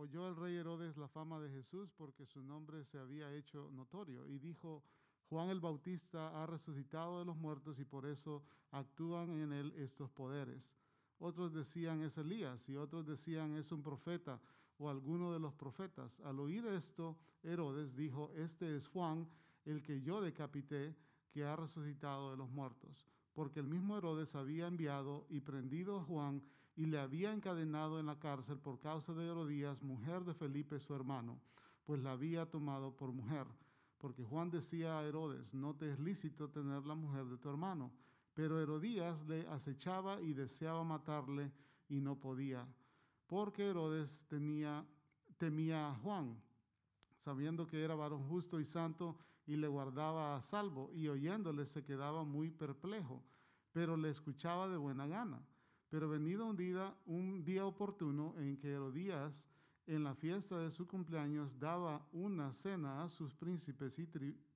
Oyó 0.00 0.28
el 0.28 0.36
rey 0.36 0.54
Herodes 0.54 0.96
la 0.96 1.08
fama 1.08 1.40
de 1.40 1.50
Jesús 1.50 1.90
porque 1.90 2.24
su 2.24 2.40
nombre 2.40 2.84
se 2.84 3.00
había 3.00 3.34
hecho 3.34 3.68
notorio 3.72 4.28
y 4.28 4.38
dijo, 4.38 4.84
Juan 5.28 5.50
el 5.50 5.58
Bautista 5.58 6.40
ha 6.40 6.46
resucitado 6.46 7.18
de 7.18 7.24
los 7.24 7.36
muertos 7.36 7.80
y 7.80 7.84
por 7.84 8.06
eso 8.06 8.44
actúan 8.70 9.30
en 9.30 9.52
él 9.52 9.74
estos 9.76 10.08
poderes. 10.08 10.72
Otros 11.18 11.52
decían 11.52 12.00
es 12.02 12.16
Elías 12.16 12.68
y 12.68 12.76
otros 12.76 13.06
decían 13.06 13.56
es 13.56 13.72
un 13.72 13.82
profeta 13.82 14.40
o 14.78 14.88
alguno 14.88 15.32
de 15.32 15.40
los 15.40 15.52
profetas. 15.54 16.20
Al 16.20 16.38
oír 16.38 16.64
esto, 16.66 17.18
Herodes 17.42 17.96
dijo, 17.96 18.30
este 18.36 18.76
es 18.76 18.86
Juan, 18.86 19.28
el 19.64 19.82
que 19.82 20.00
yo 20.00 20.20
decapité, 20.20 20.94
que 21.32 21.44
ha 21.44 21.56
resucitado 21.56 22.30
de 22.30 22.36
los 22.36 22.48
muertos. 22.50 23.04
Porque 23.32 23.58
el 23.58 23.66
mismo 23.66 23.98
Herodes 23.98 24.36
había 24.36 24.68
enviado 24.68 25.26
y 25.28 25.40
prendido 25.40 25.98
a 25.98 26.04
Juan 26.04 26.40
y 26.78 26.86
le 26.86 27.00
había 27.00 27.32
encadenado 27.32 27.98
en 27.98 28.06
la 28.06 28.20
cárcel 28.20 28.56
por 28.60 28.78
causa 28.78 29.12
de 29.12 29.26
Herodías, 29.26 29.82
mujer 29.82 30.24
de 30.24 30.32
Felipe 30.32 30.78
su 30.78 30.94
hermano, 30.94 31.40
pues 31.84 32.00
la 32.00 32.12
había 32.12 32.48
tomado 32.48 32.94
por 32.94 33.10
mujer. 33.10 33.48
Porque 33.98 34.22
Juan 34.22 34.48
decía 34.48 34.96
a 34.96 35.02
Herodes, 35.02 35.52
no 35.52 35.74
te 35.74 35.90
es 35.90 35.98
lícito 35.98 36.50
tener 36.50 36.86
la 36.86 36.94
mujer 36.94 37.24
de 37.24 37.36
tu 37.36 37.50
hermano. 37.50 37.90
Pero 38.32 38.60
Herodías 38.60 39.20
le 39.26 39.44
acechaba 39.48 40.20
y 40.20 40.34
deseaba 40.34 40.84
matarle 40.84 41.50
y 41.88 42.00
no 42.00 42.14
podía, 42.14 42.64
porque 43.26 43.70
Herodes 43.70 44.24
tenía, 44.28 44.86
temía 45.36 45.90
a 45.90 45.96
Juan, 45.96 46.40
sabiendo 47.16 47.66
que 47.66 47.82
era 47.82 47.96
varón 47.96 48.22
justo 48.28 48.60
y 48.60 48.64
santo 48.64 49.18
y 49.46 49.56
le 49.56 49.66
guardaba 49.66 50.36
a 50.36 50.42
salvo, 50.42 50.92
y 50.92 51.08
oyéndole 51.08 51.66
se 51.66 51.82
quedaba 51.82 52.22
muy 52.22 52.52
perplejo, 52.52 53.24
pero 53.72 53.96
le 53.96 54.10
escuchaba 54.10 54.68
de 54.68 54.76
buena 54.76 55.08
gana. 55.08 55.42
Pero 55.88 56.08
venido 56.08 56.46
un 56.46 56.56
día, 56.56 56.94
un 57.06 57.44
día 57.44 57.64
oportuno 57.64 58.34
en 58.38 58.56
que 58.58 58.72
Herodías 58.72 59.48
en 59.86 60.04
la 60.04 60.14
fiesta 60.14 60.58
de 60.58 60.70
su 60.70 60.86
cumpleaños 60.86 61.58
daba 61.58 62.06
una 62.12 62.52
cena 62.52 63.02
a 63.02 63.08
sus 63.08 63.34
príncipes 63.34 63.98
y 63.98 64.06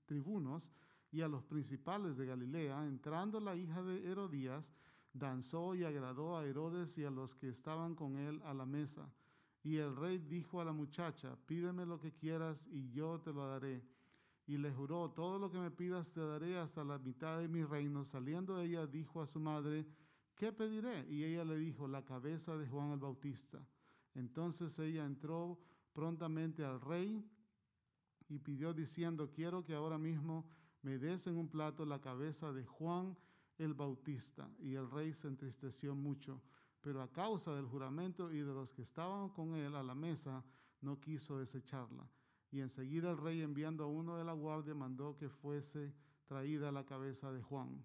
tribunos, 0.04 0.70
y 1.10 1.20
a 1.20 1.28
los 1.28 1.44
principales 1.44 2.16
de 2.16 2.26
Galilea, 2.26 2.86
entrando 2.86 3.38
la 3.38 3.54
hija 3.54 3.82
de 3.82 4.10
Herodías, 4.10 4.74
danzó 5.12 5.74
y 5.74 5.84
agradó 5.84 6.38
a 6.38 6.46
Herodes 6.46 6.96
y 6.96 7.04
a 7.04 7.10
los 7.10 7.34
que 7.34 7.48
estaban 7.48 7.94
con 7.94 8.16
él 8.18 8.40
a 8.44 8.54
la 8.54 8.64
mesa. 8.64 9.10
Y 9.62 9.76
el 9.76 9.94
rey 9.94 10.18
dijo 10.18 10.60
a 10.60 10.64
la 10.64 10.72
muchacha, 10.72 11.36
pídeme 11.46 11.86
lo 11.86 12.00
que 12.00 12.12
quieras 12.12 12.66
y 12.70 12.90
yo 12.90 13.20
te 13.20 13.32
lo 13.32 13.46
daré. 13.46 13.82
Y 14.46 14.56
le 14.56 14.72
juró, 14.72 15.10
todo 15.10 15.38
lo 15.38 15.50
que 15.50 15.58
me 15.58 15.70
pidas 15.70 16.10
te 16.10 16.20
daré 16.20 16.58
hasta 16.58 16.82
la 16.82 16.98
mitad 16.98 17.38
de 17.38 17.46
mi 17.46 17.62
reino. 17.62 18.04
Saliendo 18.04 18.58
ella 18.58 18.86
dijo 18.86 19.22
a 19.22 19.26
su 19.26 19.38
madre, 19.38 19.86
¿qué 20.34 20.52
pediré? 20.52 21.06
Y 21.08 21.24
ella 21.24 21.44
le 21.44 21.56
dijo, 21.56 21.88
la 21.88 22.04
cabeza 22.04 22.56
de 22.56 22.66
Juan 22.66 22.92
el 22.92 22.98
Bautista. 22.98 23.64
Entonces 24.14 24.78
ella 24.78 25.04
entró 25.04 25.58
prontamente 25.92 26.64
al 26.64 26.80
rey 26.80 27.24
y 28.28 28.38
pidió 28.38 28.72
diciendo, 28.72 29.30
quiero 29.30 29.64
que 29.64 29.74
ahora 29.74 29.98
mismo 29.98 30.46
me 30.82 30.98
des 30.98 31.26
en 31.26 31.36
un 31.36 31.48
plato 31.48 31.84
la 31.84 32.00
cabeza 32.00 32.52
de 32.52 32.64
Juan 32.64 33.16
el 33.58 33.74
Bautista. 33.74 34.50
Y 34.58 34.74
el 34.74 34.90
rey 34.90 35.12
se 35.12 35.28
entristeció 35.28 35.94
mucho, 35.94 36.42
pero 36.80 37.02
a 37.02 37.12
causa 37.12 37.54
del 37.54 37.66
juramento 37.66 38.32
y 38.32 38.38
de 38.38 38.52
los 38.52 38.72
que 38.72 38.82
estaban 38.82 39.28
con 39.30 39.54
él 39.54 39.74
a 39.76 39.82
la 39.82 39.94
mesa, 39.94 40.44
no 40.80 40.98
quiso 40.98 41.38
desecharla. 41.38 42.08
Y 42.50 42.60
enseguida 42.60 43.10
el 43.10 43.18
rey, 43.18 43.40
enviando 43.40 43.84
a 43.84 43.86
uno 43.86 44.16
de 44.16 44.24
la 44.24 44.32
guardia, 44.32 44.74
mandó 44.74 45.16
que 45.16 45.28
fuese 45.28 45.94
traída 46.26 46.72
la 46.72 46.84
cabeza 46.84 47.32
de 47.32 47.40
Juan. 47.40 47.84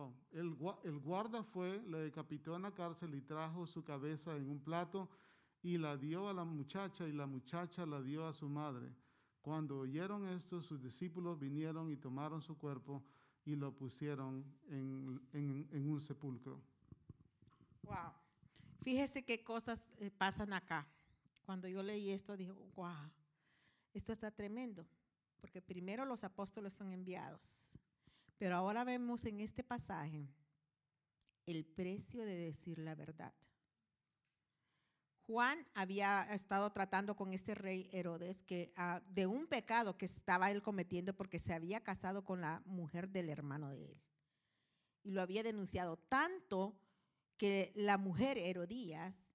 Oh, 0.00 0.12
el, 0.30 0.56
el 0.84 0.98
guarda 1.00 1.42
fue, 1.42 1.82
le 1.88 1.98
decapitó 1.98 2.54
en 2.54 2.62
la 2.62 2.72
cárcel 2.72 3.16
y 3.16 3.20
trajo 3.20 3.66
su 3.66 3.82
cabeza 3.82 4.36
en 4.36 4.48
un 4.48 4.60
plato 4.60 5.08
y 5.60 5.76
la 5.76 5.96
dio 5.96 6.28
a 6.28 6.32
la 6.32 6.44
muchacha 6.44 7.04
y 7.08 7.10
la 7.10 7.26
muchacha 7.26 7.84
la 7.84 8.00
dio 8.00 8.24
a 8.24 8.32
su 8.32 8.48
madre. 8.48 8.94
Cuando 9.42 9.80
oyeron 9.80 10.28
esto, 10.28 10.62
sus 10.62 10.80
discípulos 10.80 11.36
vinieron 11.36 11.90
y 11.90 11.96
tomaron 11.96 12.40
su 12.40 12.56
cuerpo 12.56 13.02
y 13.44 13.56
lo 13.56 13.74
pusieron 13.74 14.44
en, 14.68 15.20
en, 15.32 15.90
un 15.90 16.00
sepulcro. 16.00 16.62
Wow. 17.82 18.12
Fíjese 18.82 19.24
qué 19.24 19.42
cosas 19.42 19.88
eh, 19.98 20.12
pasan 20.12 20.52
acá. 20.52 20.86
Cuando 21.42 21.66
yo 21.66 21.82
leí 21.82 22.10
esto, 22.10 22.36
dije, 22.36 22.52
wow, 22.76 23.10
esto 23.94 24.12
está 24.12 24.30
tremendo. 24.30 24.86
Porque 25.40 25.60
primero 25.60 26.04
los 26.04 26.22
apóstoles 26.22 26.72
son 26.72 26.92
enviados. 26.92 27.68
Pero 28.38 28.56
ahora 28.56 28.84
vemos 28.84 29.24
en 29.24 29.40
este 29.40 29.64
pasaje 29.64 30.28
el 31.46 31.64
precio 31.64 32.24
de 32.24 32.36
decir 32.36 32.78
la 32.78 32.94
verdad. 32.94 33.34
Juan 35.26 35.66
había 35.74 36.22
estado 36.32 36.70
tratando 36.70 37.14
con 37.16 37.32
este 37.32 37.54
rey 37.54 37.90
Herodes 37.92 38.42
que 38.42 38.72
ah, 38.76 39.02
de 39.08 39.26
un 39.26 39.46
pecado 39.46 39.98
que 39.98 40.06
estaba 40.06 40.50
él 40.50 40.62
cometiendo 40.62 41.14
porque 41.14 41.38
se 41.38 41.52
había 41.52 41.82
casado 41.82 42.24
con 42.24 42.40
la 42.40 42.62
mujer 42.64 43.10
del 43.10 43.28
hermano 43.28 43.70
de 43.70 43.92
él. 43.92 44.02
Y 45.02 45.10
lo 45.10 45.20
había 45.20 45.42
denunciado 45.42 45.98
tanto 45.98 46.78
que 47.36 47.72
la 47.74 47.98
mujer 47.98 48.38
Herodías 48.38 49.30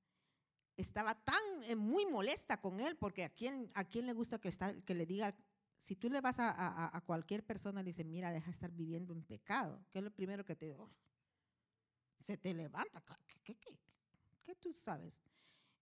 estaba 0.77 1.13
tan 1.13 1.43
eh, 1.65 1.75
muy 1.75 2.05
molesta 2.05 2.59
con 2.59 2.79
él 2.79 2.95
porque 2.95 3.23
a 3.23 3.29
quién 3.29 3.69
a 3.75 3.83
quién 3.83 4.07
le 4.07 4.13
gusta 4.13 4.39
que 4.39 4.95
le 4.95 5.05
diga 5.05 5.35
si 5.84 5.95
tú 5.97 6.09
le 6.09 6.21
vas 6.21 6.38
a, 6.39 7.03
cualquier 7.05 7.43
persona 7.43 7.81
le 7.84 7.89
dice 7.89 8.05
mira 8.05 8.31
deja 8.31 8.45
de 8.45 8.51
estar 8.51 8.71
viviendo 8.71 9.13
en 9.13 9.23
pecado 9.23 9.84
¿qué 9.91 9.99
es 9.99 10.03
lo 10.03 10.11
primero 10.11 10.45
que 10.45 10.55
te 10.55 10.75
se 12.15 12.38
te 12.38 12.53
levanta 12.53 13.03
¿qué, 13.43 13.55
qué, 13.55 13.77
qué 14.43 14.55
tú 14.55 14.71
sabes 14.71 15.21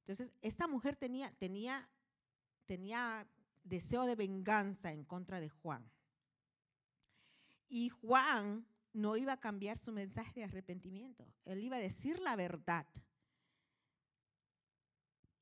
entonces, 0.01 0.33
esta 0.41 0.67
mujer 0.67 0.95
tenía, 0.95 1.31
tenía, 1.37 1.87
tenía 2.65 3.27
deseo 3.63 4.05
de 4.05 4.15
venganza 4.15 4.91
en 4.91 5.05
contra 5.05 5.39
de 5.39 5.49
Juan. 5.49 5.89
Y 7.69 7.89
Juan 7.89 8.67
no 8.93 9.15
iba 9.15 9.33
a 9.33 9.39
cambiar 9.39 9.77
su 9.77 9.91
mensaje 9.91 10.41
de 10.41 10.45
arrepentimiento. 10.45 11.25
Él 11.45 11.63
iba 11.63 11.77
a 11.77 11.79
decir 11.79 12.19
la 12.19 12.35
verdad. 12.35 12.87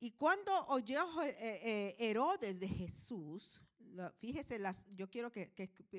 Y 0.01 0.11
cuando 0.11 0.51
oyó 0.67 1.23
eh, 1.23 1.35
eh, 1.39 1.95
Herodes 1.97 2.59
de 2.59 2.67
Jesús, 2.67 3.63
fíjese, 4.19 4.59
las, 4.59 4.83
yo 4.87 5.09
quiero 5.09 5.31
que, 5.31 5.51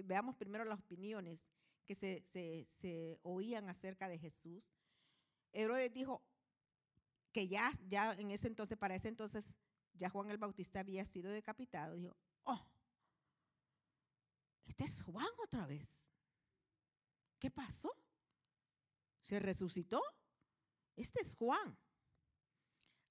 veamos 0.04 0.36
primero 0.36 0.64
las 0.64 0.80
opiniones 0.80 1.44
que 1.84 1.94
se, 1.94 3.18
oían 3.22 3.68
acerca 3.68 4.08
de 4.08 4.18
Jesús. 4.18 4.70
Herodes 5.52 5.92
dijo 5.92 6.22
que 7.32 7.48
ya, 7.48 7.72
ya 7.86 8.12
en 8.12 8.30
ese 8.30 8.48
entonces, 8.48 8.78
para 8.78 8.94
ese 8.94 9.08
entonces, 9.08 9.54
ya 9.94 10.08
Juan 10.08 10.30
el 10.30 10.38
Bautista 10.38 10.80
había 10.80 11.04
sido 11.04 11.30
decapitado. 11.30 11.96
Dijo, 11.96 12.16
oh, 12.44 12.66
este 14.66 14.84
es 14.84 15.02
Juan 15.02 15.26
otra 15.42 15.66
vez. 15.66 16.10
¿Qué 17.38 17.50
pasó? 17.50 17.90
¿Se 19.22 19.38
resucitó? 19.40 20.00
Este 20.96 21.22
es 21.22 21.34
Juan. 21.34 21.76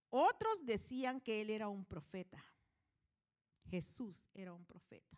Otros 0.10 0.66
decían 0.66 1.20
que 1.22 1.42
él 1.42 1.50
era 1.50 1.68
un 1.68 1.86
profeta. 1.86 2.44
Jesús 3.70 4.30
era 4.34 4.54
un 4.54 4.66
profeta. 4.66 5.18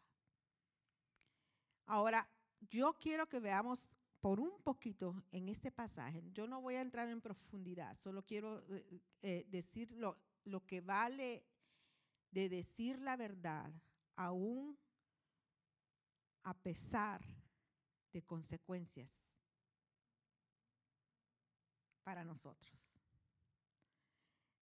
Ahora, 1.86 2.28
yo 2.70 2.94
quiero 2.94 3.28
que 3.28 3.40
veamos 3.40 3.90
por 4.20 4.40
un 4.40 4.62
poquito 4.62 5.24
en 5.32 5.50
este 5.50 5.72
pasaje. 5.72 6.24
Yo 6.32 6.48
no 6.48 6.62
voy 6.62 6.76
a 6.76 6.82
entrar 6.82 7.10
en 7.10 7.22
profundidad, 7.22 7.94
solo 7.96 8.24
quiero 8.24 8.64
eh, 8.70 9.02
eh, 9.24 9.46
decir 9.50 9.92
lo, 9.92 10.18
que 10.68 10.82
vale 10.82 11.44
de 12.30 12.48
decir 12.48 13.00
la 13.00 13.18
verdad, 13.18 13.74
aún 14.16 14.78
a 16.44 16.54
pesar 16.54 17.22
de 18.14 18.22
consecuencias 18.22 19.12
para 22.04 22.24
nosotros. 22.24 22.92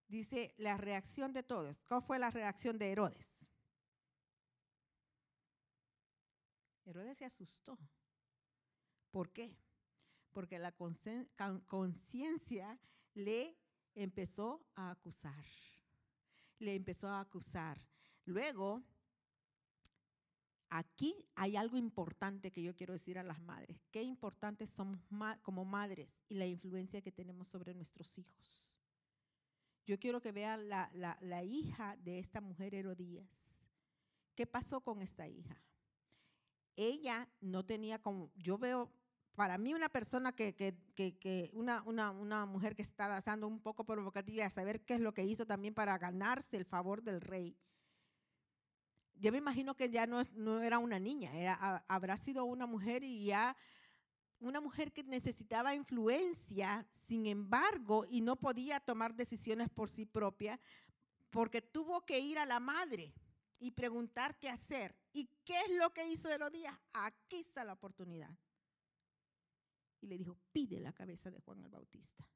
Dice 0.08 0.54
la 0.56 0.76
reacción 0.76 1.32
de 1.32 1.42
todos. 1.42 1.84
¿Cuál 1.84 2.02
fue 2.02 2.18
la 2.18 2.30
reacción 2.30 2.78
de 2.78 2.90
Herodes? 2.90 3.39
Herodes 6.90 7.18
se 7.18 7.24
asustó. 7.24 7.78
¿Por 9.10 9.30
qué? 9.30 9.56
Porque 10.32 10.58
la 10.58 10.72
conciencia 10.72 12.78
le 13.14 13.56
empezó 13.94 14.64
a 14.74 14.90
acusar. 14.90 15.44
Le 16.58 16.74
empezó 16.74 17.08
a 17.08 17.20
acusar. 17.20 17.80
Luego, 18.24 18.82
aquí 20.68 21.16
hay 21.34 21.56
algo 21.56 21.76
importante 21.76 22.52
que 22.52 22.62
yo 22.62 22.76
quiero 22.76 22.92
decir 22.92 23.18
a 23.18 23.22
las 23.22 23.40
madres. 23.40 23.80
Qué 23.90 24.02
importantes 24.02 24.70
somos 24.70 25.00
como 25.42 25.64
madres 25.64 26.22
y 26.28 26.34
la 26.34 26.46
influencia 26.46 27.02
que 27.02 27.12
tenemos 27.12 27.48
sobre 27.48 27.74
nuestros 27.74 28.18
hijos. 28.18 28.78
Yo 29.86 29.98
quiero 29.98 30.20
que 30.20 30.30
vean 30.30 30.68
la, 30.68 31.44
hija 31.44 31.96
de 31.96 32.20
esta 32.20 32.40
mujer 32.40 32.74
Herodías. 32.74 33.68
¿Qué 34.36 34.46
pasó 34.46 34.80
con 34.80 35.02
esta 35.02 35.26
hija? 35.26 35.60
Ella 36.76 37.28
no 37.40 37.64
tenía 37.64 38.00
como, 38.00 38.30
yo 38.36 38.58
veo, 38.58 38.90
para 39.34 39.58
mí 39.58 39.74
una 39.74 39.88
persona 39.88 40.32
que, 40.32 40.54
que, 40.54 41.50
una, 41.52 41.82
una, 41.82 42.10
una, 42.10 42.46
mujer 42.46 42.74
que 42.74 42.82
está 42.82 43.20
dando 43.24 43.46
un 43.48 43.60
poco 43.60 43.84
provocativa 43.84 44.44
a 44.44 44.50
saber 44.50 44.80
qué 44.82 44.94
es 44.94 45.00
lo 45.00 45.14
que 45.14 45.24
hizo 45.24 45.46
también 45.46 45.74
para 45.74 45.96
ganarse 45.98 46.56
el 46.56 46.64
favor 46.64 47.02
del 47.02 47.20
rey. 47.20 47.56
Yo 49.14 49.32
me 49.32 49.38
imagino 49.38 49.74
que 49.74 49.90
ya 49.90 50.06
no, 50.06 50.22
no 50.32 50.62
era 50.62 50.78
una 50.78 50.98
niña, 50.98 51.34
era, 51.36 51.84
habrá 51.88 52.16
sido 52.16 52.44
una 52.44 52.66
mujer 52.66 53.02
y 53.04 53.24
ya 53.26 53.56
una 54.40 54.60
mujer 54.60 54.92
que 54.92 55.04
necesitaba 55.04 55.74
influencia, 55.74 56.86
sin 56.90 57.26
embargo, 57.26 58.06
y 58.08 58.22
no 58.22 58.36
podía 58.36 58.80
tomar 58.80 59.14
decisiones 59.14 59.68
por 59.68 59.90
sí 59.90 60.06
propia, 60.06 60.58
porque 61.28 61.60
tuvo 61.60 62.00
que 62.06 62.18
ir 62.18 62.38
a 62.38 62.46
la 62.46 62.58
madre 62.58 63.12
y 63.60 63.70
preguntar 63.70 64.36
qué 64.38 64.48
hacer. 64.48 64.96
¿Y 65.12 65.26
qué 65.44 65.54
es 65.60 65.76
lo 65.78 65.90
que 65.90 66.08
hizo 66.08 66.28
Herodías? 66.30 66.76
Aquí 66.92 67.36
está 67.36 67.62
la 67.62 67.74
oportunidad. 67.74 68.30
Y 70.00 70.06
le 70.06 70.16
dijo, 70.16 70.36
pide 70.50 70.80
la 70.80 70.92
cabeza 70.92 71.30
de 71.30 71.38
Juan 71.40 71.60
el 71.60 71.68
Bautista. 71.68 72.26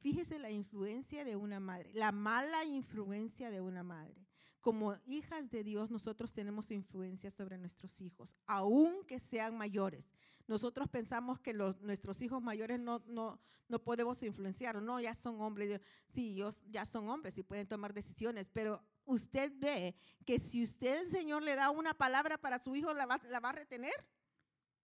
Fíjese 0.00 0.38
la 0.38 0.50
influencia 0.50 1.24
de 1.24 1.36
una 1.36 1.60
madre, 1.60 1.92
la 1.92 2.10
mala 2.10 2.64
influencia 2.64 3.50
de 3.50 3.60
una 3.60 3.82
madre. 3.82 4.26
Como 4.62 4.96
hijas 5.06 5.50
de 5.50 5.62
Dios, 5.62 5.90
nosotros 5.90 6.32
tenemos 6.32 6.70
influencia 6.70 7.30
sobre 7.30 7.58
nuestros 7.58 8.00
hijos, 8.00 8.34
aunque 8.46 9.18
sean 9.18 9.56
mayores. 9.56 10.10
Nosotros 10.46 10.88
pensamos 10.88 11.38
que 11.38 11.52
nuestros 11.54 12.20
hijos 12.22 12.42
mayores 12.42 12.80
no, 12.80 13.02
no, 13.06 13.40
no 13.68 13.78
podemos 13.82 14.22
influenciar, 14.22 14.82
no, 14.82 15.00
ya 15.00 15.14
son 15.14 15.40
hombres, 15.40 15.80
sí, 16.08 16.32
ellos 16.32 16.60
ya 16.66 16.84
son 16.84 17.08
hombres 17.08 17.38
y 17.38 17.42
pueden 17.42 17.66
tomar 17.66 17.94
decisiones, 17.94 18.50
pero 18.50 18.82
usted 19.04 19.52
ve 19.56 19.94
que 20.24 20.38
si 20.38 20.62
usted, 20.62 21.06
Señor, 21.06 21.42
le 21.42 21.56
da 21.56 21.70
una 21.70 21.94
palabra 21.94 22.38
para 22.38 22.58
su 22.58 22.74
hijo, 22.76 22.92
¿la 22.94 23.06
va, 23.06 23.20
la 23.28 23.40
va 23.40 23.50
a 23.50 23.52
retener? 23.52 23.94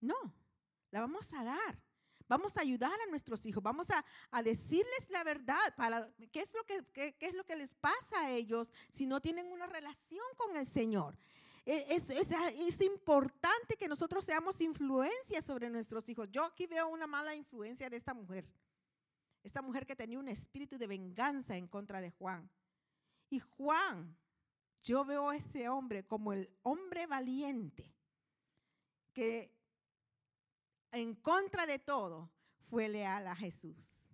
No, 0.01 0.17
la 0.91 1.01
vamos 1.01 1.33
a 1.33 1.45
dar. 1.45 1.83
Vamos 2.29 2.57
a 2.57 2.63
ayudar 2.63 3.01
a 3.01 3.07
nuestros 3.07 3.47
hijos, 3.47 3.63
vamos 3.63 3.89
a, 3.91 4.05
a 4.33 4.43
decirles 4.43 5.09
la 5.11 5.23
verdad, 5.23 5.75
para, 5.77 6.11
¿qué, 6.33 6.41
es 6.41 6.53
lo 6.55 6.65
que, 6.65 6.85
qué, 6.93 7.15
es 7.21 7.35
lo 7.35 7.45
que 7.45 7.55
les 7.55 7.75
pasa 7.75 8.21
a 8.21 8.33
ellos 8.33 8.73
si 8.91 9.07
no 9.07 9.21
tienen 9.21 9.47
una 9.47 9.67
relación 9.67 10.27
con 10.37 10.57
el 10.57 10.67
Señor. 10.67 11.17
Es, 11.65 12.09
es, 12.09 12.81
importante 12.81 13.77
que 13.77 13.89
nosotros 13.89 14.25
seamos 14.25 14.61
influencia 14.61 15.43
sobre 15.43 15.69
nuestros 15.69 16.09
hijos. 16.09 16.29
Yo 16.31 16.45
aquí 16.45 16.67
veo 16.69 16.89
una 16.89 17.09
mala 17.09 17.35
influencia 17.35 17.91
de 17.91 17.97
esta 17.97 18.15
mujer. 18.15 18.47
Esta 19.43 19.63
mujer 19.63 19.85
que 19.85 19.97
tenía 19.97 20.19
un 20.19 20.29
espíritu 20.29 20.79
de 20.79 20.87
venganza 20.87 21.57
en 21.57 21.67
contra 21.67 22.01
de 22.01 22.11
Juan. 22.11 22.49
Y 23.29 23.41
Juan, 23.41 24.17
yo 24.83 25.05
veo 25.05 25.31
a 25.31 25.37
ese 25.37 25.69
hombre 25.69 26.07
como 26.07 26.33
el 26.33 26.51
hombre 26.63 27.07
valiente 27.07 27.93
que 29.13 29.53
en 30.93 31.15
contra 31.15 31.67
de 31.67 31.79
todo 31.79 32.31
fue 32.69 32.89
leal 32.89 33.27
a 33.27 33.35
Jesús 33.35 34.11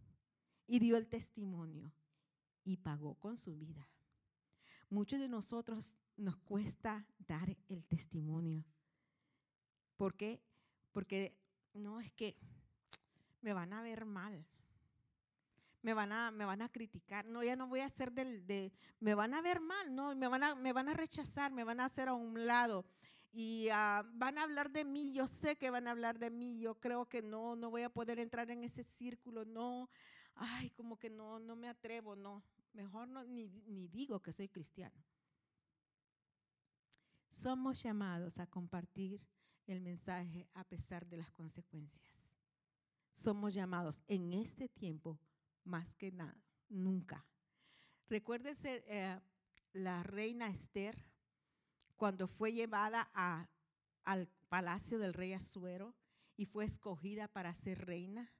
y 0.66 0.78
dio 0.78 0.96
el 0.96 1.08
testimonio 1.08 1.92
y 2.64 2.78
pagó 2.78 3.14
con 3.16 3.36
su 3.36 3.56
vida. 3.56 3.88
Muchos 4.88 5.20
de 5.20 5.28
nosotros 5.28 5.94
nos 6.16 6.36
cuesta 6.36 7.06
dar 7.18 7.56
el 7.68 7.84
testimonio. 7.84 8.64
¿Por 9.96 10.14
qué? 10.16 10.42
Porque 10.92 11.36
no 11.74 12.00
es 12.00 12.12
que 12.12 12.36
me 13.40 13.52
van 13.52 13.72
a 13.72 13.82
ver 13.82 14.04
mal. 14.04 14.46
Me 15.82 15.94
van 15.94 16.12
a, 16.12 16.30
me 16.30 16.44
van 16.44 16.62
a 16.62 16.68
criticar. 16.68 17.26
No, 17.26 17.42
ya 17.42 17.56
no 17.56 17.66
voy 17.66 17.80
a 17.80 17.86
hacer 17.86 18.12
del, 18.12 18.46
de, 18.46 18.72
me 19.00 19.14
van 19.14 19.34
a 19.34 19.42
ver 19.42 19.60
mal, 19.60 19.94
no, 19.94 20.14
me 20.14 20.28
van 20.28 20.44
a, 20.44 20.54
me 20.54 20.72
van 20.72 20.88
a 20.88 20.94
rechazar, 20.94 21.52
me 21.52 21.64
van 21.64 21.80
a 21.80 21.86
hacer 21.86 22.08
a 22.08 22.14
un 22.14 22.46
lado. 22.46 22.84
Y 23.32 23.68
ah, 23.72 24.04
van 24.14 24.38
a 24.38 24.42
hablar 24.42 24.70
de 24.70 24.84
mí, 24.84 25.12
yo 25.12 25.26
sé 25.26 25.56
que 25.56 25.70
van 25.70 25.88
a 25.88 25.92
hablar 25.92 26.18
de 26.18 26.30
mí, 26.30 26.58
yo 26.58 26.74
creo 26.74 27.06
que 27.06 27.22
no, 27.22 27.56
no 27.56 27.70
voy 27.70 27.82
a 27.82 27.88
poder 27.88 28.18
entrar 28.18 28.50
en 28.50 28.62
ese 28.62 28.82
círculo, 28.82 29.44
no, 29.44 29.88
ay, 30.34 30.70
como 30.70 30.98
que 30.98 31.08
no, 31.08 31.40
no 31.40 31.56
me 31.56 31.68
atrevo, 31.68 32.14
no, 32.14 32.44
mejor 32.74 33.08
no, 33.08 33.24
ni, 33.24 33.48
ni 33.66 33.88
digo 33.88 34.20
que 34.20 34.32
soy 34.32 34.48
cristiano. 34.48 35.02
Somos 37.30 37.82
llamados 37.82 38.38
a 38.38 38.46
compartir 38.46 39.20
el 39.66 39.80
mensaje 39.80 40.46
a 40.54 40.64
pesar 40.64 41.06
de 41.06 41.16
las 41.16 41.32
consecuencias. 41.32 42.30
Somos 43.12 43.54
llamados 43.54 44.02
en 44.08 44.32
este 44.32 44.68
tiempo 44.68 45.18
más 45.64 45.94
que 45.94 46.12
nada, 46.12 46.42
nunca. 46.68 47.26
Recuérdese 48.08 48.84
eh, 48.86 49.20
la 49.72 50.02
reina 50.02 50.48
Esther 50.48 50.96
cuando 51.96 52.26
fue 52.26 52.52
llevada 52.52 53.10
al 54.04 54.28
palacio 54.48 54.98
del 54.98 55.14
rey 55.14 55.32
Azuero 55.32 55.94
y 56.36 56.46
fue 56.46 56.64
escogida 56.64 57.28
para 57.28 57.54
ser 57.54 57.86
reina. 57.86 58.32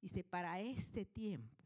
Dice, 0.00 0.24
para 0.24 0.60
este 0.60 1.04
tiempo 1.04 1.64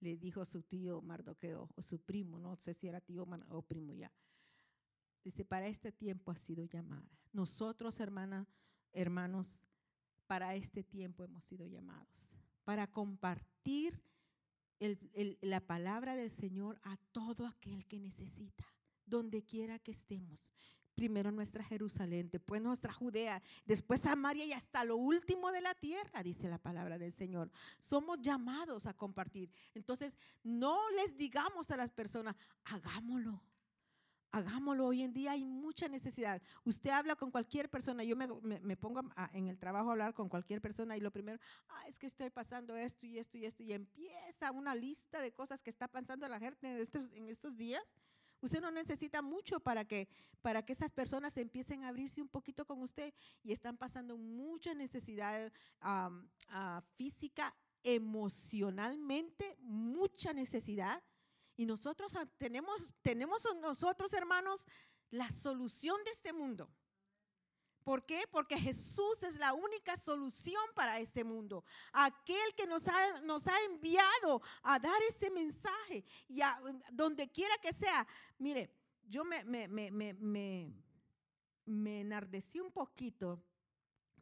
le 0.00 0.16
dijo 0.16 0.44
su 0.44 0.62
tío 0.62 1.00
Mardoqueo 1.00 1.70
o 1.76 1.82
su 1.82 2.00
primo, 2.00 2.38
no 2.38 2.56
sé 2.56 2.74
si 2.74 2.88
era 2.88 3.00
tío 3.00 3.26
o 3.48 3.62
primo 3.62 3.94
ya. 3.94 4.12
Dice, 5.22 5.44
para 5.44 5.68
este 5.68 5.92
tiempo 5.92 6.32
ha 6.32 6.36
sido 6.36 6.64
llamada. 6.64 7.08
Nosotros, 7.32 8.00
hermana, 8.00 8.48
hermanos, 8.92 9.62
para 10.32 10.54
este 10.54 10.82
tiempo 10.82 11.24
hemos 11.24 11.44
sido 11.44 11.66
llamados, 11.66 12.38
para 12.64 12.86
compartir 12.86 14.02
la 15.42 15.60
palabra 15.60 16.16
del 16.16 16.30
Señor 16.30 16.80
a 16.84 16.96
todo 17.12 17.46
aquel 17.46 17.84
que 17.84 18.00
necesita, 18.00 18.64
donde 19.04 19.44
quiera 19.44 19.78
que 19.78 19.90
estemos 19.90 20.54
primero 20.94 21.30
nuestra 21.32 21.62
Jerusalén, 21.62 22.30
después 22.30 22.62
nuestra 22.62 22.94
Judea, 22.94 23.42
después 23.66 24.00
Samaria 24.00 24.46
y 24.46 24.54
hasta 24.54 24.84
lo 24.84 24.96
último 24.96 25.52
de 25.52 25.60
la 25.60 25.74
tierra, 25.74 26.22
dice 26.22 26.48
la 26.48 26.56
palabra 26.56 26.96
del 26.96 27.12
Señor. 27.12 27.50
Somos 27.78 28.18
llamados 28.22 28.86
a 28.86 28.94
compartir. 28.94 29.50
Entonces, 29.74 30.16
no 30.42 30.78
les 30.92 31.14
digamos 31.14 31.70
a 31.70 31.76
las 31.76 31.90
personas, 31.90 32.36
hagámoslo, 32.64 33.42
Hagámoslo 34.32 34.86
hoy 34.86 35.02
en 35.02 35.12
día, 35.12 35.32
hay 35.32 35.44
mucha 35.44 35.88
necesidad. 35.88 36.40
Usted 36.64 36.88
habla 36.88 37.16
con 37.16 37.30
cualquier 37.30 37.68
persona, 37.68 38.02
yo 38.02 38.16
me, 38.16 38.76
pongo 38.78 39.02
en 39.34 39.48
el 39.48 39.58
trabajo 39.58 39.90
a 39.90 39.92
hablar 39.92 40.14
con 40.14 40.30
cualquier 40.30 40.62
persona 40.62 40.96
y 40.96 41.00
lo 41.00 41.10
primero, 41.10 41.38
ah, 41.68 41.86
es 41.86 41.98
que 41.98 42.06
estoy 42.06 42.30
pasando 42.30 42.74
esto 42.74 43.04
y 43.04 43.18
esto 43.18 43.36
y 43.36 43.44
esto, 43.44 43.62
y 43.62 43.74
empieza 43.74 44.50
una 44.50 44.74
lista 44.74 45.20
de 45.20 45.32
cosas 45.32 45.62
que 45.62 45.68
está 45.68 45.86
pasando 45.86 46.26
la 46.28 46.40
gente 46.40 46.66
en 46.66 47.28
estos, 47.28 47.56
días. 47.56 47.82
Usted 48.40 48.62
no 48.62 48.70
necesita 48.70 49.20
mucho 49.20 49.60
para 49.60 49.84
que, 49.84 50.08
para 50.40 50.64
que 50.64 50.72
esas 50.72 50.92
personas 50.92 51.36
empiecen 51.36 51.84
a 51.84 51.88
abrirse 51.88 52.22
un 52.22 52.28
poquito 52.28 52.64
con 52.64 52.80
usted 52.80 53.12
y 53.42 53.52
están 53.52 53.76
pasando 53.76 54.16
mucha 54.16 54.72
necesidad 54.72 55.52
ah, 55.82 56.82
física, 56.96 57.54
emocionalmente, 57.82 59.58
mucha 59.60 60.32
necesidad. 60.32 61.02
Y 61.56 61.66
nosotros 61.66 62.12
tenemos, 62.38 62.92
tenemos 63.02 63.44
en 63.46 63.60
nosotros, 63.60 64.12
hermanos, 64.12 64.66
la 65.10 65.30
solución 65.30 66.02
de 66.04 66.10
este 66.10 66.32
mundo. 66.32 66.70
¿Por 67.84 68.06
qué? 68.06 68.22
Porque 68.30 68.58
Jesús 68.58 69.22
es 69.22 69.36
la 69.36 69.52
única 69.52 69.96
solución 69.96 70.62
para 70.74 70.98
este 70.98 71.24
mundo. 71.24 71.64
Aquel 71.92 72.54
que 72.56 72.66
nos 72.66 72.86
ha, 72.86 73.20
nos 73.22 73.46
ha 73.46 73.60
enviado 73.64 74.40
a 74.62 74.78
dar 74.78 75.02
ese 75.08 75.30
mensaje. 75.30 76.04
Y 76.28 76.40
a, 76.42 76.60
donde 76.92 77.30
quiera 77.30 77.56
que 77.58 77.72
sea. 77.72 78.06
Mire, 78.38 78.72
yo 79.02 79.24
me, 79.24 79.44
me, 79.44 79.68
me, 79.68 80.72
me 81.64 82.00
enardecí 82.00 82.60
un 82.60 82.70
poquito 82.70 83.42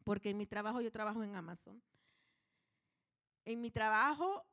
porque 0.05 0.31
en 0.31 0.39
mi 0.39 0.47
trabajo, 0.47 0.81
yo 0.81 0.91
trabajo 0.91 1.23
en 1.23 1.37
Amazon. 1.37 1.83
En 3.45 3.61
mi 3.61 3.71
trabajo, 3.71 4.45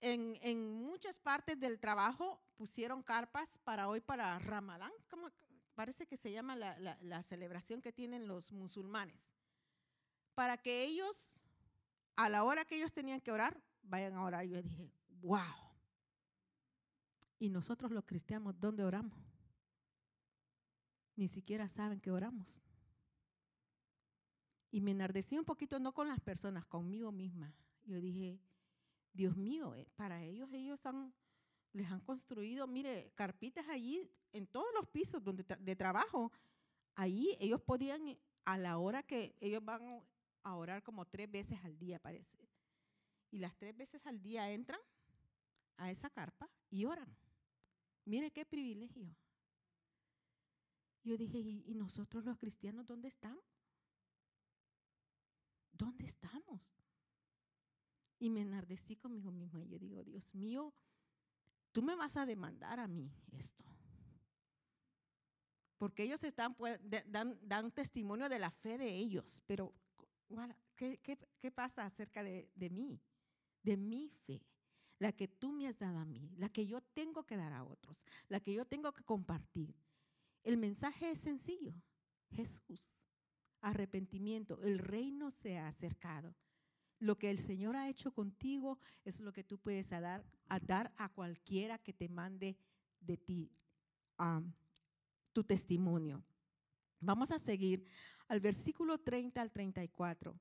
en, 0.00 0.72
muchas 0.82 1.18
partes 1.18 1.58
del 1.60 1.78
trabajo 1.78 2.40
pusieron 2.56 3.02
carpas 3.02 3.58
para 3.64 3.88
hoy, 3.88 4.00
para 4.00 4.38
Ramadán. 4.38 4.92
¿Cómo? 5.08 5.28
parece 5.74 6.06
que 6.06 6.16
se 6.18 6.30
llama 6.30 6.56
la, 6.56 6.78
la- 6.78 6.98
la 7.00 7.22
celebración 7.22 7.80
que 7.80 7.90
tienen 7.92 8.26
los 8.26 8.52
musulmanes, 8.52 9.32
para 10.34 10.58
que 10.58 10.84
ellos, 10.84 11.40
a 12.16 12.28
la 12.28 12.44
hora 12.44 12.66
que 12.66 12.76
ellos 12.76 12.92
tenían 12.92 13.20
que 13.22 13.32
orar, 13.32 13.62
vayan 13.82 14.14
a 14.14 14.22
orar. 14.24 14.44
Yo 14.44 14.60
dije, 14.62 14.92
wow. 15.22 15.40
Y 17.38 17.48
nosotros 17.48 17.90
los 17.92 18.04
cristianos, 18.04 18.54
¿dónde 18.60 18.84
oramos? 18.84 19.18
Ni 21.16 21.28
siquiera 21.28 21.66
saben 21.68 21.98
que 22.00 22.10
oramos. 22.10 22.60
Y 24.70 24.80
me 24.82 24.90
enardecí 24.90 25.38
un 25.38 25.44
poquito, 25.46 25.80
no 25.80 25.92
con 25.94 26.08
las 26.08 26.20
personas, 26.20 26.66
conmigo 26.66 27.10
misma. 27.10 27.54
Yo 27.84 28.00
dije, 28.00 28.38
Dios 29.12 29.36
mío, 29.36 29.74
eh, 29.74 29.86
para 29.96 30.22
ellos, 30.22 30.48
ellos 30.52 30.80
les 31.72 31.90
han 31.90 32.00
construido, 32.00 32.66
mire, 32.66 33.12
carpitas 33.14 33.68
allí 33.68 34.10
en 34.32 34.46
todos 34.46 34.68
los 34.74 34.88
pisos 34.88 35.22
donde 35.22 35.44
de 35.44 35.76
trabajo. 35.76 36.32
Allí 36.94 37.36
ellos 37.40 37.60
podían, 37.60 38.08
eh, 38.08 38.20
a 38.44 38.58
la 38.58 38.78
hora 38.78 39.02
que 39.02 39.36
ellos 39.40 39.64
van 39.64 40.02
a 40.42 40.56
orar 40.56 40.82
como 40.82 41.06
tres 41.06 41.30
veces 41.30 41.58
al 41.64 41.78
día, 41.78 41.98
parece. 41.98 42.48
Y 43.30 43.38
las 43.38 43.56
tres 43.56 43.76
veces 43.76 44.04
al 44.06 44.20
día 44.20 44.50
entran 44.50 44.80
a 45.76 45.90
esa 45.90 46.10
carpa 46.10 46.48
y 46.68 46.84
oran. 46.84 47.08
Mire 48.04 48.30
qué 48.30 48.44
privilegio. 48.44 49.14
Yo 51.02 51.16
dije, 51.16 51.38
¿y, 51.38 51.64
y 51.66 51.74
nosotros 51.74 52.24
los 52.24 52.36
cristianos 52.38 52.86
dónde 52.86 53.08
estamos? 53.08 53.44
¿Dónde 55.72 56.04
estamos? 56.04 56.60
Y 58.20 58.30
me 58.30 58.42
enardecí 58.42 58.94
conmigo 58.96 59.32
misma. 59.32 59.64
Y 59.64 59.68
yo 59.68 59.78
digo, 59.80 60.04
Dios 60.04 60.34
mío, 60.34 60.72
tú 61.72 61.82
me 61.82 61.96
vas 61.96 62.16
a 62.16 62.26
demandar 62.26 62.78
a 62.78 62.86
mí 62.86 63.10
esto. 63.32 63.64
Porque 65.78 66.02
ellos 66.02 66.22
están, 66.22 66.54
pues, 66.54 66.78
dan, 67.06 67.38
dan 67.42 67.72
testimonio 67.72 68.28
de 68.28 68.38
la 68.38 68.50
fe 68.50 68.76
de 68.76 68.90
ellos. 68.94 69.42
Pero, 69.46 69.74
¿qué, 70.76 70.98
qué- 70.98 71.18
qué 71.40 71.50
pasa 71.50 71.86
acerca 71.86 72.22
de, 72.22 72.50
de 72.54 72.68
mí? 72.70 73.00
De 73.62 73.76
mi 73.78 74.10
fe. 74.26 74.42
La 74.98 75.12
que 75.12 75.26
tú 75.26 75.50
me 75.52 75.66
has 75.66 75.78
dado 75.78 75.98
a 75.98 76.04
mí. 76.04 76.30
La 76.36 76.50
que 76.50 76.66
yo 76.66 76.82
tengo 76.82 77.24
que 77.24 77.38
dar 77.38 77.54
a 77.54 77.64
otros. 77.64 78.04
La 78.28 78.40
que 78.40 78.52
yo 78.52 78.66
tengo 78.66 78.92
que 78.92 79.02
compartir. 79.04 79.74
El 80.44 80.58
mensaje 80.58 81.10
es 81.10 81.18
sencillo. 81.20 81.74
Jesús. 82.30 83.06
Arrepentimiento. 83.62 84.60
El 84.62 84.78
reino 84.78 85.30
se 85.30 85.56
ha 85.56 85.68
acercado. 85.68 86.34
Lo 87.00 87.16
que 87.16 87.30
el 87.30 87.38
Señor 87.38 87.76
ha 87.76 87.88
hecho 87.88 88.12
contigo 88.12 88.78
es 89.04 89.20
lo 89.20 89.32
que 89.32 89.42
tú 89.42 89.58
puedes 89.58 89.88
dar, 89.88 90.22
a 90.48 90.60
dar 90.60 90.92
a 90.96 91.08
cualquiera 91.08 91.78
que 91.78 91.94
te 91.94 92.08
mande 92.08 92.56
de 93.00 93.16
ti 93.16 93.50
am, 94.18 94.52
tu 95.32 95.42
testimonio. 95.42 96.22
Vamos 97.00 97.30
a 97.30 97.38
seguir 97.38 97.86
al 98.28 98.40
versículo 98.40 98.98
30 98.98 99.40
al 99.40 99.50
34 99.50 100.38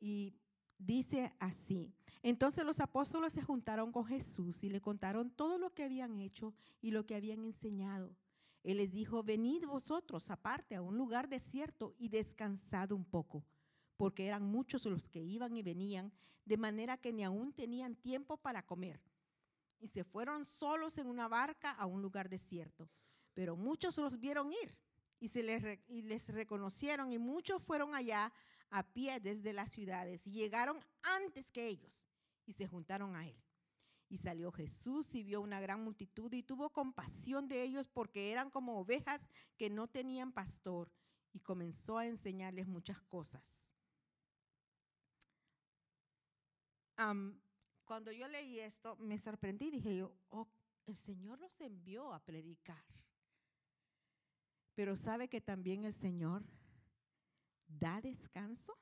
y 0.00 0.34
dice 0.78 1.34
así. 1.38 1.92
Entonces 2.22 2.64
los 2.64 2.80
apóstoles 2.80 3.34
se 3.34 3.42
juntaron 3.42 3.92
con 3.92 4.06
Jesús 4.06 4.64
y 4.64 4.70
le 4.70 4.80
contaron 4.80 5.30
todo 5.30 5.58
lo 5.58 5.74
que 5.74 5.84
habían 5.84 6.18
hecho 6.18 6.54
y 6.80 6.92
lo 6.92 7.04
que 7.04 7.14
habían 7.14 7.44
enseñado. 7.44 8.16
Él 8.62 8.78
les 8.78 8.90
dijo, 8.90 9.22
venid 9.22 9.66
vosotros 9.66 10.30
aparte 10.30 10.74
a 10.74 10.82
un 10.82 10.96
lugar 10.96 11.28
desierto 11.28 11.94
y 11.98 12.08
descansad 12.08 12.92
un 12.92 13.04
poco 13.04 13.44
porque 14.00 14.26
eran 14.26 14.42
muchos 14.44 14.86
los 14.86 15.10
que 15.10 15.20
iban 15.20 15.54
y 15.58 15.62
venían, 15.62 16.10
de 16.46 16.56
manera 16.56 16.96
que 16.96 17.12
ni 17.12 17.22
aún 17.22 17.52
tenían 17.52 17.94
tiempo 17.94 18.38
para 18.38 18.64
comer. 18.64 18.98
Y 19.78 19.88
se 19.88 20.04
fueron 20.04 20.46
solos 20.46 20.96
en 20.96 21.06
una 21.06 21.28
barca 21.28 21.72
a 21.72 21.84
un 21.84 22.00
lugar 22.00 22.30
desierto. 22.30 22.88
Pero 23.34 23.56
muchos 23.56 23.98
los 23.98 24.18
vieron 24.18 24.50
ir 24.54 24.74
y, 25.18 25.28
se 25.28 25.42
les, 25.42 25.78
y 25.86 26.00
les 26.00 26.30
reconocieron 26.30 27.12
y 27.12 27.18
muchos 27.18 27.62
fueron 27.62 27.94
allá 27.94 28.32
a 28.70 28.90
pie 28.90 29.20
desde 29.20 29.52
las 29.52 29.70
ciudades 29.70 30.26
y 30.26 30.30
llegaron 30.30 30.82
antes 31.02 31.52
que 31.52 31.68
ellos 31.68 32.06
y 32.46 32.54
se 32.54 32.66
juntaron 32.66 33.14
a 33.16 33.28
él. 33.28 33.36
Y 34.08 34.16
salió 34.16 34.50
Jesús 34.50 35.14
y 35.14 35.24
vio 35.24 35.42
una 35.42 35.60
gran 35.60 35.84
multitud 35.84 36.32
y 36.32 36.42
tuvo 36.42 36.70
compasión 36.70 37.48
de 37.48 37.62
ellos 37.62 37.86
porque 37.86 38.32
eran 38.32 38.48
como 38.48 38.80
ovejas 38.80 39.30
que 39.58 39.68
no 39.68 39.88
tenían 39.88 40.32
pastor 40.32 40.90
y 41.34 41.40
comenzó 41.40 41.98
a 41.98 42.06
enseñarles 42.06 42.66
muchas 42.66 42.98
cosas. 43.02 43.69
Am, 47.00 47.40
cuando 47.86 48.12
yo 48.12 48.28
leí 48.28 48.60
esto, 48.60 48.94
me 48.96 49.16
sorprendí, 49.16 49.70
dije 49.70 49.96
yo, 49.96 50.12
oh, 50.28 50.46
el 50.84 50.96
Señor 50.98 51.40
los 51.40 51.58
envió 51.62 52.12
a 52.12 52.20
predicar. 52.20 52.84
Pero 54.74 54.94
sabe 54.94 55.28
que 55.28 55.40
también 55.40 55.86
el 55.86 55.94
Señor 55.94 56.44
da 57.66 58.02
descanso. 58.02 58.76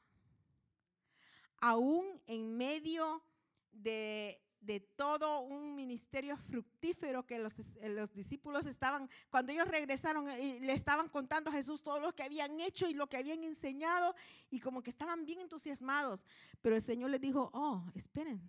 Aún 1.59 2.20
en 2.27 2.57
medio 2.57 3.23
de, 3.70 4.43
de 4.60 4.80
todo 4.80 5.40
un 5.40 5.74
ministerio 5.74 6.36
fructífero 6.36 7.24
que 7.24 7.39
los, 7.39 7.59
eh, 7.59 7.89
los 7.89 8.12
discípulos 8.12 8.66
estaban, 8.66 9.09
cuando 9.30 9.52
ellos 9.52 9.68
regresaron 9.68 10.28
eh, 10.28 10.40
y 10.40 10.60
le 10.60 10.72
estaban 10.72 11.09
contando 11.09 11.51
a 11.51 11.52
Jesús 11.52 11.82
todo 11.82 12.01
lo 12.01 12.14
que 12.14 12.22
habían 12.22 12.60
hecho 12.60 12.89
y 12.89 12.94
lo 12.94 13.09
que 13.09 13.16
habían 13.16 13.44
enseñado 13.44 14.14
y 14.51 14.60
como 14.60 14.82
que 14.82 14.90
estaban 14.90 15.24
bien 15.24 15.40
entusiasmados. 15.40 16.24
Pero 16.60 16.76
el 16.76 16.82
Señor 16.82 17.10
les 17.10 17.20
dijo, 17.20 17.51
oh, 17.52 17.85
esperen, 17.94 18.40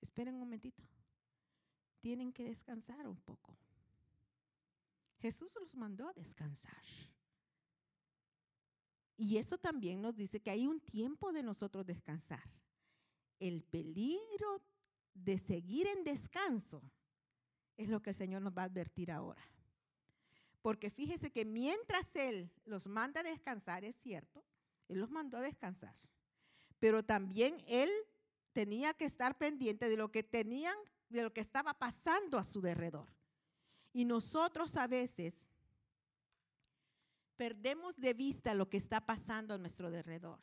esperen 0.00 0.34
un 0.34 0.40
momentito. 0.40 0.82
Tienen 2.00 2.32
que 2.32 2.44
descansar 2.44 3.06
un 3.06 3.20
poco. 3.20 3.56
Jesús 5.18 5.54
los 5.58 5.74
mandó 5.74 6.08
a 6.08 6.12
descansar. 6.12 6.82
Y 9.16 9.38
eso 9.38 9.56
también 9.56 10.02
nos 10.02 10.14
dice 10.14 10.40
que 10.40 10.50
hay 10.50 10.66
un 10.66 10.80
tiempo 10.80 11.32
de 11.32 11.42
nosotros 11.42 11.86
descansar. 11.86 12.44
El 13.38 13.62
peligro 13.62 14.62
de 15.24 15.38
seguir 15.38 15.86
en 15.86 16.04
descanso 16.04 16.82
es 17.76 17.88
lo 17.88 18.00
que 18.00 18.10
el 18.10 18.16
Señor 18.16 18.42
nos 18.42 18.56
va 18.56 18.62
a 18.62 18.66
advertir 18.66 19.10
ahora. 19.10 19.42
Porque 20.62 20.90
fíjese 20.90 21.30
que 21.30 21.44
mientras 21.44 22.14
Él 22.14 22.50
los 22.64 22.86
manda 22.86 23.20
a 23.20 23.24
descansar, 23.24 23.84
es 23.84 23.96
cierto, 23.96 24.42
Él 24.88 24.98
los 24.98 25.10
mandó 25.10 25.38
a 25.38 25.42
descansar, 25.42 25.94
pero 26.78 27.04
también 27.04 27.62
Él 27.66 27.90
tenía 28.52 28.94
que 28.94 29.04
estar 29.04 29.36
pendiente 29.36 29.88
de 29.88 29.96
lo 29.96 30.10
que 30.10 30.22
tenían, 30.22 30.76
de 31.08 31.22
lo 31.22 31.32
que 31.32 31.40
estaba 31.40 31.74
pasando 31.74 32.38
a 32.38 32.44
su 32.44 32.60
derredor. 32.60 33.08
Y 33.92 34.04
nosotros 34.04 34.76
a 34.76 34.86
veces 34.86 35.46
perdemos 37.36 38.00
de 38.00 38.14
vista 38.14 38.54
lo 38.54 38.68
que 38.68 38.76
está 38.76 39.04
pasando 39.04 39.54
a 39.54 39.58
nuestro 39.58 39.90
derredor. 39.90 40.38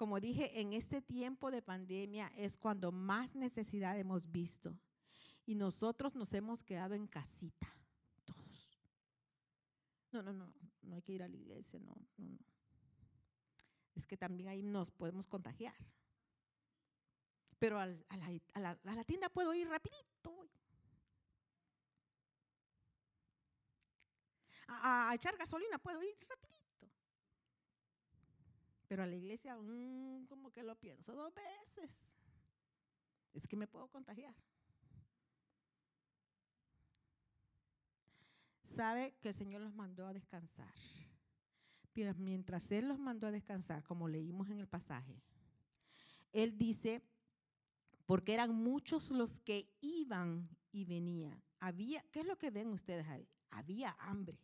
Como 0.00 0.18
dije, 0.18 0.58
en 0.58 0.72
este 0.72 1.02
tiempo 1.02 1.50
de 1.50 1.60
pandemia 1.60 2.32
es 2.34 2.56
cuando 2.56 2.90
más 2.90 3.34
necesidad 3.34 3.98
hemos 3.98 4.32
visto. 4.32 4.74
Y 5.44 5.54
nosotros 5.54 6.14
nos 6.14 6.32
hemos 6.32 6.62
quedado 6.62 6.94
en 6.94 7.06
casita, 7.06 7.68
todos. 8.24 8.80
No, 10.10 10.22
no, 10.22 10.32
no, 10.32 10.54
no 10.80 10.94
hay 10.94 11.02
que 11.02 11.12
ir 11.12 11.22
a 11.22 11.28
la 11.28 11.36
iglesia, 11.36 11.78
no, 11.80 11.94
no, 12.16 12.28
no. 12.30 12.38
Es 13.94 14.06
que 14.06 14.16
también 14.16 14.48
ahí 14.48 14.62
nos 14.62 14.90
podemos 14.90 15.26
contagiar. 15.26 15.76
Pero 17.58 17.78
a, 17.78 17.86
la, 17.86 19.04
tienda 19.04 19.28
puedo 19.28 19.52
ir 19.52 19.68
rapidito. 19.68 20.48
a 24.66 25.12
echar 25.14 25.36
gasolina, 25.36 25.76
puedo 25.78 26.02
ir 26.02 26.16
rapidito. 26.26 26.59
Pero 28.90 29.04
a 29.04 29.06
la 29.06 29.14
iglesia, 29.14 29.54
como 30.28 30.50
que 30.50 30.64
lo 30.64 30.74
pienso 30.74 31.14
dos 31.14 31.32
veces. 31.32 32.16
Es 33.32 33.46
que 33.46 33.54
me 33.54 33.68
puedo 33.68 33.86
contagiar. 33.86 34.34
Sabe 38.64 39.14
que 39.20 39.28
el 39.28 39.34
Señor 39.34 39.62
los 39.62 39.72
mandó 39.72 40.08
a 40.08 40.12
descansar. 40.12 40.74
Pero 41.92 42.12
mientras 42.16 42.68
Él 42.72 42.88
los 42.88 42.98
mandó 42.98 43.28
a 43.28 43.30
descansar, 43.30 43.84
como 43.84 44.08
leímos 44.08 44.50
en 44.50 44.58
el 44.58 44.66
pasaje, 44.66 45.22
Él 46.32 46.58
dice, 46.58 47.00
porque 48.06 48.34
eran 48.34 48.52
muchos 48.52 49.12
los 49.12 49.38
que 49.38 49.72
iban 49.80 50.48
y 50.72 50.84
venían. 50.84 51.40
Había, 51.60 52.02
¿qué 52.10 52.22
es 52.22 52.26
lo 52.26 52.36
que 52.36 52.50
ven 52.50 52.70
ustedes 52.70 53.06
ahí? 53.06 53.28
Había 53.50 53.96
hambre. 54.00 54.36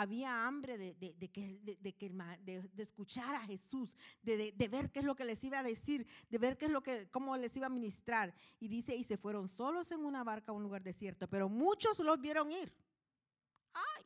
Había 0.00 0.46
hambre 0.46 0.78
de, 0.78 0.94
de, 0.94 1.28
que, 1.28 1.58
de, 1.60 2.82
escuchar 2.84 3.34
a 3.34 3.40
Jesús, 3.40 3.96
de, 4.22 4.68
ver 4.70 4.92
qué 4.92 5.00
es 5.00 5.04
lo 5.04 5.16
que 5.16 5.24
les 5.24 5.42
iba 5.42 5.58
a 5.58 5.64
decir, 5.64 6.06
de 6.30 6.38
ver 6.38 6.56
qué 6.56 6.66
es 6.66 6.70
lo 6.70 6.84
que, 6.84 7.10
cómo 7.10 7.36
les 7.36 7.56
iba 7.56 7.66
a 7.66 7.68
ministrar. 7.68 8.32
Y 8.60 8.68
dice, 8.68 8.94
y 8.94 9.02
se 9.02 9.16
fueron 9.16 9.48
solos 9.48 9.90
en 9.90 10.04
una 10.04 10.22
barca 10.22 10.52
a 10.52 10.54
un 10.54 10.62
lugar 10.62 10.84
desierto, 10.84 11.28
pero 11.28 11.48
muchos 11.48 11.98
los 11.98 12.20
vieron 12.20 12.48
ir. 12.48 12.72
¡Ay! 13.72 14.04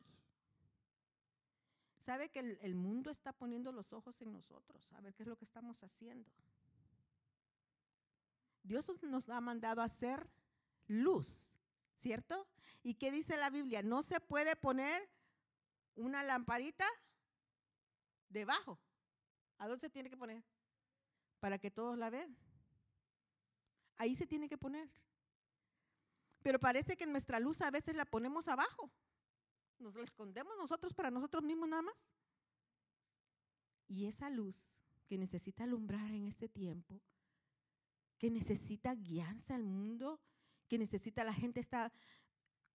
¿Sabe 1.99 2.29
que 2.29 2.39
el, 2.39 2.57
el 2.63 2.73
mundo 2.73 3.11
está 3.11 3.31
poniendo 3.31 3.71
los 3.71 3.93
ojos 3.93 4.19
en 4.23 4.33
nosotros? 4.33 4.91
A 4.93 5.01
ver 5.01 5.13
qué 5.13 5.21
es 5.21 5.29
lo 5.29 5.37
que 5.37 5.45
estamos 5.45 5.83
haciendo. 5.83 6.27
Dios 8.63 8.89
nos 9.03 9.29
ha 9.29 9.39
mandado 9.41 9.81
a 9.81 9.85
hacer 9.85 10.27
luz, 10.87 11.53
¿cierto? 11.97 12.47
¿Y 12.81 12.95
qué 12.95 13.11
dice 13.11 13.37
la 13.37 13.51
Biblia? 13.51 13.83
No 13.83 14.01
se 14.01 14.19
puede 14.19 14.55
poner 14.55 15.07
una 15.95 16.23
lamparita 16.23 16.85
debajo. 18.29 18.79
¿A 19.57 19.67
dónde 19.67 19.81
se 19.81 19.89
tiene 19.89 20.09
que 20.09 20.17
poner? 20.17 20.43
Para 21.39 21.57
que 21.59 21.71
todos 21.71 21.97
la 21.97 22.09
vean. 22.09 22.35
Ahí 23.97 24.15
se 24.15 24.27
tiene 24.27 24.49
que 24.49 24.57
poner. 24.57 24.89
Pero 26.41 26.59
parece 26.59 26.97
que 26.97 27.05
nuestra 27.05 27.39
luz 27.39 27.61
a 27.61 27.71
veces 27.71 27.95
la 27.95 28.05
ponemos 28.05 28.47
abajo. 28.47 28.91
Nos 29.79 29.95
la 29.95 30.03
escondemos 30.03 30.57
nosotros 30.57 30.93
para 30.93 31.11
nosotros 31.11 31.43
mismos 31.43 31.69
nada 31.69 31.83
más. 31.83 31.95
Y 33.87 34.05
esa 34.05 34.29
luz 34.29 34.73
que 35.05 35.17
necesita 35.17 35.63
alumbrar 35.63 36.11
en 36.11 36.25
este 36.25 36.49
tiempo, 36.49 37.01
que 38.17 38.31
necesita 38.31 38.95
guianza 38.95 39.55
al 39.55 39.63
mundo, 39.63 40.19
que 40.67 40.77
necesita 40.77 41.23
la 41.23 41.33
gente 41.33 41.59
está... 41.59 41.91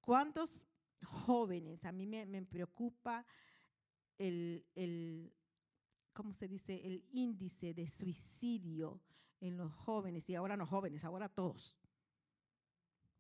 ¿Cuántos 0.01 0.68
jóvenes? 1.05 1.85
A 1.85 1.93
mí 1.93 2.07
me, 2.07 2.43
preocupa 2.43 3.25
el, 4.19 4.65
el, 4.75 5.33
¿cómo 6.13 6.33
se 6.33 6.49
dice? 6.49 6.87
El 6.87 7.05
índice 7.13 7.75
de 7.75 7.87
suicidio 7.89 9.01
en 9.41 9.57
los 9.57 9.73
jóvenes, 9.73 10.29
y 10.29 10.35
ahora 10.35 10.57
no 10.57 10.67
jóvenes, 10.67 11.05
ahora 11.05 11.29
todos 11.29 11.77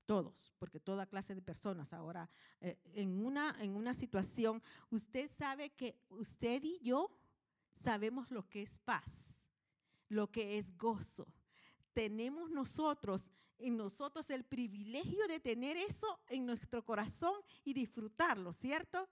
todos, 0.09 0.55
porque 0.59 0.81
toda 0.81 1.05
clase 1.05 1.35
de 1.35 1.43
personas 1.43 1.93
ahora 1.93 2.31
eh, 2.63 2.79
en, 2.95 3.23
una, 3.23 3.55
en 3.61 3.77
una 3.77 3.93
situación, 3.93 4.63
usted 4.89 5.29
sabe 5.29 5.69
que 5.69 6.01
usted 6.09 6.63
y 6.65 6.81
yo 6.81 7.15
sabemos 7.75 8.31
lo 8.31 8.49
que 8.49 8.63
es 8.63 8.79
paz, 8.79 9.45
lo 10.09 10.31
que 10.31 10.57
es 10.57 10.75
gozo. 10.79 11.27
Tenemos 11.93 12.51
nosotros, 12.51 13.31
en 13.59 13.77
nosotros 13.77 14.31
el 14.31 14.45
privilegio 14.45 15.27
de 15.27 15.41
tener 15.41 15.77
eso 15.77 16.21
en 16.29 16.47
nuestro 16.47 16.85
corazón 16.85 17.35
y 17.65 17.75
disfrutarlo, 17.75 18.53
¿cierto? 18.53 19.09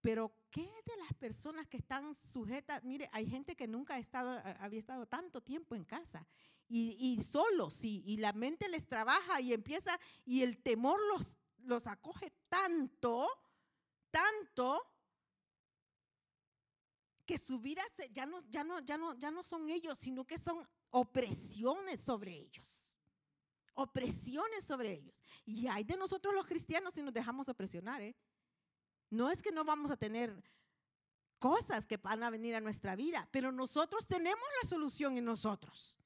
Pero 0.00 0.32
¿qué 0.50 0.62
de 0.62 0.96
las 0.98 1.12
personas 1.14 1.66
que 1.66 1.78
están 1.78 2.14
sujetas? 2.14 2.82
Mire, 2.84 3.08
hay 3.12 3.28
gente 3.28 3.56
que 3.56 3.66
nunca 3.66 3.94
ha 3.94 3.98
estado, 3.98 4.40
había 4.60 4.78
estado 4.78 5.06
tanto 5.06 5.40
tiempo 5.40 5.74
en 5.74 5.84
casa 5.84 6.26
y, 6.68 6.96
y 6.98 7.20
solos 7.20 7.84
y, 7.84 8.16
la 8.18 8.32
mente 8.32 8.68
les 8.68 8.86
trabaja 8.86 9.40
y 9.40 9.52
empieza 9.52 9.98
y 10.24 10.42
el 10.42 10.58
temor 10.58 11.00
los, 11.12 11.36
los 11.64 11.86
acoge 11.86 12.32
tanto, 12.48 13.28
tanto 14.10 14.80
que 17.26 17.38
su 17.38 17.58
vida 17.58 17.82
ya, 18.12 18.26
no, 18.26 18.42
ya, 18.48 18.64
no, 18.64 18.80
ya, 18.80 18.96
no, 18.96 19.14
ya 19.18 19.30
no 19.30 19.42
son 19.42 19.68
ellos, 19.68 19.98
sino 19.98 20.24
que 20.26 20.38
son 20.38 20.66
opresiones 20.90 22.00
sobre 22.00 22.32
ellos. 22.32 22.77
Opresiones 23.80 24.64
sobre 24.64 24.90
ellos. 24.90 25.22
Y 25.46 25.68
hay 25.68 25.84
de 25.84 25.96
nosotros 25.96 26.34
los 26.34 26.46
cristianos 26.46 26.94
si 26.94 27.02
nos 27.02 27.14
dejamos 27.14 27.48
opresionar, 27.48 28.02
¿eh? 28.02 28.16
No 29.08 29.30
es 29.30 29.40
que 29.40 29.52
no 29.52 29.64
vamos 29.64 29.92
a 29.92 29.96
tener 29.96 30.42
cosas 31.38 31.86
que 31.86 31.96
van 31.96 32.24
a 32.24 32.30
venir 32.30 32.56
a 32.56 32.60
nuestra 32.60 32.96
vida, 32.96 33.28
pero 33.30 33.52
nosotros 33.52 34.04
tenemos 34.08 34.42
la 34.60 34.68
solución 34.68 35.16
en 35.16 35.24
nosotros. 35.24 35.96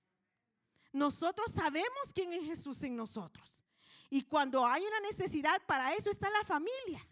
Nosotros 0.92 1.50
sabemos 1.50 2.12
quién 2.14 2.34
es 2.34 2.44
Jesús 2.44 2.82
en 2.82 2.94
nosotros. 2.94 3.64
Y 4.10 4.24
cuando 4.24 4.66
hay 4.66 4.84
una 4.84 5.00
necesidad, 5.00 5.58
para 5.66 5.94
eso 5.94 6.10
está 6.10 6.28
la 6.28 6.44
familia. 6.44 7.08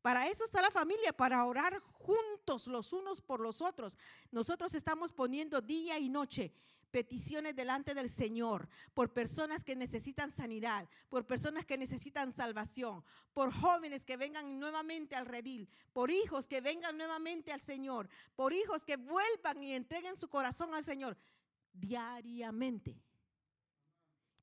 Para 0.00 0.28
eso 0.28 0.44
está 0.44 0.62
la 0.62 0.70
familia, 0.70 1.12
para 1.12 1.44
orar 1.44 1.80
juntos 1.80 2.68
los 2.68 2.92
unos 2.92 3.20
por 3.20 3.40
los 3.40 3.60
otros. 3.60 3.98
Nosotros 4.30 4.76
estamos 4.76 5.10
poniendo 5.10 5.60
día 5.60 5.98
y 5.98 6.08
noche 6.08 6.54
peticiones 6.96 7.54
delante 7.54 7.92
del 7.92 8.08
Señor 8.08 8.70
por 8.94 9.12
personas 9.12 9.62
que 9.64 9.76
necesitan 9.76 10.30
sanidad, 10.30 10.88
por 11.10 11.26
personas 11.26 11.66
que 11.66 11.76
necesitan 11.76 12.32
salvación, 12.32 13.04
por 13.34 13.52
jóvenes 13.52 14.06
que 14.06 14.16
vengan 14.16 14.58
nuevamente 14.58 15.14
al 15.14 15.26
redil, 15.26 15.68
por 15.92 16.10
hijos 16.10 16.46
que 16.46 16.62
vengan 16.62 16.96
nuevamente 16.96 17.52
al 17.52 17.60
Señor, 17.60 18.08
por 18.34 18.54
hijos 18.54 18.82
que 18.82 18.96
vuelvan 18.96 19.62
y 19.62 19.74
entreguen 19.74 20.16
su 20.16 20.30
corazón 20.30 20.72
al 20.72 20.84
Señor 20.84 21.18
diariamente, 21.74 22.98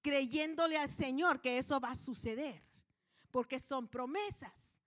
creyéndole 0.03 0.77
al 0.77 0.89
Señor 0.89 1.41
que 1.41 1.57
eso 1.57 1.79
va 1.79 1.89
a 1.89 1.95
suceder, 1.95 2.61
porque 3.31 3.57
son 3.57 3.87
promesas. 3.87 4.77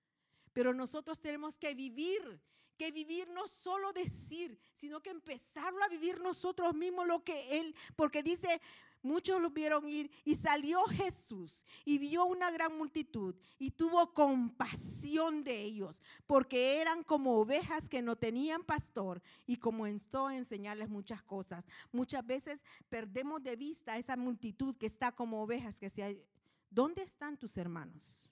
Pero 0.52 0.72
nosotros 0.72 1.20
tenemos 1.20 1.58
que 1.58 1.74
vivir 1.74 2.40
que 2.76 2.90
vivir 2.90 3.28
no 3.28 3.48
solo 3.48 3.92
decir, 3.92 4.58
sino 4.74 5.00
que 5.02 5.10
empezarlo 5.10 5.82
a 5.82 5.88
vivir 5.88 6.20
nosotros 6.20 6.74
mismos 6.74 7.06
lo 7.06 7.24
que 7.24 7.58
Él, 7.58 7.74
porque 7.96 8.22
dice, 8.22 8.60
muchos 9.02 9.40
lo 9.40 9.50
vieron 9.50 9.88
ir 9.88 10.10
y 10.24 10.34
salió 10.34 10.82
Jesús 10.84 11.64
y 11.84 11.98
vio 11.98 12.26
una 12.26 12.50
gran 12.50 12.76
multitud 12.76 13.34
y 13.58 13.70
tuvo 13.70 14.12
compasión 14.12 15.44
de 15.44 15.62
ellos, 15.62 16.02
porque 16.26 16.80
eran 16.80 17.04
como 17.04 17.38
ovejas 17.38 17.88
que 17.88 18.02
no 18.02 18.16
tenían 18.16 18.64
pastor 18.64 19.22
y 19.46 19.56
comenzó 19.56 20.26
a 20.26 20.36
enseñarles 20.36 20.88
muchas 20.88 21.22
cosas. 21.22 21.64
Muchas 21.92 22.26
veces 22.26 22.64
perdemos 22.88 23.42
de 23.42 23.56
vista 23.56 23.94
a 23.94 23.98
esa 23.98 24.16
multitud 24.16 24.76
que 24.76 24.86
está 24.86 25.12
como 25.12 25.42
ovejas 25.42 25.78
que 25.78 25.88
se... 25.88 26.26
¿Dónde 26.68 27.02
están 27.02 27.38
tus 27.38 27.56
hermanos? 27.56 28.28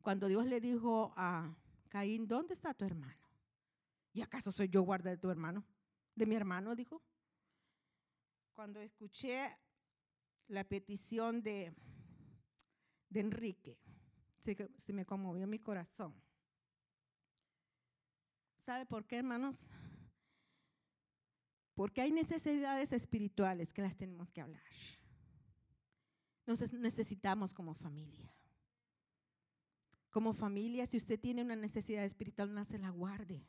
Cuando 0.00 0.28
Dios 0.28 0.46
le 0.46 0.60
dijo 0.60 1.12
a 1.16 1.52
Caín, 1.94 2.26
¿dónde 2.26 2.54
está 2.54 2.74
tu 2.74 2.84
hermano? 2.84 3.30
¿Y 4.12 4.20
acaso 4.20 4.50
soy 4.50 4.68
yo 4.68 4.82
guarda 4.82 5.10
de 5.10 5.16
tu 5.16 5.30
hermano? 5.30 5.64
De 6.16 6.26
mi 6.26 6.34
hermano, 6.34 6.74
dijo. 6.74 7.00
Cuando 8.52 8.80
escuché 8.80 9.56
la 10.48 10.64
petición 10.64 11.40
de, 11.40 11.72
de 13.10 13.20
Enrique, 13.20 13.78
se, 14.40 14.72
se 14.76 14.92
me 14.92 15.06
conmovió 15.06 15.46
mi 15.46 15.60
corazón. 15.60 16.20
¿Sabe 18.58 18.86
por 18.86 19.06
qué, 19.06 19.18
hermanos? 19.18 19.68
Porque 21.76 22.00
hay 22.00 22.10
necesidades 22.10 22.92
espirituales 22.92 23.72
que 23.72 23.82
las 23.82 23.96
tenemos 23.96 24.32
que 24.32 24.40
hablar. 24.40 24.64
Nos 26.44 26.72
necesitamos 26.72 27.54
como 27.54 27.72
familia 27.72 28.33
como 30.14 30.32
familia, 30.32 30.86
si 30.86 30.96
usted 30.96 31.18
tiene 31.18 31.42
una 31.42 31.56
necesidad 31.56 32.04
espiritual, 32.04 32.54
no 32.54 32.64
se 32.64 32.78
la 32.78 32.90
guarde. 32.90 33.44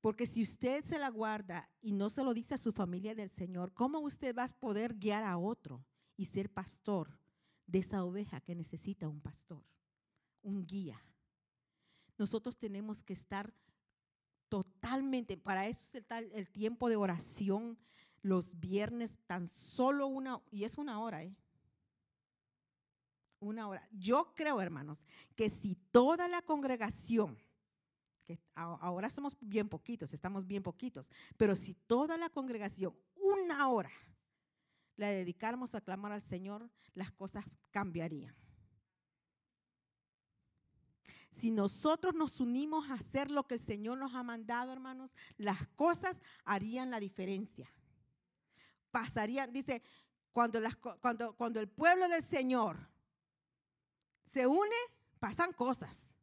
Porque 0.00 0.24
si 0.24 0.40
usted 0.40 0.84
se 0.84 1.00
la 1.00 1.08
guarda 1.08 1.68
y 1.82 1.90
no 1.90 2.08
se 2.10 2.22
lo 2.22 2.32
dice 2.32 2.54
a 2.54 2.58
su 2.58 2.72
familia 2.72 3.16
del 3.16 3.28
Señor, 3.28 3.74
¿cómo 3.74 3.98
usted 3.98 4.36
va 4.36 4.44
a 4.44 4.48
poder 4.60 4.94
guiar 4.94 5.24
a 5.24 5.36
otro 5.36 5.84
y 6.16 6.26
ser 6.26 6.48
pastor 6.48 7.18
de 7.66 7.80
esa 7.80 8.04
oveja 8.04 8.40
que 8.40 8.54
necesita 8.54 9.08
un 9.08 9.20
pastor, 9.20 9.64
un 10.42 10.64
guía? 10.64 11.04
Nosotros 12.16 12.56
tenemos 12.56 13.02
que 13.02 13.14
estar 13.14 13.52
totalmente, 14.48 15.36
para 15.36 15.66
eso 15.66 15.98
es 15.98 16.04
el, 16.08 16.30
el 16.30 16.48
tiempo 16.48 16.88
de 16.88 16.94
oración 16.94 17.76
los 18.22 18.60
viernes, 18.60 19.18
tan 19.26 19.48
solo 19.48 20.06
una, 20.06 20.40
y 20.52 20.62
es 20.62 20.78
una 20.78 21.00
hora, 21.00 21.24
¿eh? 21.24 21.34
Una 23.40 23.68
hora. 23.68 23.86
Yo 23.90 24.32
creo, 24.34 24.60
hermanos, 24.60 25.04
que 25.34 25.48
si 25.48 25.74
toda 25.90 26.28
la 26.28 26.42
congregación, 26.42 27.38
que 28.24 28.38
ahora 28.54 29.10
somos 29.10 29.36
bien 29.40 29.68
poquitos, 29.68 30.12
estamos 30.12 30.46
bien 30.46 30.62
poquitos, 30.62 31.10
pero 31.36 31.56
si 31.56 31.74
toda 31.74 32.16
la 32.16 32.28
congregación, 32.28 32.94
una 33.16 33.68
hora, 33.68 33.90
la 34.96 35.08
dedicáramos 35.08 35.74
a 35.74 35.80
clamar 35.80 36.12
al 36.12 36.22
Señor, 36.22 36.70
las 36.94 37.10
cosas 37.10 37.44
cambiarían. 37.70 38.36
Si 41.30 41.50
nosotros 41.50 42.14
nos 42.14 42.40
unimos 42.40 42.90
a 42.90 42.94
hacer 42.94 43.30
lo 43.30 43.46
que 43.46 43.54
el 43.54 43.60
Señor 43.60 43.96
nos 43.98 44.14
ha 44.14 44.22
mandado, 44.22 44.72
hermanos, 44.72 45.10
las 45.38 45.66
cosas 45.68 46.20
harían 46.44 46.90
la 46.90 47.00
diferencia. 47.00 47.72
Pasarían, 48.90 49.52
dice, 49.52 49.82
cuando, 50.32 50.60
cuando 51.36 51.60
el 51.60 51.68
pueblo 51.68 52.08
del 52.08 52.22
Señor 52.22 52.90
se 54.32 54.46
une, 54.46 54.76
pasan 55.18 55.52
cosas. 55.52 56.14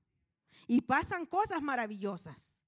Y 0.67 0.81
pasan 0.81 1.25
cosas 1.25 1.61
maravillosas. 1.61 2.61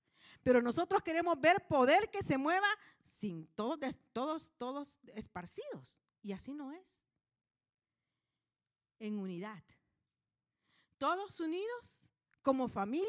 Pero 0.44 0.61
nosotros 0.61 1.02
queremos 1.02 1.40
ver 1.40 1.66
poder 1.68 2.10
que 2.10 2.24
se 2.24 2.38
mueva 2.38 2.68
sin 3.03 3.48
todos, 3.48 3.95
todos, 4.14 4.52
todos 4.57 4.99
esparcidos. 5.16 5.99
Y 6.22 6.32
así 6.32 6.53
no 6.53 6.72
es. 6.72 7.06
En 8.99 9.18
unidad. 9.18 9.64
Todos 10.98 11.40
unidos 11.40 12.07
como 12.41 12.68
familia 12.68 13.06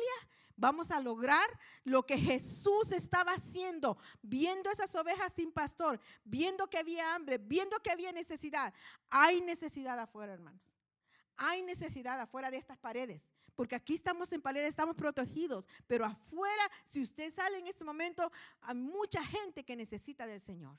vamos 0.56 0.90
a 0.90 1.00
lograr 1.00 1.48
lo 1.84 2.04
que 2.04 2.18
Jesús 2.18 2.92
estaba 2.92 3.32
haciendo, 3.32 3.96
viendo 4.22 4.70
esas 4.70 4.94
ovejas 4.94 5.32
sin 5.32 5.50
pastor, 5.50 5.98
viendo 6.22 6.68
que 6.68 6.78
había 6.78 7.14
hambre, 7.14 7.38
viendo 7.38 7.80
que 7.80 7.90
había 7.90 8.12
necesidad. 8.12 8.74
Hay 9.08 9.40
necesidad 9.40 9.98
afuera, 9.98 10.34
hermanos. 10.34 10.69
Hay 11.42 11.62
necesidad 11.62 12.20
afuera 12.20 12.50
de 12.50 12.58
estas 12.58 12.76
paredes. 12.76 13.24
Porque 13.54 13.74
aquí 13.74 13.94
estamos 13.94 14.30
en 14.32 14.42
paredes, 14.42 14.68
estamos 14.68 14.94
protegidos. 14.94 15.66
Pero 15.86 16.04
afuera, 16.04 16.70
si 16.86 17.02
usted 17.02 17.32
sale 17.32 17.58
en 17.58 17.66
este 17.66 17.82
momento, 17.82 18.30
hay 18.60 18.74
mucha 18.74 19.24
gente 19.24 19.64
que 19.64 19.74
necesita 19.74 20.26
del 20.26 20.38
Señor. 20.38 20.78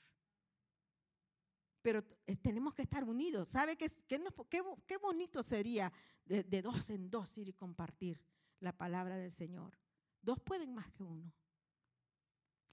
Pero 1.81 2.03
eh, 2.27 2.35
tenemos 2.35 2.75
que 2.75 2.83
estar 2.83 3.03
unidos. 3.03 3.49
¿Sabe 3.49 3.75
qué, 3.75 3.89
qué, 4.07 4.97
bonito 4.97 5.41
sería 5.41 5.91
de, 6.25 6.43
de 6.43 6.61
dos 6.61 6.91
en 6.91 7.09
dos 7.09 7.35
ir 7.39 7.49
y 7.49 7.53
compartir 7.53 8.21
la 8.59 8.71
palabra 8.71 9.17
del 9.17 9.31
Señor? 9.31 9.75
Dos 10.21 10.39
pueden 10.41 10.75
más 10.75 10.91
que 10.91 11.01
uno. 11.01 11.33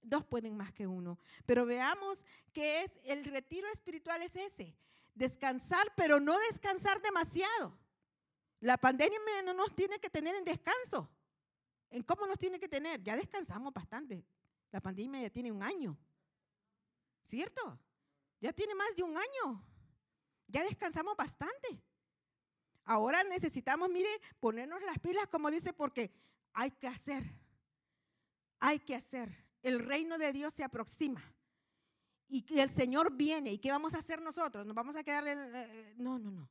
Dos 0.02 0.26
pueden 0.26 0.58
más 0.58 0.74
que 0.74 0.86
uno. 0.86 1.18
Pero 1.46 1.64
veamos 1.64 2.26
que 2.52 2.82
es 2.82 2.98
el 3.04 3.24
retiro 3.24 3.66
espiritual 3.72 4.20
es 4.20 4.36
ese. 4.36 4.76
Descansar, 5.18 5.92
pero 5.96 6.20
no 6.20 6.38
descansar 6.38 7.02
demasiado. 7.02 7.76
La 8.60 8.78
pandemia 8.78 9.18
no 9.44 9.52
nos 9.52 9.74
tiene 9.74 9.98
que 9.98 10.08
tener 10.08 10.36
en 10.36 10.44
descanso. 10.44 11.10
¿En 11.90 12.04
cómo 12.04 12.24
nos 12.28 12.38
tiene 12.38 12.60
que 12.60 12.68
tener? 12.68 13.02
Ya 13.02 13.16
descansamos 13.16 13.74
bastante. 13.74 14.24
La 14.70 14.80
pandemia 14.80 15.20
ya 15.22 15.30
tiene 15.30 15.50
un 15.50 15.60
año. 15.60 15.98
¿Cierto? 17.24 17.80
Ya 18.40 18.52
tiene 18.52 18.76
más 18.76 18.94
de 18.94 19.02
un 19.02 19.16
año. 19.16 19.64
Ya 20.46 20.62
descansamos 20.62 21.16
bastante. 21.16 21.82
Ahora 22.84 23.24
necesitamos, 23.24 23.90
mire, 23.90 24.20
ponernos 24.38 24.80
las 24.82 25.00
pilas, 25.00 25.26
como 25.26 25.50
dice, 25.50 25.72
porque 25.72 26.12
hay 26.52 26.70
que 26.70 26.86
hacer. 26.86 27.24
Hay 28.60 28.78
que 28.78 28.94
hacer. 28.94 29.48
El 29.62 29.80
reino 29.80 30.16
de 30.16 30.32
Dios 30.32 30.54
se 30.54 30.62
aproxima. 30.62 31.22
Y 32.28 32.58
el 32.58 32.70
Señor 32.70 33.16
viene. 33.16 33.52
¿Y 33.52 33.58
qué 33.58 33.70
vamos 33.70 33.94
a 33.94 33.98
hacer 33.98 34.20
nosotros? 34.20 34.66
¿Nos 34.66 34.74
vamos 34.74 34.96
a 34.96 35.02
quedar 35.02 35.26
en.? 35.26 35.38
Eh, 35.54 35.94
no, 35.96 36.18
no, 36.18 36.30
no. 36.30 36.48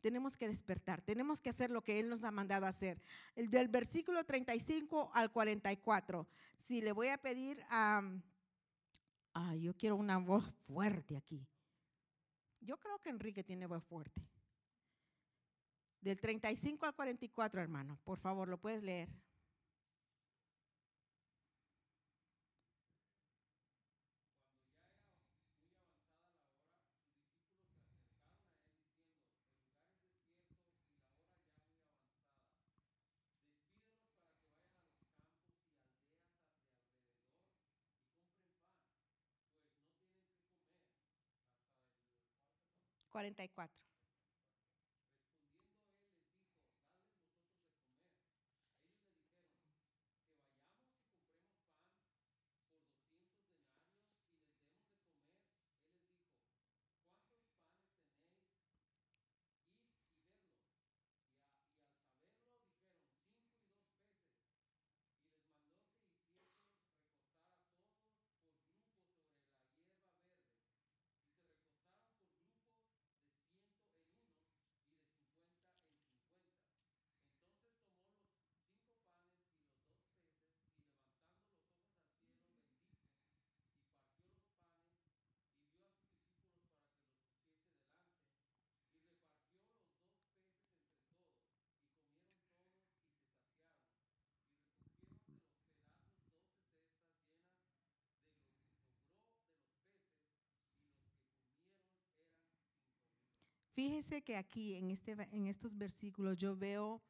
Tenemos 0.00 0.36
que 0.36 0.48
despertar, 0.48 1.02
tenemos 1.02 1.42
que 1.42 1.50
hacer 1.50 1.70
lo 1.70 1.84
que 1.84 2.00
Él 2.00 2.08
nos 2.08 2.24
ha 2.24 2.30
mandado 2.30 2.64
hacer. 2.64 3.02
El 3.36 3.50
del 3.50 3.68
versículo 3.68 4.24
35 4.24 5.10
al 5.12 5.30
44. 5.30 6.26
Si 6.56 6.80
le 6.80 6.92
voy 6.92 7.08
a 7.08 7.18
pedir 7.18 7.62
a... 7.68 8.02
Ah, 9.34 9.54
yo 9.56 9.76
quiero 9.76 9.96
una 9.96 10.16
voz 10.16 10.44
fuerte 10.66 11.18
aquí. 11.18 11.46
Yo 12.60 12.78
creo 12.78 12.98
que 13.00 13.10
Enrique 13.10 13.44
tiene 13.44 13.66
voz 13.66 13.84
fuerte. 13.84 14.26
Del 16.00 16.18
35 16.18 16.86
al 16.86 16.94
44, 16.94 17.60
hermano. 17.60 17.98
Por 18.04 18.18
favor, 18.18 18.48
lo 18.48 18.58
puedes 18.58 18.82
leer. 18.82 19.10
44. 43.20 43.89
Fíjese 103.72 104.22
que 104.22 104.36
aquí 104.36 104.74
en, 104.74 104.90
este, 104.90 105.12
en 105.32 105.46
estos 105.46 105.76
versículos 105.76 106.36
yo 106.36 106.56
veo 106.56 107.02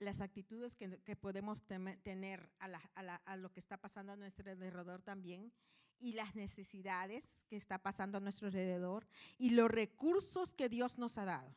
las 0.00 0.20
actitudes 0.20 0.76
que, 0.76 1.16
podemos 1.16 1.64
tener 2.02 2.50
a, 2.58 3.36
lo 3.36 3.52
que 3.52 3.60
está 3.60 3.76
pasando 3.76 4.12
a 4.12 4.16
nuestro 4.16 4.50
alrededor 4.50 5.02
también 5.02 5.52
y 5.98 6.12
las 6.12 6.34
necesidades 6.34 7.24
que 7.48 7.56
está 7.56 7.78
pasando 7.82 8.18
a 8.18 8.20
nuestro 8.20 8.46
alrededor 8.46 9.06
y 9.38 9.50
los 9.50 9.70
recursos 9.70 10.54
que 10.54 10.68
Dios 10.68 10.98
nos 10.98 11.18
ha 11.18 11.24
dado. 11.24 11.54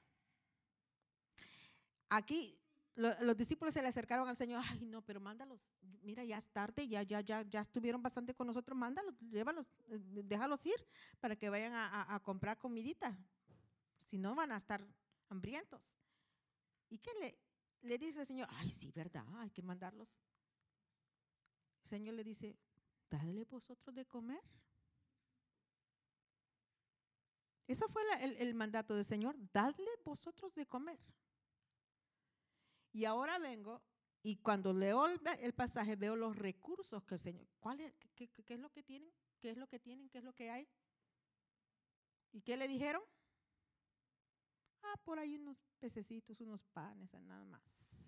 Aquí 2.09 2.57
los 2.95 3.37
discípulos 3.37 3.73
se 3.73 3.81
le 3.81 3.87
acercaron 3.87 4.27
al 4.27 4.37
Señor, 4.37 4.63
ay 4.67 4.85
no, 4.85 5.01
pero 5.01 5.19
mándalos, 5.19 5.67
mira, 6.01 6.23
ya 6.23 6.37
es 6.37 6.49
tarde, 6.49 6.87
ya, 6.87 7.03
ya, 7.03 7.21
ya, 7.21 7.43
ya 7.43 7.61
estuvieron 7.61 8.01
bastante 8.01 8.33
con 8.33 8.47
nosotros, 8.47 8.77
mándalos, 8.77 9.15
llévalos, 9.19 9.67
eh, 9.87 9.99
déjalos 10.23 10.65
ir 10.65 10.87
para 11.19 11.35
que 11.35 11.49
vayan 11.49 11.73
a, 11.73 12.13
a 12.13 12.19
comprar 12.19 12.57
comidita 12.57 13.17
si 14.11 14.17
no 14.17 14.35
van 14.35 14.51
a 14.51 14.57
estar 14.57 14.85
hambrientos. 15.29 15.95
¿Y 16.89 16.97
qué 16.97 17.39
le, 17.81 17.97
dice 17.97 18.19
el 18.19 18.27
Señor? 18.27 18.49
Ay, 18.51 18.69
sí, 18.69 18.91
verdad, 18.91 19.25
hay 19.39 19.49
que 19.51 19.61
mandarlos. 19.61 20.19
El 21.85 21.89
Señor 21.89 22.15
le 22.15 22.23
dice, 22.25 22.59
dadle 23.09 23.45
vosotros 23.45 23.95
de 23.95 24.05
comer. 24.05 24.43
Eso 27.67 27.87
fue 27.87 28.01
el, 28.21 28.53
mandato 28.53 28.95
del 28.95 29.05
Señor, 29.05 29.33
dadle 29.53 29.89
vosotros 30.03 30.53
de 30.55 30.65
comer. 30.65 30.99
Y 32.91 33.05
ahora 33.05 33.39
vengo 33.39 33.81
y 34.23 34.35
cuando 34.35 34.73
leo 34.73 35.07
el, 35.07 35.53
pasaje 35.53 35.95
veo 35.95 36.17
los 36.17 36.35
recursos 36.35 37.01
que 37.05 37.15
el 37.15 37.19
Señor, 37.21 37.47
¿cuál 37.61 37.79
es, 37.79 37.93
qué, 38.13 38.29
es 38.49 38.59
lo 38.59 38.69
que 38.73 38.83
tienen? 38.83 39.09
¿Qué 39.39 39.51
es 39.51 39.57
lo 39.57 39.67
que 39.67 39.79
tienen? 39.79 40.09
¿Qué 40.09 40.17
es 40.17 40.25
lo 40.25 40.33
que 40.33 40.51
hay? 40.51 40.67
¿Y 42.33 42.41
qué 42.41 42.57
le 42.57 42.67
dijeron? 42.67 43.01
Ah, 44.83 44.99
por 45.03 45.19
ahí 45.19 45.35
unos 45.35 45.57
pececitos, 45.79 46.41
unos 46.41 46.63
panes, 46.65 47.13
nada 47.13 47.45
más. 47.45 48.07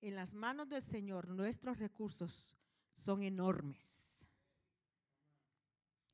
En 0.00 0.16
las 0.16 0.34
manos 0.34 0.68
del 0.68 0.82
Señor 0.82 1.28
nuestros 1.28 1.78
recursos 1.78 2.56
son 2.94 3.22
enormes. 3.22 4.26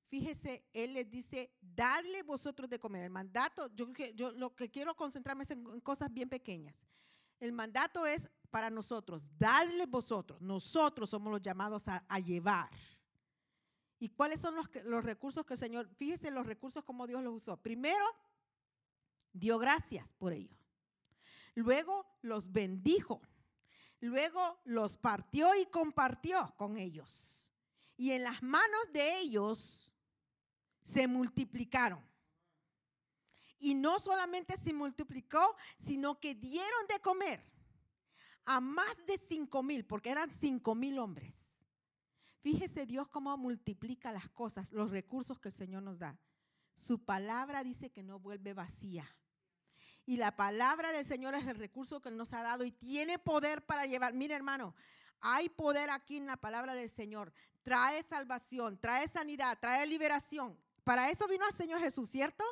Fíjese, 0.08 0.64
Él 0.72 0.94
les 0.94 1.08
dice, 1.10 1.52
dadle 1.60 2.22
vosotros 2.22 2.68
de 2.70 2.78
comer. 2.78 3.04
El 3.04 3.10
mandato, 3.10 3.68
yo, 3.74 3.92
yo 4.14 4.32
lo 4.32 4.54
que 4.54 4.70
quiero 4.70 4.94
concentrarme 4.94 5.42
es 5.42 5.50
en 5.50 5.80
cosas 5.80 6.12
bien 6.12 6.28
pequeñas. 6.28 6.86
El 7.40 7.52
mandato 7.52 8.06
es 8.06 8.30
para 8.50 8.70
nosotros, 8.70 9.30
dadle 9.38 9.86
vosotros. 9.86 10.40
Nosotros 10.40 11.10
somos 11.10 11.30
los 11.30 11.42
llamados 11.42 11.88
a, 11.88 12.04
a 12.08 12.18
llevar. 12.18 12.70
¿Y 13.98 14.08
cuáles 14.10 14.40
son 14.40 14.54
los, 14.54 14.66
los 14.84 15.04
recursos 15.04 15.44
que 15.44 15.54
el 15.54 15.58
Señor, 15.58 15.88
fíjese 15.96 16.30
los 16.30 16.46
recursos 16.46 16.84
como 16.84 17.06
Dios 17.06 17.22
los 17.22 17.34
usó? 17.34 17.56
Primero, 17.56 18.04
dio 19.32 19.58
gracias 19.58 20.12
por 20.14 20.32
ello. 20.32 20.56
Luego 21.54 22.06
los 22.22 22.52
bendijo. 22.52 23.20
Luego 24.00 24.60
los 24.64 24.96
partió 24.96 25.54
y 25.60 25.66
compartió 25.66 26.54
con 26.56 26.76
ellos. 26.76 27.50
Y 27.96 28.12
en 28.12 28.22
las 28.22 28.42
manos 28.42 28.92
de 28.92 29.18
ellos 29.18 29.92
se 30.82 31.08
multiplicaron. 31.08 32.00
Y 33.58 33.74
no 33.74 33.98
solamente 33.98 34.56
se 34.56 34.72
multiplicó, 34.72 35.56
sino 35.78 36.20
que 36.20 36.34
dieron 36.36 36.86
de 36.88 37.00
comer 37.00 37.42
a 38.44 38.60
más 38.60 39.04
de 39.04 39.18
cinco 39.18 39.62
mil, 39.62 39.84
porque 39.84 40.10
eran 40.10 40.30
cinco 40.30 40.74
mil 40.76 40.98
hombres. 40.98 41.34
Fíjese 42.40 42.86
Dios 42.86 43.08
cómo 43.08 43.36
multiplica 43.36 44.12
las 44.12 44.28
cosas, 44.30 44.72
los 44.72 44.90
recursos 44.90 45.40
que 45.40 45.48
el 45.48 45.54
Señor 45.54 45.82
nos 45.82 45.98
da. 45.98 46.16
Su 46.78 47.00
palabra 47.00 47.64
dice 47.64 47.90
que 47.90 48.04
no 48.04 48.20
vuelve 48.20 48.54
vacía. 48.54 49.04
Y 50.06 50.16
la 50.16 50.36
palabra 50.36 50.92
del 50.92 51.04
Señor 51.04 51.34
es 51.34 51.44
el 51.48 51.56
recurso 51.56 52.00
que 52.00 52.12
nos 52.12 52.32
ha 52.32 52.42
dado 52.42 52.64
y 52.64 52.70
tiene 52.70 53.18
poder 53.18 53.66
para 53.66 53.84
llevar. 53.86 54.14
Mire 54.14 54.36
hermano, 54.36 54.76
hay 55.20 55.48
poder 55.48 55.90
aquí 55.90 56.18
en 56.18 56.26
la 56.26 56.36
palabra 56.36 56.76
del 56.76 56.88
Señor. 56.88 57.32
Trae 57.64 58.00
salvación, 58.04 58.78
trae 58.78 59.08
sanidad, 59.08 59.58
trae 59.60 59.88
liberación. 59.88 60.56
Para 60.84 61.10
eso 61.10 61.26
vino 61.26 61.44
el 61.48 61.52
Señor 61.52 61.80
Jesús, 61.80 62.08
¿cierto? 62.10 62.44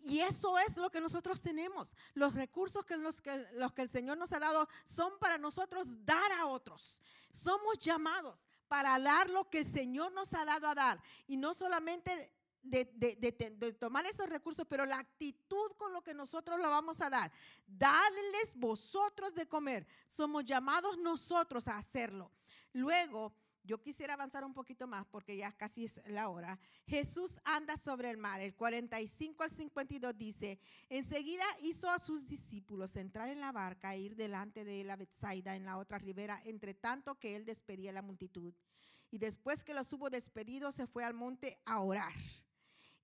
Y 0.00 0.18
eso 0.18 0.58
es 0.58 0.76
lo 0.76 0.90
que 0.90 1.00
nosotros 1.00 1.40
tenemos. 1.40 1.94
Los 2.14 2.34
recursos 2.34 2.84
que 2.84 2.96
los, 2.96 3.20
que 3.20 3.46
los 3.52 3.72
que 3.74 3.82
el 3.82 3.90
Señor 3.90 4.18
nos 4.18 4.32
ha 4.32 4.40
dado 4.40 4.68
son 4.84 5.16
para 5.20 5.38
nosotros 5.38 6.04
dar 6.04 6.32
a 6.32 6.46
otros. 6.46 7.00
Somos 7.30 7.78
llamados 7.78 8.44
para 8.66 8.98
dar 8.98 9.30
lo 9.30 9.48
que 9.48 9.58
el 9.60 9.72
Señor 9.72 10.10
nos 10.10 10.34
ha 10.34 10.44
dado 10.44 10.66
a 10.66 10.74
dar. 10.74 11.00
Y 11.28 11.36
no 11.36 11.54
solamente 11.54 12.32
de, 12.62 13.76
tomar 13.78 14.06
esos 14.06 14.28
recursos, 14.28 14.66
pero 14.68 14.84
la 14.84 14.98
actitud 14.98 15.72
con 15.76 15.92
lo 15.92 16.02
que 16.02 16.14
nosotros 16.14 16.58
lo 16.58 16.70
vamos 16.70 17.00
a 17.00 17.10
dar. 17.10 17.32
Dadles 17.66 18.52
vosotros 18.56 19.34
de 19.34 19.46
comer. 19.46 19.86
Somos 20.06 20.44
llamados 20.44 20.98
nosotros 20.98 21.68
a 21.68 21.78
hacerlo. 21.78 22.30
Luego, 22.72 23.32
yo 23.68 23.82
quisiera 23.82 24.14
avanzar 24.14 24.44
un 24.44 24.54
poquito 24.54 24.86
más 24.86 25.04
porque 25.06 25.36
ya 25.36 25.52
casi 25.52 25.84
es 25.84 26.00
la 26.06 26.30
hora. 26.30 26.58
Jesús 26.86 27.34
anda 27.44 27.76
sobre 27.76 28.10
el 28.10 28.16
mar. 28.16 28.40
El 28.40 28.54
45 28.54 29.42
al 29.42 29.50
52 29.50 30.16
dice, 30.16 30.58
enseguida 30.88 31.44
hizo 31.60 31.90
a 31.90 31.98
sus 31.98 32.26
discípulos 32.26 32.96
entrar 32.96 33.28
en 33.28 33.40
la 33.40 33.52
barca 33.52 33.94
e 33.94 34.00
ir 34.00 34.16
delante 34.16 34.64
de 34.64 34.84
la 34.84 34.96
Betsaida 34.96 35.54
en 35.54 35.66
la 35.66 35.76
otra 35.76 35.98
ribera, 35.98 36.40
entre 36.44 36.72
tanto 36.72 37.16
que 37.16 37.36
él 37.36 37.44
despedía 37.44 37.90
a 37.90 37.94
la 37.94 38.02
multitud. 38.02 38.54
Y 39.10 39.18
después 39.18 39.64
que 39.64 39.74
los 39.74 39.92
hubo 39.92 40.08
despedido, 40.08 40.72
se 40.72 40.86
fue 40.86 41.04
al 41.04 41.14
monte 41.14 41.58
a 41.66 41.80
orar. 41.80 42.14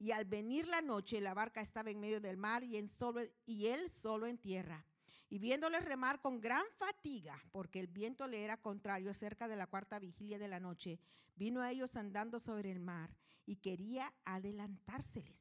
Y 0.05 0.13
al 0.13 0.27
venir 0.27 0.67
la 0.69 0.83
noche, 0.83 1.19
la 1.23 1.33
barca 1.33 1.63
estaba 1.63 1.89
en 1.89 1.99
medio 1.99 2.21
del 2.21 2.37
mar 2.37 2.63
y, 2.63 2.77
él 2.77 3.89
solo 3.89 4.27
en 4.27 4.37
tierra. 4.37 4.85
Y 5.31 5.39
viéndole 5.39 5.81
remar 5.81 6.21
con 6.21 6.43
gran 6.43 6.67
fatiga, 6.77 7.43
porque 7.53 7.81
el 7.81 7.87
viento 7.87 8.27
le 8.27 8.45
era 8.45 8.61
contrario 8.61 9.15
cerca 9.15 9.49
de 9.49 9.57
la 9.57 9.67
cuarta 9.67 9.99
vigilia 9.99 10.39
de 10.39 10.47
la 10.47 10.61
noche, 10.61 11.01
vino 11.37 11.63
a 11.63 11.71
ellos 11.71 11.97
andando 11.97 12.39
sobre 12.39 12.71
el 12.71 12.81
mar 12.81 13.17
y 13.47 13.57
quería 13.57 14.13
adelantárseles. 14.27 15.41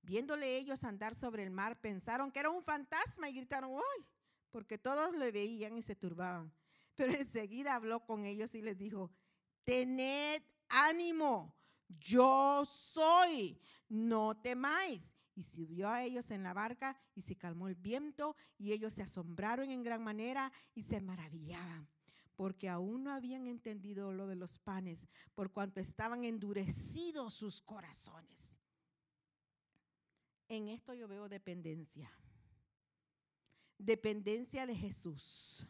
Viéndole 0.00 0.56
ellos 0.56 0.82
andar 0.82 1.14
sobre 1.14 1.42
el 1.42 1.50
mar, 1.50 1.78
pensaron 1.78 2.32
que 2.32 2.40
era 2.40 2.48
un 2.48 2.64
fantasma 2.64 3.28
y 3.28 3.34
gritaron, 3.34 3.72
¡ay! 3.76 4.06
Porque 4.50 4.78
todos 4.78 5.14
le 5.14 5.30
veían 5.30 5.76
y 5.76 5.82
se 5.82 5.94
turbaban. 5.94 6.50
Pero 6.94 7.12
enseguida 7.12 7.74
habló 7.74 8.06
con 8.06 8.24
ellos 8.24 8.54
y 8.54 8.62
les 8.62 8.78
dijo, 8.78 9.12
tened 9.64 10.42
ánimo, 10.70 11.54
yo 11.98 12.64
soy, 12.64 13.58
no 13.88 14.36
temáis 14.40 15.14
y 15.34 15.42
subió 15.42 15.88
a 15.88 16.04
ellos 16.04 16.30
en 16.30 16.42
la 16.42 16.52
barca 16.52 16.96
y 17.14 17.22
se 17.22 17.36
calmó 17.36 17.68
el 17.68 17.74
viento 17.74 18.36
y 18.58 18.72
ellos 18.72 18.94
se 18.94 19.02
asombraron 19.02 19.70
en 19.70 19.82
gran 19.82 20.02
manera 20.02 20.52
y 20.74 20.82
se 20.82 21.00
maravillaban 21.00 21.88
porque 22.40 22.70
aún 22.70 23.04
no 23.04 23.12
habían 23.12 23.46
entendido 23.46 24.14
lo 24.14 24.26
de 24.26 24.34
los 24.34 24.58
panes, 24.58 25.06
por 25.34 25.52
cuanto 25.52 25.78
estaban 25.78 26.24
endurecidos 26.24 27.34
sus 27.34 27.60
corazones. 27.60 28.58
En 30.48 30.68
esto 30.68 30.94
yo 30.94 31.06
veo 31.06 31.28
dependencia. 31.28 32.10
Dependencia 33.76 34.64
de 34.64 34.74
Jesús. 34.74 35.66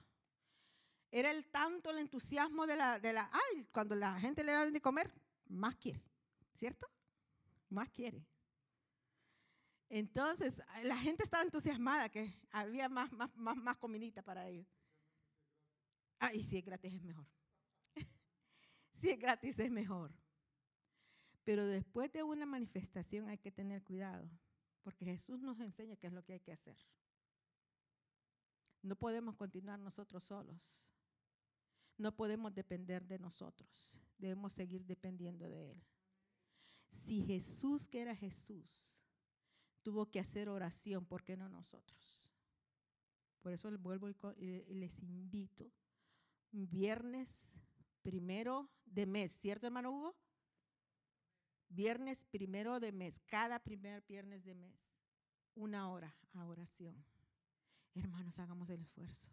Era 1.11 1.33
el 1.33 1.45
tanto 1.47 1.91
el 1.91 1.99
entusiasmo 1.99 2.69
de 2.69 2.77
la, 2.77 3.01
de 3.01 3.15
la, 3.15 3.29
ay, 3.33 3.67
cuando 3.73 3.97
la 3.97 4.21
gente 4.21 4.45
le 4.45 4.53
da 4.53 4.71
de 4.71 4.81
comer, 4.81 5.13
más 5.49 5.75
quiere, 5.75 6.01
¿cierto? 6.61 6.87
Más 7.71 7.89
quiere. 7.91 8.27
Entonces, 9.89 10.63
la 10.83 10.97
gente 10.99 11.23
estaba 11.25 11.43
entusiasmada 11.43 12.11
que 12.11 12.39
había 12.51 12.89
más, 12.89 13.11
más, 13.13 13.35
más, 13.35 13.57
más 13.57 13.77
comidita 13.79 14.23
para 14.23 14.47
ellos. 14.47 14.69
Ah, 16.19 16.35
y 16.35 16.45
si 16.45 16.59
es 16.59 16.65
gratis 16.65 16.93
es 16.93 17.03
mejor. 17.03 17.27
si 18.93 19.09
es 19.09 19.19
gratis 19.19 19.59
es 19.59 19.71
mejor. 19.71 20.13
Pero 21.45 21.67
después 21.67 22.13
de 22.13 22.23
una 22.23 22.45
manifestación 22.45 23.31
hay 23.31 23.39
que 23.39 23.51
tener 23.51 23.83
cuidado, 23.83 24.31
porque 24.83 25.07
Jesús 25.07 25.41
nos 25.41 25.59
enseña 25.61 25.97
qué 25.97 26.09
es 26.09 26.13
lo 26.13 26.23
que 26.23 26.35
hay 26.35 26.41
que 26.41 26.53
hacer. 26.53 26.77
No 28.83 28.97
podemos 28.97 29.35
continuar 29.35 29.79
nosotros 29.79 30.25
solos. 30.25 30.85
No 31.97 32.15
podemos 32.15 32.55
depender 32.55 33.07
de 33.07 33.19
nosotros. 33.19 33.99
Debemos 34.19 34.53
seguir 34.53 34.85
dependiendo 34.85 35.49
de 35.49 35.73
Él. 35.73 35.83
Si 36.91 37.23
Jesús, 37.23 37.87
que 37.87 38.01
era 38.01 38.17
Jesús, 38.17 39.01
tuvo 39.83 40.11
que 40.11 40.19
hacer 40.19 40.49
oración, 40.49 41.07
¿por 41.07 41.23
qué 41.23 41.37
no 41.37 41.49
nosotros? 41.49 42.29
Por 43.41 43.53
eso 43.53 43.71
les 43.71 43.81
vuelvo 43.81 44.09
y 44.09 44.75
les 44.75 44.99
invito. 45.01 45.71
Viernes 46.51 47.53
primero 48.03 48.69
de 48.85 49.07
mes, 49.07 49.31
¿cierto 49.31 49.67
hermano 49.67 49.93
Hugo? 49.93 50.17
Viernes 51.69 52.25
primero 52.25 52.81
de 52.81 52.91
mes, 52.91 53.21
cada 53.21 53.61
primer 53.61 54.03
viernes 54.03 54.45
de 54.45 54.57
mes, 54.57 54.93
una 55.55 55.89
hora 55.89 56.15
a 56.35 56.45
oración. 56.45 57.05
Hermanos, 57.95 58.41
hagamos 58.41 58.69
el 58.71 58.81
esfuerzo. 58.81 59.29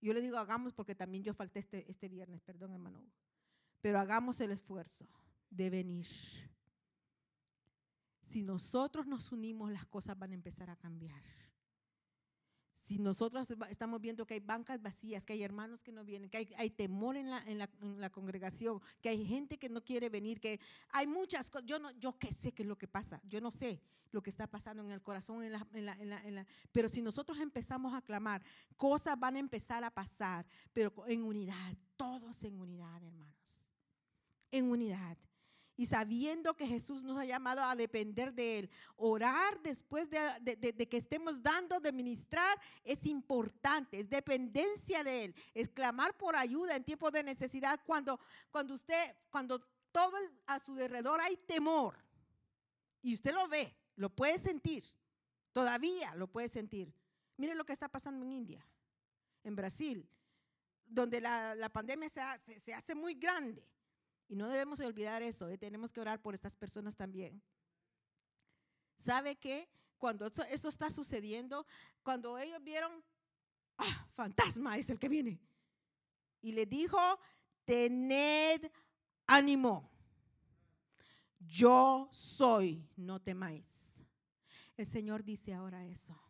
Yo 0.00 0.12
le 0.12 0.20
digo 0.20 0.38
hagamos 0.38 0.72
porque 0.72 0.94
también 0.94 1.24
yo 1.24 1.34
falté 1.34 1.58
este, 1.58 1.90
este 1.90 2.08
viernes, 2.08 2.40
perdón 2.42 2.72
hermano 2.72 3.00
Hugo. 3.00 3.12
Pero 3.80 3.98
hagamos 3.98 4.40
el 4.40 4.52
esfuerzo 4.52 5.08
de 5.50 5.70
venir. 5.70 6.06
Si 8.22 8.42
nosotros 8.42 9.06
nos 9.06 9.32
unimos, 9.32 9.70
las 9.70 9.86
cosas 9.86 10.18
van 10.18 10.32
a 10.32 10.34
empezar 10.34 10.68
a 10.68 10.76
cambiar. 10.76 11.22
Si 12.86 13.00
nosotros 13.00 13.48
estamos 13.68 14.00
viendo 14.00 14.26
que 14.26 14.34
hay 14.34 14.40
bancas 14.40 14.80
vacías, 14.80 15.24
que 15.24 15.32
hay 15.32 15.42
hermanos 15.42 15.82
que 15.82 15.90
no 15.90 16.04
vienen, 16.04 16.30
que 16.30 16.54
hay, 16.56 16.70
temor 16.70 17.16
en 17.16 17.30
la, 17.58 18.10
congregación, 18.10 18.80
que 19.00 19.08
hay 19.08 19.24
gente 19.26 19.58
que 19.58 19.68
no 19.68 19.82
quiere 19.82 20.08
venir, 20.08 20.40
que 20.40 20.60
hay 20.90 21.08
muchas 21.08 21.50
cosas, 21.50 21.66
yo, 21.66 21.80
no, 21.80 21.90
yo 21.92 22.16
qué 22.16 22.30
sé 22.30 22.52
qué 22.52 22.62
es 22.62 22.68
lo 22.68 22.78
que 22.78 22.86
pasa, 22.86 23.20
yo 23.24 23.40
no 23.40 23.50
sé 23.50 23.82
lo 24.12 24.22
que 24.22 24.30
está 24.30 24.46
pasando 24.46 24.84
en 24.84 24.92
el 24.92 25.02
corazón, 25.02 25.42
en 25.42 26.46
pero 26.70 26.88
si 26.88 27.02
nosotros 27.02 27.40
empezamos 27.40 27.92
a 27.92 28.02
clamar, 28.02 28.40
cosas 28.76 29.18
van 29.18 29.34
a 29.34 29.40
empezar 29.40 29.82
a 29.82 29.90
pasar, 29.90 30.46
pero 30.72 30.92
en 31.08 31.24
unidad, 31.24 31.76
todos 31.96 32.44
en 32.44 32.60
unidad, 32.60 33.02
hermanos, 33.02 33.64
en 34.52 34.70
unidad 34.70 35.18
y 35.76 35.86
sabiendo 35.86 36.56
que 36.56 36.66
Jesús 36.66 37.04
nos 37.04 37.18
ha 37.18 37.24
llamado 37.24 37.62
a 37.62 37.76
depender 37.76 38.32
de 38.32 38.60
Él. 38.60 38.70
Orar 38.96 39.60
después 39.60 40.08
de, 40.08 40.88
que 40.88 40.96
estemos 40.96 41.42
dando, 41.42 41.80
de 41.80 41.92
ministrar, 41.92 42.58
es 42.82 43.04
importante, 43.04 43.98
es 44.00 44.08
dependencia 44.08 45.04
de 45.04 45.24
Él. 45.24 45.34
Es 45.54 45.68
clamar 45.68 46.16
por 46.16 46.34
ayuda 46.34 46.76
en 46.76 46.84
tiempos 46.84 47.12
de 47.12 47.22
necesidad 47.22 47.78
cuando, 47.84 48.18
cuando 48.50 48.74
usted, 48.74 49.14
cuando 49.30 49.60
todo 49.92 50.16
a 50.46 50.58
su 50.58 50.72
alrededor 50.72 51.20
hay 51.20 51.36
temor 51.36 51.96
y 53.02 53.14
usted 53.14 53.34
lo 53.34 53.46
ve, 53.48 53.76
lo 53.96 54.08
puede 54.10 54.38
sentir, 54.38 54.84
todavía 55.52 56.14
lo 56.14 56.26
puede 56.26 56.48
sentir. 56.48 56.92
Mire 57.36 57.54
lo 57.54 57.66
que 57.66 57.74
está 57.74 57.88
pasando 57.88 58.24
en 58.24 58.32
India, 58.32 58.66
en 59.44 59.54
Brasil, 59.54 60.08
donde 60.86 61.20
la, 61.20 61.68
pandemia 61.70 62.08
se 62.08 62.72
hace 62.72 62.94
muy 62.94 63.14
grande 63.14 63.62
y 64.28 64.36
no 64.36 64.48
debemos 64.48 64.80
olvidar 64.80 65.22
eso, 65.22 65.48
¿eh? 65.48 65.58
tenemos 65.58 65.92
que 65.92 66.00
orar 66.00 66.20
por 66.20 66.34
estas 66.34 66.56
personas 66.56 66.96
también. 66.96 67.42
¿Sabe 68.96 69.36
qué? 69.36 69.68
Cuando 69.98 70.26
eso, 70.26 70.68
está 70.68 70.90
sucediendo, 70.90 71.66
cuando 72.02 72.38
ellos 72.38 72.62
vieron, 72.62 73.04
ah, 73.78 74.08
fantasma 74.14 74.76
es 74.78 74.90
el 74.90 74.98
que 74.98 75.08
viene. 75.08 75.40
Y 76.42 76.52
le 76.52 76.66
dijo, 76.66 76.98
tened 77.64 78.70
ánimo. 79.26 79.90
Yo 81.38 82.08
soy, 82.12 82.88
no 82.96 83.20
temáis. 83.20 84.04
El 84.76 84.86
Señor 84.86 85.24
dice 85.24 85.54
ahora 85.54 85.86
eso. 85.86 86.20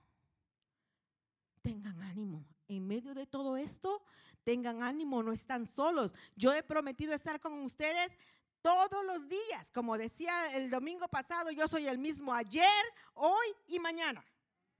Tengan 1.63 2.01
ánimo. 2.03 2.47
En 2.69 2.87
medio 2.87 3.15
de 3.15 3.27
todo 3.27 3.57
esto, 3.57 4.03
tengan 4.45 4.83
ánimo, 4.83 5.23
no 5.23 5.33
están 5.33 5.67
solos. 5.67 6.15
Yo 6.35 6.53
he 6.53 6.63
prometido 6.63 7.15
estar 7.15 7.41
con 7.41 7.53
ustedes 7.63 8.17
todos 8.63 9.05
los 9.05 9.29
días. 9.29 9.71
Como 9.73 9.97
decía 9.97 10.55
el 10.57 10.71
domingo 10.71 11.09
pasado, 11.09 11.51
yo 11.51 11.69
soy 11.69 11.87
el 11.87 11.99
mismo 11.99 12.35
ayer, 12.35 12.85
hoy 13.15 13.47
y 13.69 13.79
mañana. 13.79 14.25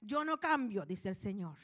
Yo 0.01 0.25
no 0.25 0.39
cambio, 0.39 0.85
dice 0.85 1.11
el 1.11 1.15
Señor. 1.15 1.57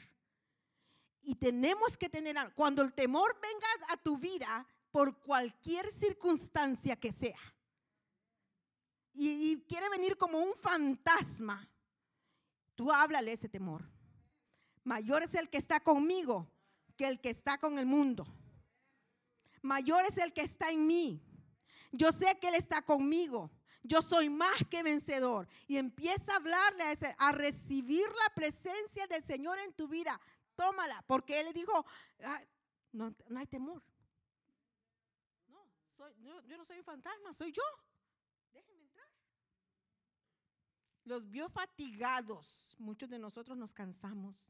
Y 1.21 1.35
tenemos 1.35 1.97
que 1.97 2.09
tener, 2.09 2.35
cuando 2.53 2.81
el 2.81 2.93
temor 2.93 3.39
venga 3.41 3.93
a 3.93 3.97
tu 3.97 4.17
vida, 4.17 4.67
por 4.91 5.19
cualquier 5.21 5.89
circunstancia 5.89 6.95
que 6.95 7.11
sea, 7.11 7.39
y, 9.13 9.51
y 9.51 9.61
quiere 9.67 9.89
venir 9.89 10.17
como 10.17 10.39
un 10.39 10.53
fantasma, 10.55 11.67
tú 12.75 12.91
háblale 12.91 13.31
ese 13.31 13.49
temor. 13.49 13.83
Mayor 14.83 15.23
es 15.23 15.33
el 15.35 15.49
que 15.49 15.57
está 15.57 15.79
conmigo 15.79 16.47
que 16.97 17.07
el 17.07 17.19
que 17.19 17.29
está 17.29 17.57
con 17.57 17.77
el 17.79 17.85
mundo. 17.85 18.25
Mayor 19.61 20.05
es 20.05 20.17
el 20.17 20.33
que 20.33 20.41
está 20.41 20.69
en 20.71 20.85
mí. 20.85 21.21
Yo 21.91 22.11
sé 22.11 22.37
que 22.39 22.49
Él 22.49 22.55
está 22.55 22.81
conmigo. 22.81 23.49
Yo 23.83 24.01
soy 24.01 24.29
más 24.29 24.55
que 24.69 24.83
vencedor. 24.83 25.47
Y 25.67 25.77
empieza 25.77 26.33
a 26.33 26.35
hablarle 26.37 26.83
a 26.83 26.91
ese, 26.91 27.15
a 27.17 27.31
recibir 27.31 28.05
la 28.09 28.33
presencia 28.35 29.07
del 29.07 29.23
Señor 29.23 29.57
en 29.59 29.73
tu 29.73 29.87
vida. 29.87 30.19
Tómala, 30.55 31.03
porque 31.07 31.39
Él 31.39 31.47
le 31.47 31.53
dijo, 31.53 31.85
"Ah, 32.23 32.39
no, 32.91 33.13
hay 33.35 33.47
temor. 33.47 33.81
No, 35.47 35.65
soy- 35.97 36.13
yo, 36.21 36.41
yo 36.43 36.57
no 36.57 36.65
soy 36.65 36.77
un 36.79 36.83
fantasma, 36.85 37.33
soy 37.33 37.51
yo. 37.51 37.63
Déjenme 38.51 38.81
entrar. 38.81 39.07
Los 41.05 41.29
vio 41.29 41.49
fatigados. 41.49 42.75
Muchos 42.79 43.09
de 43.09 43.17
nosotros 43.19 43.57
nos 43.57 43.73
cansamos. 43.73 44.49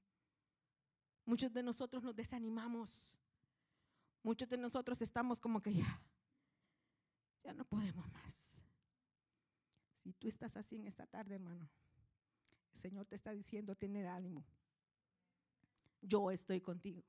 Muchos 1.26 1.54
de 1.54 1.64
nosotros 1.64 2.04
nos 2.04 2.16
desanimamos. 2.16 3.18
Muchos 4.24 4.48
de 4.50 4.58
nosotros 4.58 5.02
estamos 5.02 5.40
como 5.40 5.62
que 5.62 5.74
ya, 5.74 6.02
ya 7.44 7.54
no 7.54 7.66
podemos 7.66 8.10
más. 8.12 8.58
Si 10.04 10.14
tú 10.14 10.28
estás 10.28 10.58
así 10.58 10.76
en 10.76 10.88
esta 10.88 11.06
tarde, 11.06 11.36
hermano, 11.36 11.70
el 12.74 12.80
Señor 12.80 13.06
te 13.06 13.16
está 13.16 13.32
diciendo, 13.32 13.76
tener 13.76 14.08
ánimo. 14.08 14.46
Yo 16.02 16.32
estoy 16.32 16.60
contigo. 16.60 17.04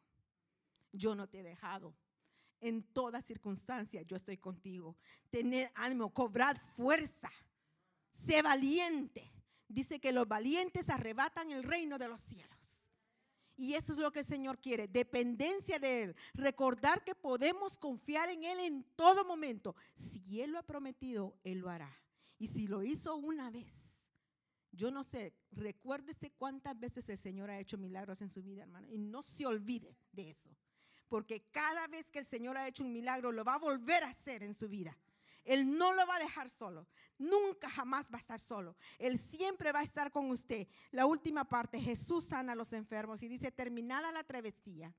Yo 0.92 1.14
no 1.14 1.28
te 1.28 1.40
he 1.40 1.42
dejado. 1.42 1.94
En 2.60 2.82
toda 2.82 3.20
circunstancia 3.20 4.02
yo 4.02 4.16
estoy 4.16 4.38
contigo. 4.38 4.96
Tener 5.30 5.72
ánimo, 5.74 6.14
cobrar 6.14 6.58
fuerza. 6.76 7.30
Sé 8.12 8.42
valiente. 8.42 9.30
Dice 9.68 10.00
que 10.00 10.12
los 10.12 10.28
valientes 10.28 10.88
arrebatan 10.88 11.50
el 11.50 11.64
reino 11.64 11.98
de 11.98 12.08
los 12.08 12.20
cielos. 12.20 12.53
Y 13.56 13.74
eso 13.74 13.92
es 13.92 13.98
lo 13.98 14.10
que 14.10 14.20
el 14.20 14.24
Señor 14.24 14.58
quiere, 14.58 14.88
dependencia 14.88 15.78
de 15.78 16.02
Él. 16.02 16.16
Recordar 16.34 17.04
que 17.04 17.14
podemos 17.14 17.78
confiar 17.78 18.28
en 18.28 18.44
Él 18.44 18.60
en 18.60 18.84
todo 18.96 19.24
momento. 19.24 19.76
Si 19.94 20.40
Él 20.40 20.50
lo 20.52 20.58
ha 20.58 20.64
prometido, 20.64 21.36
Él 21.44 21.58
lo 21.58 21.70
hará. 21.70 21.96
Y 22.38 22.48
si 22.48 22.66
lo 22.66 22.82
hizo 22.82 23.14
una 23.14 23.50
vez, 23.50 24.08
yo 24.72 24.90
no 24.90 25.04
sé, 25.04 25.32
recuérdese 25.52 26.32
cuántas 26.32 26.78
veces 26.78 27.08
el 27.08 27.18
Señor 27.18 27.50
ha 27.50 27.60
hecho 27.60 27.78
milagros 27.78 28.22
en 28.22 28.28
su 28.28 28.42
vida, 28.42 28.62
hermano. 28.62 28.88
Y 28.90 28.98
no 28.98 29.22
se 29.22 29.46
olvide 29.46 29.96
de 30.12 30.30
eso. 30.30 30.50
Porque 31.08 31.42
cada 31.52 31.86
vez 31.86 32.10
que 32.10 32.18
el 32.18 32.24
Señor 32.24 32.56
ha 32.56 32.66
hecho 32.66 32.82
un 32.82 32.92
milagro, 32.92 33.30
lo 33.30 33.44
va 33.44 33.54
a 33.54 33.58
volver 33.58 34.02
a 34.02 34.08
hacer 34.08 34.42
en 34.42 34.52
su 34.52 34.68
vida. 34.68 34.98
Él 35.44 35.76
no 35.76 35.92
lo 35.92 36.06
va 36.06 36.16
a 36.16 36.20
dejar 36.20 36.48
solo. 36.48 36.86
Nunca 37.18 37.68
jamás 37.68 38.10
va 38.10 38.16
a 38.16 38.20
estar 38.20 38.40
solo. 38.40 38.76
Él 38.98 39.18
siempre 39.18 39.72
va 39.72 39.80
a 39.80 39.84
estar 39.84 40.10
con 40.10 40.30
usted. 40.30 40.66
La 40.90 41.06
última 41.06 41.44
parte, 41.44 41.80
Jesús 41.80 42.24
sana 42.24 42.52
a 42.52 42.56
los 42.56 42.72
enfermos 42.72 43.22
y 43.22 43.28
dice, 43.28 43.52
terminada 43.52 44.10
la 44.10 44.24
travesía, 44.24 44.94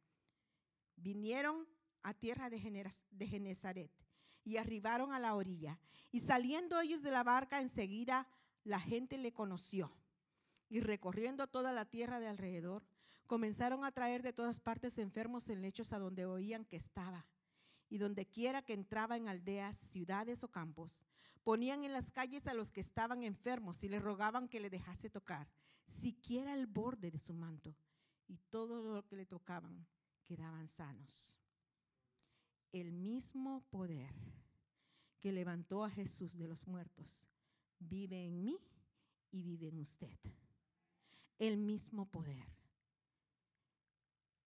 vinieron 0.95 1.67
a 2.03 2.13
tierra 2.13 2.49
de, 2.49 2.59
Genezaret 2.59 3.91
y 4.43 4.57
arribaron 4.57 5.11
a 5.11 5.19
la 5.19 5.35
orilla. 5.35 5.79
Y 6.11 6.19
saliendo 6.19 6.79
ellos 6.79 7.01
de 7.01 7.11
la 7.11 7.23
barca, 7.23 7.59
enseguida 7.59 8.27
la 8.63 8.79
gente 8.79 9.17
le 9.17 9.33
conoció. 9.33 9.91
Y 10.69 10.79
recorriendo 10.79 11.47
toda 11.47 11.71
la 11.71 11.85
tierra 11.85 12.19
de 12.19 12.27
alrededor, 12.27 12.83
comenzaron 13.25 13.83
a 13.83 13.91
traer 13.91 14.21
de 14.21 14.33
todas 14.33 14.59
partes 14.59 14.99
enfermos 14.99 15.49
en 15.49 15.61
lechos 15.61 15.93
a 15.93 15.99
donde 15.99 16.25
oían 16.25 16.65
que 16.65 16.75
estaba. 16.75 17.25
Y 17.95 17.97
donde 17.97 18.25
quiera 18.25 18.61
que 18.61 18.73
entraba 18.73 19.15
en 19.15 19.29
aldeas, 19.29 19.77
ciudades 19.77 20.43
o 20.43 20.49
campos, 20.49 21.05
ponían 21.45 21.85
en 21.85 21.93
las 21.93 22.11
calles 22.11 22.45
a 22.45 22.53
los 22.53 22.69
que 22.69 22.81
estaban 22.81 23.23
enfermos 23.23 23.85
y 23.85 23.87
le 23.87 23.99
rogaban 23.99 24.49
que 24.49 24.59
le 24.59 24.69
dejase 24.69 25.09
tocar, 25.09 25.47
siquiera 25.85 26.53
el 26.55 26.67
borde 26.67 27.09
de 27.09 27.17
su 27.17 27.33
manto. 27.33 27.73
Y 28.27 28.37
todo 28.49 28.83
lo 28.83 29.07
que 29.07 29.15
le 29.15 29.25
tocaban 29.25 29.87
quedaban 30.25 30.67
sanos. 30.67 31.37
El 32.73 32.91
mismo 32.91 33.61
poder 33.69 34.13
que 35.21 35.31
levantó 35.31 35.85
a 35.85 35.89
Jesús 35.89 36.37
de 36.37 36.49
los 36.49 36.67
muertos 36.67 37.29
vive 37.79 38.25
en 38.25 38.43
mí 38.43 38.59
y 39.31 39.41
vive 39.41 39.69
en 39.69 39.79
usted. 39.79 40.19
El 41.39 41.55
mismo 41.55 42.11
poder. 42.11 42.45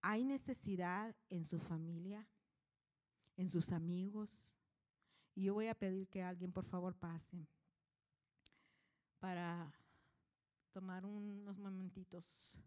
Hay 0.03 0.23
necesidad 0.23 1.15
en 1.31 1.45
su 1.45 1.57
familia, 1.57 2.27
en 3.39 3.47
sus 3.47 3.71
amigos. 3.71 4.53
Y 5.33 5.43
yo 5.43 5.53
voy 5.53 5.67
a 5.67 5.75
pedir 5.75 6.09
que 6.09 6.21
alguien 6.21 6.51
por 6.51 6.65
favor 6.65 6.93
pase 6.93 7.47
para 9.17 9.73
tomar 10.71 11.05
unos 11.05 11.57
momentitos. 11.57 12.59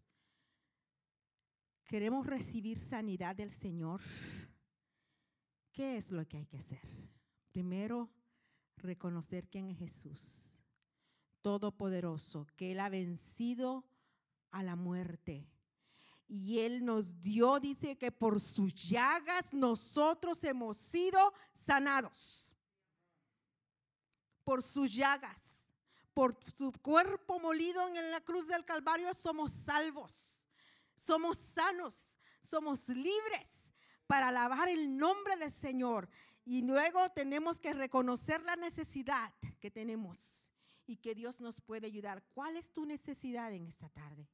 Queremos 1.84 2.26
recibir 2.26 2.78
sanidad 2.78 3.36
del 3.36 3.50
Señor. 3.50 4.00
¿Qué 5.72 5.98
es 5.98 6.10
lo 6.10 6.26
que 6.26 6.38
hay 6.38 6.46
que 6.46 6.56
hacer? 6.56 6.80
Primero, 7.50 8.10
reconocer 8.76 9.48
quién 9.48 9.68
es 9.68 9.78
Jesús, 9.78 10.58
todopoderoso, 11.42 12.46
que 12.56 12.72
Él 12.72 12.80
ha 12.80 12.88
vencido 12.88 13.84
a 14.50 14.62
la 14.62 14.74
muerte. 14.74 15.46
Y 16.28 16.60
Él 16.60 16.84
nos 16.84 17.20
dio, 17.20 17.60
dice 17.60 17.96
que 17.96 18.10
por 18.10 18.40
sus 18.40 18.74
llagas 18.74 19.52
nosotros 19.52 20.42
hemos 20.44 20.76
sido 20.76 21.32
sanados. 21.52 22.56
Por 24.44 24.62
sus 24.62 24.92
llagas, 24.92 25.66
por 26.14 26.36
su 26.54 26.72
cuerpo 26.72 27.38
molido 27.38 27.86
en 27.88 28.10
la 28.10 28.20
cruz 28.20 28.46
del 28.46 28.64
Calvario 28.64 29.12
somos 29.14 29.52
salvos, 29.52 30.44
somos 30.94 31.38
sanos, 31.38 32.18
somos 32.42 32.88
libres 32.88 33.48
para 34.06 34.28
alabar 34.28 34.68
el 34.68 34.96
nombre 34.96 35.36
del 35.36 35.50
Señor. 35.50 36.08
Y 36.44 36.62
luego 36.62 37.08
tenemos 37.10 37.60
que 37.60 37.72
reconocer 37.72 38.42
la 38.42 38.56
necesidad 38.56 39.32
que 39.60 39.70
tenemos 39.70 40.46
y 40.86 40.96
que 40.96 41.14
Dios 41.14 41.40
nos 41.40 41.60
puede 41.60 41.86
ayudar. 41.86 42.22
¿Cuál 42.34 42.56
es 42.56 42.70
tu 42.70 42.84
necesidad 42.84 43.52
en 43.52 43.66
esta 43.66 43.88
tarde? 43.88 44.28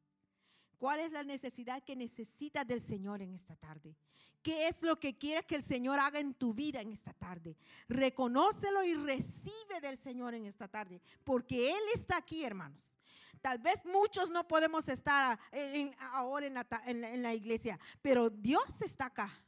¿Cuál 0.79 1.01
es 1.01 1.11
la 1.11 1.25
necesidad 1.25 1.83
que 1.83 1.97
necesitas 1.97 2.67
del 2.67 2.81
Señor 2.81 3.21
en 3.21 3.35
esta 3.35 3.57
tarde? 3.57 3.97
¿Qué 4.43 4.69
es 4.69 4.81
lo 4.81 4.99
que 4.99 5.19
quieres 5.19 5.45
que 5.45 5.57
el 5.57 5.63
Señor 5.63 5.99
haga 5.99 6.21
en 6.21 6.35
tu 6.35 6.55
vida 6.55 6.81
en 6.81 6.93
esta 6.93 7.13
tarde? 7.13 7.57
Reconócelo 7.89 8.85
y 8.85 8.95
recibe 8.95 9.81
del 9.83 9.99
Señor 9.99 10.35
en 10.35 10.47
esta 10.47 10.69
tarde, 10.69 11.03
porque 11.25 11.73
Él 11.73 11.83
está 11.95 12.19
aquí, 12.19 12.45
hermanos. 12.45 12.93
Tal 13.43 13.59
vez 13.59 13.85
muchos 13.85 14.31
no 14.31 14.47
podemos 14.47 14.89
estar 14.89 15.39
ahora 16.13 16.47
en 16.47 17.23
la 17.23 17.35
iglesia, 17.35 17.79
pero 18.01 18.31
Dios 18.31 18.81
está 18.81 19.07
acá. 19.07 19.45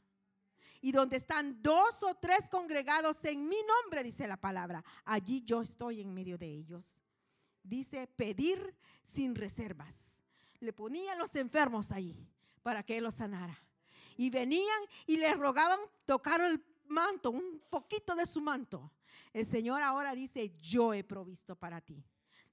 Y 0.81 0.91
donde 0.91 1.15
están 1.15 1.61
dos 1.61 2.03
o 2.03 2.15
tres 2.15 2.49
congregados 2.49 3.23
en 3.23 3.47
mi 3.47 3.57
nombre, 3.81 4.03
dice 4.03 4.27
la 4.27 4.37
palabra, 4.37 4.83
allí 5.05 5.43
yo 5.45 5.61
estoy 5.61 6.01
en 6.01 6.13
medio 6.13 6.37
de 6.37 6.47
ellos. 6.47 7.01
Dice 7.63 8.07
pedir 8.07 8.75
sin 9.03 9.35
reservas. 9.35 10.10
Le 10.61 10.71
ponían 10.71 11.19
los 11.19 11.35
enfermos 11.35 11.91
ahí 11.91 12.15
para 12.63 12.83
que 12.83 12.97
él 12.97 13.03
los 13.03 13.15
sanara. 13.15 13.57
Y 14.15 14.29
venían 14.29 14.81
y 15.07 15.17
le 15.17 15.33
rogaban 15.33 15.79
tocar 16.05 16.39
el 16.41 16.63
manto, 16.87 17.31
un 17.31 17.61
poquito 17.69 18.15
de 18.15 18.25
su 18.25 18.41
manto. 18.41 18.91
El 19.33 19.45
Señor 19.45 19.81
ahora 19.81 20.13
dice, 20.13 20.53
yo 20.61 20.93
he 20.93 21.03
provisto 21.03 21.55
para 21.55 21.81
ti. 21.81 22.03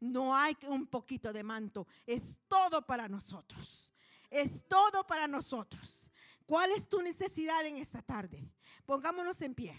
No 0.01 0.35
hay 0.35 0.57
un 0.69 0.87
poquito 0.87 1.33
de 1.33 1.43
manto, 1.43 1.87
es 2.07 2.39
todo 2.49 2.87
para 2.87 3.09
nosotros. 3.09 3.95
Es 4.31 4.67
todo 4.69 5.07
para 5.07 5.27
nosotros. 5.27 6.11
¿Cuál 6.47 6.73
es 6.73 6.89
tu 6.89 7.03
necesidad 7.03 7.65
en 7.67 7.77
esta 7.77 8.01
tarde? 8.01 8.51
Pongámonos 8.87 9.41
en 9.43 9.55
pie. 9.55 9.79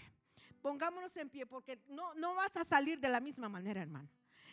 Pongámonos 0.62 1.16
en 1.16 1.30
pie 1.30 1.46
porque 1.46 1.80
no, 1.88 2.14
no 2.14 2.34
vas 2.34 2.56
a 2.56 2.64
salir 2.64 3.00
de 3.00 3.08
la 3.08 3.20
misma 3.20 3.48
manera, 3.48 3.82
hermano. 3.82 4.08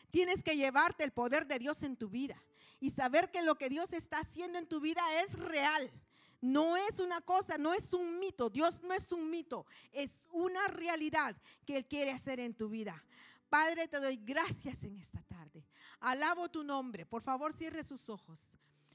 Tienes 0.10 0.42
que 0.42 0.56
llevarte 0.56 1.04
el 1.04 1.12
poder 1.12 1.46
de 1.46 1.60
Dios 1.60 1.84
en 1.84 1.98
tu 1.98 2.10
vida 2.10 2.42
y 2.80 2.90
saber 2.92 3.32
que 3.32 3.42
lo 3.42 3.58
que 3.58 3.70
Dios 3.70 3.94
está 3.94 4.20
haciendo 4.20 4.60
en 4.60 4.68
tu 4.68 4.80
vida 4.80 5.02
es 5.24 5.38
real. 5.40 5.92
No 6.40 6.78
es 6.78 7.00
una 7.00 7.22
cosa, 7.22 7.58
no 7.58 7.74
es 7.74 7.94
un 7.94 8.20
mito. 8.20 8.50
Dios 8.50 8.82
no 8.84 8.94
es 8.94 9.12
un 9.12 9.30
mito, 9.30 9.66
es 9.92 10.28
una 10.32 10.68
realidad 10.68 11.36
que 11.66 11.78
Él 11.78 11.88
quiere 11.88 12.12
hacer 12.12 12.40
en 12.40 12.54
tu 12.54 12.70
vida. 12.70 13.04
Padre, 13.50 13.88
te 13.88 14.00
doy 14.00 14.18
gracias 14.18 14.84
en 14.84 14.98
esta 14.98 15.22
tarde. 15.24 15.66
Alabo 16.00 16.50
tu 16.50 16.64
nombre. 16.64 17.06
Por 17.06 17.24
favor, 17.24 17.54
cierre 17.54 17.84
sus 17.84 18.10
ojos. 18.10 18.52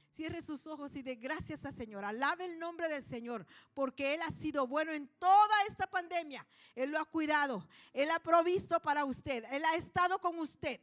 Cierre 0.09 0.43
sus 0.43 0.67
ojos 0.67 0.95
y 0.95 1.01
de 1.01 1.15
gracias 1.15 1.65
al 1.65 1.73
Señor. 1.73 2.05
Alabe 2.05 2.45
el 2.45 2.59
nombre 2.59 2.87
del 2.87 3.03
Señor, 3.03 3.47
porque 3.73 4.13
Él 4.13 4.21
ha 4.21 4.29
sido 4.29 4.67
bueno 4.67 4.91
en 4.91 5.07
toda 5.17 5.63
esta 5.67 5.87
pandemia. 5.87 6.45
Él 6.75 6.91
lo 6.91 6.99
ha 6.99 7.05
cuidado. 7.05 7.67
Él 7.93 8.11
ha 8.11 8.19
provisto 8.19 8.79
para 8.79 9.05
usted. 9.05 9.43
Él 9.51 9.65
ha 9.65 9.75
estado 9.75 10.19
con 10.19 10.37
usted. 10.37 10.79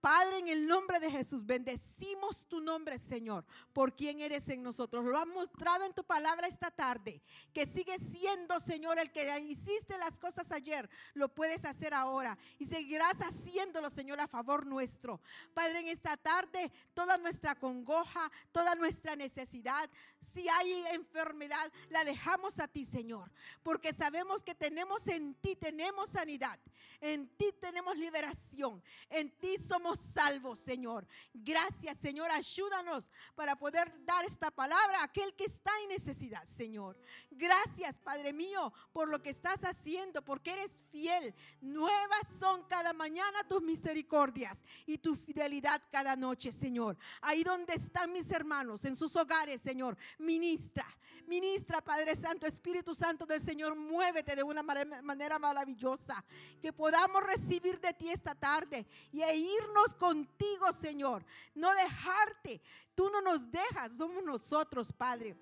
Padre, 0.00 0.38
en 0.38 0.48
el 0.48 0.66
nombre 0.66 0.98
de 0.98 1.10
Jesús, 1.10 1.44
bendecimos 1.44 2.46
tu 2.46 2.60
nombre, 2.60 2.96
Señor, 2.96 3.44
por 3.74 3.94
quien 3.94 4.20
eres 4.20 4.48
en 4.48 4.62
nosotros. 4.62 5.04
Lo 5.04 5.18
has 5.18 5.26
mostrado 5.26 5.84
en 5.84 5.92
tu 5.92 6.04
palabra 6.04 6.46
esta 6.46 6.70
tarde, 6.70 7.20
que 7.52 7.66
sigue 7.66 7.98
siendo, 7.98 8.58
Señor, 8.60 8.98
el 8.98 9.12
que 9.12 9.38
hiciste 9.40 9.98
las 9.98 10.18
cosas 10.18 10.50
ayer, 10.52 10.88
lo 11.12 11.28
puedes 11.28 11.66
hacer 11.66 11.92
ahora 11.92 12.38
y 12.58 12.64
seguirás 12.64 13.16
haciéndolo, 13.18 13.90
Señor, 13.90 14.20
a 14.20 14.28
favor 14.28 14.64
nuestro. 14.64 15.20
Padre, 15.52 15.80
en 15.80 15.88
esta 15.88 16.16
tarde, 16.16 16.72
toda 16.94 17.18
nuestra 17.18 17.54
congoja, 17.54 18.32
toda 18.52 18.74
nuestra 18.76 19.16
necesidad, 19.16 19.90
si 20.20 20.48
hay 20.48 20.86
enfermedad, 20.92 21.70
la 21.90 22.04
dejamos 22.04 22.58
a 22.58 22.68
ti, 22.68 22.86
Señor, 22.86 23.30
porque 23.62 23.92
sabemos 23.92 24.42
que 24.42 24.54
tenemos 24.54 25.06
en 25.08 25.34
ti, 25.34 25.56
tenemos 25.56 26.10
sanidad, 26.10 26.58
en 27.02 27.28
ti 27.36 27.52
tenemos 27.60 27.96
liberación, 27.96 28.82
en 29.10 29.30
ti 29.38 29.56
somos 29.66 29.89
salvos, 29.98 30.58
Señor. 30.58 31.06
Gracias, 31.32 31.96
Señor. 31.98 32.30
Ayúdanos 32.30 33.10
para 33.34 33.56
poder 33.56 33.92
dar 34.04 34.24
esta 34.24 34.50
palabra 34.50 35.00
a 35.00 35.04
aquel 35.04 35.34
que 35.34 35.44
está 35.44 35.70
en 35.82 35.88
necesidad, 35.88 36.44
Señor. 36.46 36.98
Gracias, 37.30 37.98
Padre 37.98 38.32
mío, 38.32 38.72
por 38.92 39.08
lo 39.08 39.22
que 39.22 39.30
estás 39.30 39.64
haciendo, 39.64 40.22
porque 40.22 40.52
eres 40.52 40.84
fiel. 40.90 41.34
Nuevas 41.60 42.26
son 42.38 42.64
cada 42.64 42.92
mañana 42.92 43.46
tus 43.48 43.62
misericordias 43.62 44.58
y 44.86 44.98
tu 44.98 45.16
fidelidad 45.16 45.82
cada 45.90 46.16
noche, 46.16 46.52
Señor. 46.52 46.96
Ahí 47.22 47.42
donde 47.42 47.74
están 47.74 48.12
mis 48.12 48.30
hermanos, 48.30 48.84
en 48.84 48.96
sus 48.96 49.16
hogares, 49.16 49.60
Señor, 49.60 49.96
ministra, 50.18 50.86
ministra, 51.26 51.80
Padre 51.80 52.16
Santo, 52.16 52.46
Espíritu 52.46 52.94
Santo 52.94 53.24
del 53.24 53.40
Señor, 53.40 53.76
muévete 53.76 54.34
de 54.34 54.42
una 54.42 54.62
manera 54.64 55.38
maravillosa, 55.38 56.24
que 56.60 56.72
podamos 56.72 57.22
recibir 57.24 57.80
de 57.80 57.94
ti 57.94 58.10
esta 58.10 58.34
tarde 58.34 58.84
y 59.12 59.22
e 59.22 59.36
irnos 59.36 59.79
contigo, 59.94 60.72
Señor. 60.72 61.24
No 61.54 61.72
dejarte. 61.74 62.60
Tú 62.94 63.10
no 63.10 63.20
nos 63.20 63.50
dejas, 63.50 63.92
somos 63.96 64.22
nosotros, 64.24 64.92
Padre. 64.92 65.36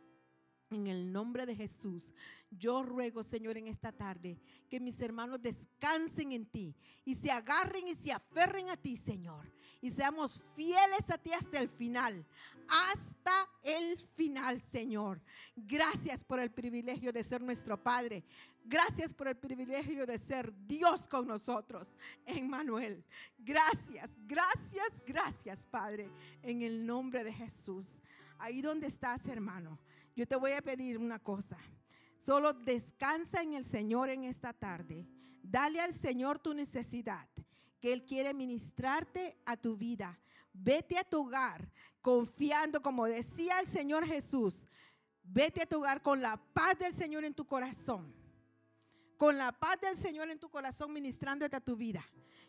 En 0.71 0.87
el 0.87 1.11
nombre 1.11 1.47
de 1.47 1.55
Jesús, 1.55 2.13
yo 2.51 2.83
ruego, 2.83 3.23
Señor, 3.23 3.57
en 3.57 3.69
esta 3.69 3.91
tarde, 3.91 4.39
que 4.69 4.81
mis 4.81 5.01
hermanos 5.01 5.41
descansen 5.41 6.33
en 6.33 6.45
ti 6.45 6.75
y 7.07 7.15
se 7.15 7.31
agarren 7.31 7.89
y 7.89 7.95
se 7.95 8.13
aferren 8.13 8.69
a 8.69 8.77
ti, 8.77 8.97
Señor. 8.97 9.51
Y 9.81 9.91
seamos 9.91 10.41
fieles 10.55 11.09
a 11.09 11.17
ti 11.17 11.33
hasta 11.33 11.59
el 11.59 11.69
final, 11.69 12.27
hasta 12.69 13.49
el 13.63 13.99
final, 14.15 14.61
Señor. 14.61 15.23
Gracias 15.57 16.23
por 16.23 16.39
el 16.39 16.51
privilegio 16.51 17.13
de 17.13 17.25
ser 17.25 17.41
nuestro 17.41 17.83
Padre. 17.83 18.25
Gracias 18.69 19.15
por 19.15 19.29
el 19.29 19.35
privilegio 19.35 20.05
de 20.05 20.19
ser 20.19 20.53
Dios 20.67 21.09
con 21.09 21.27
nosotros, 21.27 21.89
Emmanuel. 22.27 23.03
Gracias, 23.39 24.11
gracias, 24.27 25.03
gracias, 25.07 25.65
Padre, 25.65 26.11
en 26.43 26.61
el 26.61 26.85
nombre 26.85 27.25
de 27.25 27.33
Jesús. 27.33 27.97
Ahí 28.39 28.61
donde 28.61 28.87
estás, 28.87 29.27
hermano, 29.27 29.79
yo 30.15 30.29
te 30.29 30.37
voy 30.37 30.53
a 30.53 30.61
pedir 30.61 30.99
una 30.99 31.19
cosa. 31.19 31.57
Solo 32.19 32.53
descansa 32.53 33.41
en 33.41 33.55
el 33.55 33.65
Señor 33.65 34.11
en 34.11 34.25
esta 34.25 34.53
tarde. 34.53 35.09
Dale 35.43 35.81
al 35.81 35.95
Señor 35.95 36.39
tu 36.39 36.53
necesidad, 36.53 37.27
que 37.81 37.91
Él 37.91 38.05
quiere 38.05 38.35
ministrarte 38.35 39.39
a 39.47 39.57
tu 39.57 39.79
vida. 39.79 40.21
Vete 40.53 40.99
a 40.99 41.05
tu 41.05 41.23
hogar 41.23 41.67
confiando, 42.03 42.83
como 42.83 43.07
decía 43.07 43.61
el 43.61 43.67
Señor 43.67 44.05
Jesús, 44.05 44.67
vete 45.23 45.63
a 45.63 45.67
tu 45.67 45.79
hogar 45.79 46.03
con 46.03 46.21
la 46.21 46.37
paz 46.53 46.79
del 46.79 46.93
Señor 46.93 47.25
en 47.25 47.33
tu 47.33 47.47
corazón 47.47 48.18
con 49.19 49.37
la 49.37 49.53
paz 49.53 49.81
del 49.81 49.97
Señor 49.97 50.31
en 50.31 50.39
tu 50.39 50.49
corazón 50.49 50.93
ministrándote 50.93 51.57
a 51.57 51.61
tu 51.61 51.77
vida, 51.77 52.03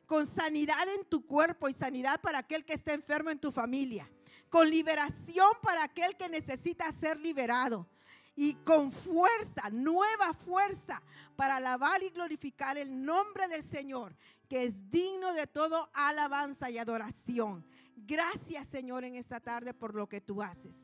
con 0.05 0.25
sanidad 0.25 0.87
en 0.87 1.03
tu 1.03 1.25
cuerpo 1.25 1.67
y 1.67 1.73
sanidad 1.73 2.21
para 2.21 2.37
aquel 2.37 2.63
que 2.63 2.73
está 2.73 2.93
enfermo 2.93 3.31
en 3.31 3.39
tu 3.39 3.51
familia, 3.51 4.09
con 4.49 4.69
liberación 4.69 5.49
para 5.61 5.83
aquel 5.83 6.15
que 6.15 6.29
necesita 6.29 6.89
ser 6.91 7.19
liberado 7.19 7.87
y 8.35 8.53
con 8.53 8.91
fuerza, 8.91 9.69
nueva 9.71 10.33
fuerza 10.45 11.01
para 11.35 11.57
alabar 11.57 12.03
y 12.03 12.09
glorificar 12.11 12.77
el 12.77 13.03
nombre 13.03 13.47
del 13.47 13.63
Señor, 13.63 14.15
que 14.47 14.63
es 14.63 14.89
digno 14.91 15.33
de 15.33 15.47
todo 15.47 15.89
alabanza 15.93 16.69
y 16.69 16.77
adoración. 16.77 17.65
Gracias 17.95 18.67
Señor 18.67 19.03
en 19.03 19.15
esta 19.15 19.39
tarde 19.39 19.73
por 19.73 19.95
lo 19.95 20.07
que 20.07 20.21
tú 20.21 20.41
haces. 20.43 20.75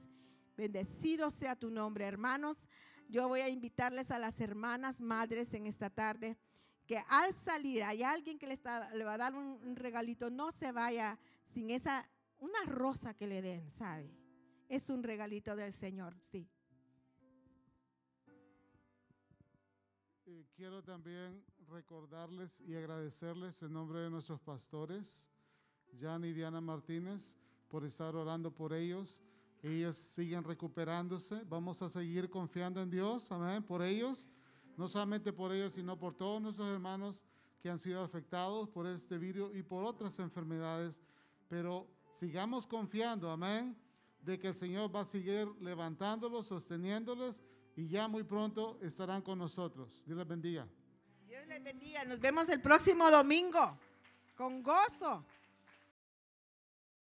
Bendecido 0.58 1.30
sea 1.30 1.56
tu 1.56 1.70
nombre, 1.70 2.06
hermanos. 2.06 2.58
Yo 3.10 3.28
voy 3.28 3.42
a 3.42 3.50
invitarles 3.50 4.12
a 4.12 4.20
las 4.20 4.40
hermanas 4.40 5.02
madres 5.02 5.54
en 5.54 5.68
esta 5.68 5.90
tarde 5.90 6.38
que 6.86 6.98
al 7.08 7.34
salir 7.34 7.84
hay 7.84 8.04
alguien 8.04 8.38
que 8.38 8.48
le, 8.48 8.56
va 8.64 9.14
a 9.14 9.18
dar 9.18 9.34
un, 9.34 9.76
regalito, 9.76 10.30
no 10.30 10.52
se 10.52 10.72
vaya 10.72 11.18
sin 11.44 11.72
esa, 11.72 12.08
una 12.40 12.62
rosa 12.66 13.14
que 13.14 13.28
le 13.28 13.42
den, 13.42 13.70
¿sabe? 13.70 14.12
Es 14.70 14.90
un 14.90 15.04
regalito 15.04 15.56
del 15.56 15.74
Señor, 15.74 16.16
sí. 16.20 16.48
quiero 20.56 20.82
también 20.84 21.44
recordarles 21.68 22.62
y 22.62 22.76
agradecerles 22.76 23.62
en 23.62 23.74
nombre 23.74 24.00
de 24.00 24.10
nuestros 24.10 24.40
pastores, 24.40 25.30
Jan 26.00 26.24
y 26.24 26.34
Diana 26.34 26.62
Martínez, 26.62 27.38
por 27.68 27.84
estar 27.84 28.16
orando 28.16 28.52
por 28.52 28.74
ellos 28.74 29.22
ellos 29.66 29.96
siguen 29.96 30.44
recuperándose. 30.44 31.44
Vamos 31.46 31.82
a 31.82 31.90
seguir 31.90 32.30
confiando 32.30 32.82
en 32.82 32.90
Dios, 32.90 33.32
amén, 33.32 33.64
por 33.64 33.82
ellos. 33.82 34.30
No 34.78 34.88
solamente 34.88 35.34
por 35.34 35.52
ellos, 35.52 35.74
sino 35.74 35.98
por 35.98 36.14
todos 36.14 36.42
nuestros 36.42 36.68
hermanos 36.68 37.24
que 37.62 37.70
han 37.70 37.80
sido 37.80 38.04
afectados 38.04 38.70
por 38.70 38.86
este 38.86 39.18
virus 39.18 39.56
y 39.56 39.64
por 39.64 39.84
otras 39.84 40.20
enfermedades. 40.20 41.02
Pero 41.50 41.88
sigamos 42.12 42.68
confiando, 42.68 43.32
amén, 43.32 43.76
de 44.22 44.38
que 44.38 44.50
el 44.50 44.56
Señor 44.56 44.94
va 44.94 45.00
a 45.00 45.06
seguir 45.06 45.48
levantándolos, 45.60 46.48
sosteniéndolos 46.48 47.42
y 47.76 47.88
ya 47.88 48.08
muy 48.08 48.24
pronto 48.24 48.78
estarán 48.82 49.22
con 49.22 49.40
nosotros. 49.40 50.04
Dios 50.06 50.18
les 50.18 50.28
bendiga. 50.28 50.68
Dios 51.26 51.48
les 51.48 51.64
bendiga. 51.64 52.06
Nos 52.06 52.20
vemos 52.20 52.50
el 52.50 52.62
próximo 52.62 53.10
domingo 53.10 53.80
con 54.36 54.62
gozo. 54.62 55.26